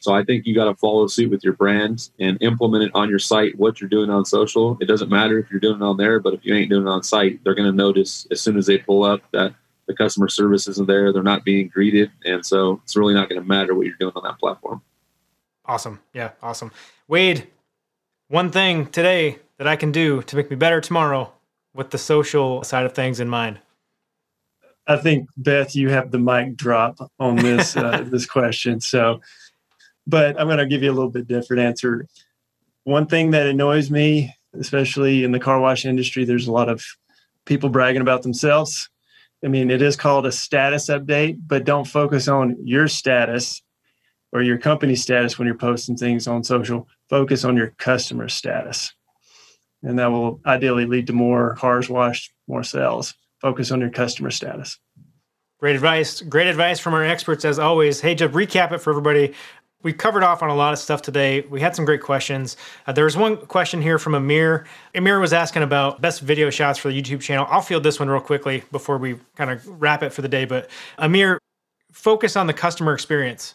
so 0.00 0.14
I 0.14 0.22
think 0.22 0.46
you 0.46 0.54
got 0.54 0.66
to 0.66 0.74
follow 0.76 1.06
suit 1.06 1.30
with 1.30 1.42
your 1.42 1.54
brand 1.54 2.10
and 2.20 2.40
implement 2.40 2.84
it 2.84 2.92
on 2.94 3.08
your 3.08 3.18
site, 3.18 3.58
what 3.58 3.80
you're 3.80 3.90
doing 3.90 4.10
on 4.10 4.24
social. 4.24 4.76
It 4.80 4.84
doesn't 4.84 5.10
matter 5.10 5.38
if 5.38 5.50
you're 5.50 5.58
doing 5.58 5.76
it 5.76 5.82
on 5.82 5.96
there, 5.96 6.20
but 6.20 6.34
if 6.34 6.44
you 6.44 6.54
ain't 6.54 6.70
doing 6.70 6.86
it 6.86 6.90
on 6.90 7.02
site, 7.02 7.42
they're 7.42 7.54
going 7.54 7.70
to 7.70 7.76
notice 7.76 8.28
as 8.30 8.40
soon 8.40 8.56
as 8.56 8.66
they 8.66 8.78
pull 8.78 9.02
up 9.02 9.22
that 9.32 9.54
the 9.86 9.94
customer 9.94 10.28
service 10.28 10.66
isn't 10.68 10.86
there. 10.86 11.12
They're 11.12 11.22
not 11.22 11.44
being 11.44 11.68
greeted. 11.68 12.10
And 12.24 12.44
so 12.44 12.80
it's 12.84 12.96
really 12.96 13.14
not 13.14 13.28
going 13.28 13.40
to 13.40 13.46
matter 13.46 13.74
what 13.74 13.86
you're 13.86 13.96
doing 13.98 14.12
on 14.16 14.22
that 14.24 14.38
platform. 14.38 14.82
Awesome. 15.66 16.00
Yeah, 16.12 16.30
awesome. 16.42 16.72
Wade, 17.08 17.48
one 18.28 18.50
thing 18.50 18.86
today 18.86 19.38
that 19.58 19.66
I 19.66 19.76
can 19.76 19.92
do 19.92 20.22
to 20.22 20.36
make 20.36 20.50
me 20.50 20.56
better 20.56 20.80
tomorrow 20.80 21.32
with 21.74 21.90
the 21.90 21.98
social 21.98 22.62
side 22.64 22.86
of 22.86 22.94
things 22.94 23.20
in 23.20 23.28
mind. 23.28 23.58
I 24.86 24.96
think 24.96 25.28
Beth, 25.36 25.74
you 25.74 25.88
have 25.90 26.10
the 26.10 26.18
mic 26.18 26.56
drop 26.56 26.98
on 27.18 27.36
this 27.36 27.76
uh, 27.76 28.04
this 28.06 28.26
question. 28.26 28.80
So, 28.80 29.20
but 30.06 30.38
I'm 30.38 30.46
going 30.46 30.58
to 30.58 30.66
give 30.66 30.82
you 30.82 30.90
a 30.90 30.92
little 30.92 31.10
bit 31.10 31.26
different 31.26 31.62
answer. 31.62 32.06
One 32.84 33.06
thing 33.06 33.30
that 33.30 33.46
annoys 33.46 33.90
me, 33.90 34.34
especially 34.52 35.24
in 35.24 35.32
the 35.32 35.40
car 35.40 35.58
wash 35.58 35.86
industry, 35.86 36.24
there's 36.24 36.48
a 36.48 36.52
lot 36.52 36.68
of 36.68 36.84
people 37.46 37.70
bragging 37.70 38.02
about 38.02 38.22
themselves. 38.22 38.90
I 39.44 39.48
mean, 39.48 39.70
it 39.70 39.82
is 39.82 39.96
called 39.96 40.24
a 40.26 40.32
status 40.32 40.88
update, 40.88 41.38
but 41.46 41.64
don't 41.64 41.86
focus 41.86 42.28
on 42.28 42.56
your 42.64 42.88
status 42.88 43.62
or 44.32 44.42
your 44.42 44.58
company 44.58 44.96
status 44.96 45.38
when 45.38 45.46
you're 45.46 45.56
posting 45.56 45.96
things 45.96 46.26
on 46.26 46.42
social. 46.42 46.88
Focus 47.10 47.44
on 47.44 47.56
your 47.56 47.74
customer 47.78 48.28
status. 48.28 48.94
And 49.82 49.98
that 49.98 50.10
will 50.10 50.40
ideally 50.46 50.86
lead 50.86 51.08
to 51.08 51.12
more 51.12 51.56
cars 51.56 51.90
washed, 51.90 52.32
more 52.48 52.62
sales. 52.62 53.14
Focus 53.40 53.70
on 53.70 53.80
your 53.80 53.90
customer 53.90 54.30
status. 54.30 54.78
Great 55.60 55.76
advice. 55.76 56.22
Great 56.22 56.46
advice 56.46 56.80
from 56.80 56.94
our 56.94 57.04
experts 57.04 57.44
as 57.44 57.58
always. 57.58 58.00
Hey, 58.00 58.14
to 58.14 58.28
recap 58.28 58.72
it 58.72 58.78
for 58.78 58.90
everybody, 58.90 59.34
we 59.84 59.92
covered 59.92 60.24
off 60.24 60.42
on 60.42 60.50
a 60.50 60.54
lot 60.54 60.72
of 60.72 60.80
stuff 60.80 61.02
today. 61.02 61.42
We 61.42 61.60
had 61.60 61.76
some 61.76 61.84
great 61.84 62.02
questions. 62.02 62.56
Uh, 62.86 62.92
there 62.92 63.04
was 63.04 63.16
one 63.16 63.36
question 63.36 63.80
here 63.80 63.98
from 63.98 64.16
Amir. 64.16 64.66
Amir 64.96 65.20
was 65.20 65.32
asking 65.32 65.62
about 65.62 66.00
best 66.00 66.22
video 66.22 66.50
shots 66.50 66.78
for 66.78 66.90
the 66.90 67.00
YouTube 67.00 67.20
channel. 67.20 67.46
I'll 67.48 67.62
field 67.62 67.84
this 67.84 68.00
one 68.00 68.08
real 68.08 68.20
quickly 68.20 68.64
before 68.72 68.98
we 68.98 69.16
kind 69.36 69.50
of 69.50 69.80
wrap 69.80 70.02
it 70.02 70.12
for 70.12 70.22
the 70.22 70.28
day. 70.28 70.46
But 70.46 70.68
Amir, 70.98 71.38
focus 71.92 72.34
on 72.34 72.48
the 72.48 72.54
customer 72.54 72.92
experience 72.92 73.54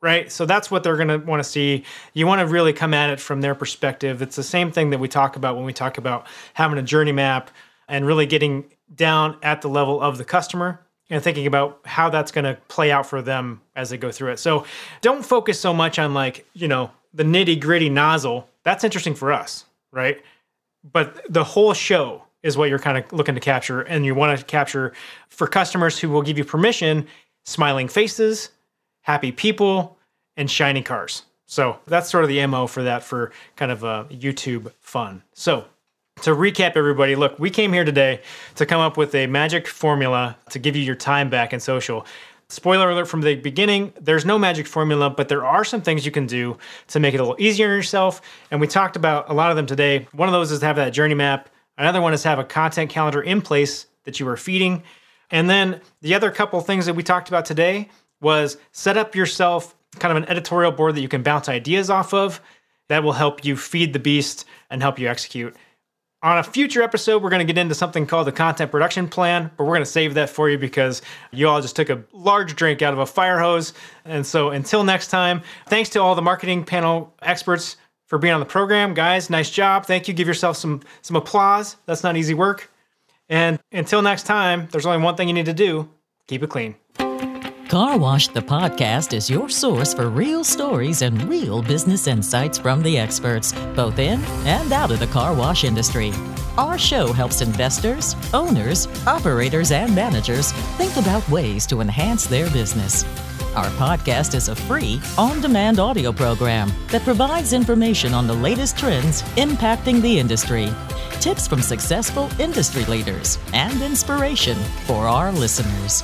right? 0.00 0.30
So 0.30 0.46
that's 0.46 0.70
what 0.70 0.84
they're 0.84 0.96
going 0.96 1.08
to 1.08 1.18
want 1.18 1.42
to 1.42 1.48
see. 1.48 1.84
You 2.12 2.26
want 2.26 2.40
to 2.40 2.46
really 2.46 2.72
come 2.72 2.94
at 2.94 3.10
it 3.10 3.18
from 3.18 3.40
their 3.40 3.56
perspective. 3.56 4.22
It's 4.22 4.36
the 4.36 4.44
same 4.44 4.70
thing 4.70 4.90
that 4.90 4.98
we 4.98 5.08
talk 5.08 5.34
about 5.34 5.56
when 5.56 5.64
we 5.64 5.72
talk 5.72 5.98
about 5.98 6.28
having 6.54 6.78
a 6.78 6.82
journey 6.82 7.10
map 7.10 7.50
and 7.88 8.06
really 8.06 8.24
getting 8.24 8.70
down 8.94 9.36
at 9.42 9.60
the 9.60 9.68
level 9.68 10.00
of 10.00 10.16
the 10.18 10.24
customer 10.24 10.80
and 11.10 11.22
thinking 11.22 11.46
about 11.46 11.80
how 11.84 12.10
that's 12.10 12.30
going 12.30 12.44
to 12.44 12.58
play 12.68 12.90
out 12.90 13.06
for 13.06 13.22
them 13.22 13.60
as 13.74 13.90
they 13.90 13.96
go 13.96 14.10
through 14.10 14.32
it. 14.32 14.38
So 14.38 14.64
don't 15.00 15.24
focus 15.24 15.58
so 15.58 15.72
much 15.72 15.98
on 15.98 16.14
like, 16.14 16.46
you 16.54 16.68
know, 16.68 16.90
the 17.14 17.24
nitty 17.24 17.60
gritty 17.60 17.88
nozzle. 17.88 18.48
That's 18.62 18.84
interesting 18.84 19.14
for 19.14 19.32
us, 19.32 19.64
right? 19.90 20.22
But 20.92 21.20
the 21.32 21.44
whole 21.44 21.72
show 21.72 22.24
is 22.42 22.56
what 22.56 22.68
you're 22.68 22.78
kind 22.78 22.98
of 22.98 23.12
looking 23.12 23.34
to 23.34 23.40
capture. 23.40 23.80
And 23.82 24.04
you 24.04 24.14
want 24.14 24.38
to 24.38 24.44
capture 24.44 24.92
for 25.28 25.46
customers 25.46 25.98
who 25.98 26.08
will 26.10 26.22
give 26.22 26.38
you 26.38 26.44
permission 26.44 27.06
smiling 27.44 27.88
faces, 27.88 28.50
happy 29.02 29.32
people, 29.32 29.96
and 30.36 30.50
shiny 30.50 30.82
cars. 30.82 31.22
So 31.46 31.78
that's 31.86 32.10
sort 32.10 32.24
of 32.24 32.28
the 32.28 32.46
MO 32.46 32.66
for 32.66 32.82
that 32.82 33.02
for 33.02 33.32
kind 33.56 33.72
of 33.72 33.82
a 33.82 34.04
YouTube 34.10 34.70
fun. 34.80 35.22
So 35.32 35.64
to 36.22 36.30
recap 36.30 36.72
everybody, 36.76 37.16
look, 37.16 37.38
we 37.38 37.50
came 37.50 37.72
here 37.72 37.84
today 37.84 38.20
to 38.56 38.66
come 38.66 38.80
up 38.80 38.96
with 38.96 39.14
a 39.14 39.26
magic 39.26 39.66
formula 39.66 40.36
to 40.50 40.58
give 40.58 40.74
you 40.74 40.82
your 40.82 40.94
time 40.94 41.30
back 41.30 41.52
in 41.52 41.60
social. 41.60 42.06
Spoiler 42.48 42.90
alert 42.90 43.06
from 43.06 43.20
the 43.20 43.36
beginning, 43.36 43.92
there's 44.00 44.24
no 44.24 44.38
magic 44.38 44.66
formula, 44.66 45.10
but 45.10 45.28
there 45.28 45.44
are 45.44 45.64
some 45.64 45.82
things 45.82 46.06
you 46.06 46.10
can 46.10 46.26
do 46.26 46.56
to 46.88 46.98
make 46.98 47.14
it 47.14 47.20
a 47.20 47.22
little 47.22 47.36
easier 47.38 47.68
on 47.68 47.76
yourself. 47.76 48.22
And 48.50 48.60
we 48.60 48.66
talked 48.66 48.96
about 48.96 49.28
a 49.30 49.34
lot 49.34 49.50
of 49.50 49.56
them 49.56 49.66
today. 49.66 50.08
One 50.12 50.28
of 50.28 50.32
those 50.32 50.50
is 50.50 50.60
to 50.60 50.66
have 50.66 50.76
that 50.76 50.90
journey 50.90 51.14
map. 51.14 51.50
Another 51.76 52.00
one 52.00 52.14
is 52.14 52.22
to 52.22 52.28
have 52.28 52.38
a 52.38 52.44
content 52.44 52.90
calendar 52.90 53.22
in 53.22 53.42
place 53.42 53.86
that 54.04 54.18
you 54.18 54.26
are 54.28 54.36
feeding. 54.36 54.82
And 55.30 55.48
then 55.48 55.80
the 56.00 56.14
other 56.14 56.30
couple 56.30 56.60
things 56.62 56.86
that 56.86 56.94
we 56.94 57.02
talked 57.02 57.28
about 57.28 57.44
today 57.44 57.90
was 58.20 58.56
set 58.72 58.96
up 58.96 59.14
yourself 59.14 59.76
kind 59.98 60.16
of 60.16 60.22
an 60.22 60.28
editorial 60.28 60.72
board 60.72 60.94
that 60.94 61.00
you 61.00 61.08
can 61.08 61.22
bounce 61.22 61.48
ideas 61.48 61.90
off 61.90 62.14
of 62.14 62.40
that 62.88 63.02
will 63.04 63.12
help 63.12 63.44
you 63.44 63.56
feed 63.56 63.92
the 63.92 63.98
beast 63.98 64.46
and 64.70 64.82
help 64.82 64.98
you 64.98 65.08
execute. 65.08 65.54
On 66.20 66.36
a 66.36 66.42
future 66.42 66.82
episode, 66.82 67.22
we're 67.22 67.30
going 67.30 67.46
to 67.46 67.52
get 67.52 67.60
into 67.60 67.76
something 67.76 68.04
called 68.04 68.26
the 68.26 68.32
content 68.32 68.72
production 68.72 69.06
plan, 69.06 69.52
but 69.56 69.64
we're 69.64 69.74
going 69.74 69.82
to 69.82 69.86
save 69.86 70.14
that 70.14 70.28
for 70.28 70.50
you 70.50 70.58
because 70.58 71.00
you 71.30 71.46
all 71.46 71.60
just 71.60 71.76
took 71.76 71.90
a 71.90 72.02
large 72.12 72.56
drink 72.56 72.82
out 72.82 72.92
of 72.92 72.98
a 72.98 73.06
fire 73.06 73.38
hose. 73.38 73.72
And 74.04 74.26
so 74.26 74.50
until 74.50 74.82
next 74.82 75.08
time, 75.08 75.42
thanks 75.68 75.90
to 75.90 76.02
all 76.02 76.16
the 76.16 76.22
marketing 76.22 76.64
panel 76.64 77.14
experts 77.22 77.76
for 78.06 78.18
being 78.18 78.34
on 78.34 78.40
the 78.40 78.46
program. 78.46 78.94
Guys, 78.94 79.30
nice 79.30 79.48
job. 79.48 79.86
Thank 79.86 80.08
you. 80.08 80.14
Give 80.14 80.26
yourself 80.26 80.56
some 80.56 80.80
some 81.02 81.14
applause. 81.14 81.76
That's 81.86 82.02
not 82.02 82.16
easy 82.16 82.34
work. 82.34 82.68
And 83.28 83.60
until 83.70 84.02
next 84.02 84.24
time, 84.24 84.66
there's 84.72 84.86
only 84.86 85.04
one 85.04 85.14
thing 85.14 85.28
you 85.28 85.34
need 85.34 85.46
to 85.46 85.54
do. 85.54 85.88
Keep 86.26 86.42
it 86.42 86.50
clean. 86.50 86.74
Car 87.68 87.98
Wash 87.98 88.28
the 88.28 88.40
podcast 88.40 89.12
is 89.12 89.28
your 89.28 89.50
source 89.50 89.92
for 89.92 90.08
real 90.08 90.42
stories 90.42 91.02
and 91.02 91.22
real 91.28 91.60
business 91.60 92.06
insights 92.06 92.56
from 92.56 92.82
the 92.82 92.96
experts, 92.96 93.52
both 93.76 93.98
in 93.98 94.24
and 94.46 94.72
out 94.72 94.90
of 94.90 95.00
the 95.00 95.06
car 95.08 95.34
wash 95.34 95.64
industry. 95.64 96.10
Our 96.56 96.78
show 96.78 97.12
helps 97.12 97.42
investors, 97.42 98.16
owners, 98.32 98.88
operators, 99.06 99.70
and 99.70 99.94
managers 99.94 100.50
think 100.78 100.96
about 100.96 101.28
ways 101.28 101.66
to 101.66 101.82
enhance 101.82 102.26
their 102.26 102.48
business. 102.52 103.04
Our 103.54 103.68
podcast 103.72 104.34
is 104.34 104.48
a 104.48 104.56
free, 104.56 104.98
on 105.18 105.42
demand 105.42 105.78
audio 105.78 106.10
program 106.10 106.72
that 106.88 107.02
provides 107.02 107.52
information 107.52 108.14
on 108.14 108.26
the 108.26 108.32
latest 108.32 108.78
trends 108.78 109.20
impacting 109.36 110.00
the 110.00 110.18
industry, 110.18 110.70
tips 111.20 111.46
from 111.46 111.60
successful 111.60 112.30
industry 112.40 112.86
leaders, 112.86 113.38
and 113.52 113.82
inspiration 113.82 114.56
for 114.86 115.06
our 115.06 115.30
listeners. 115.32 116.02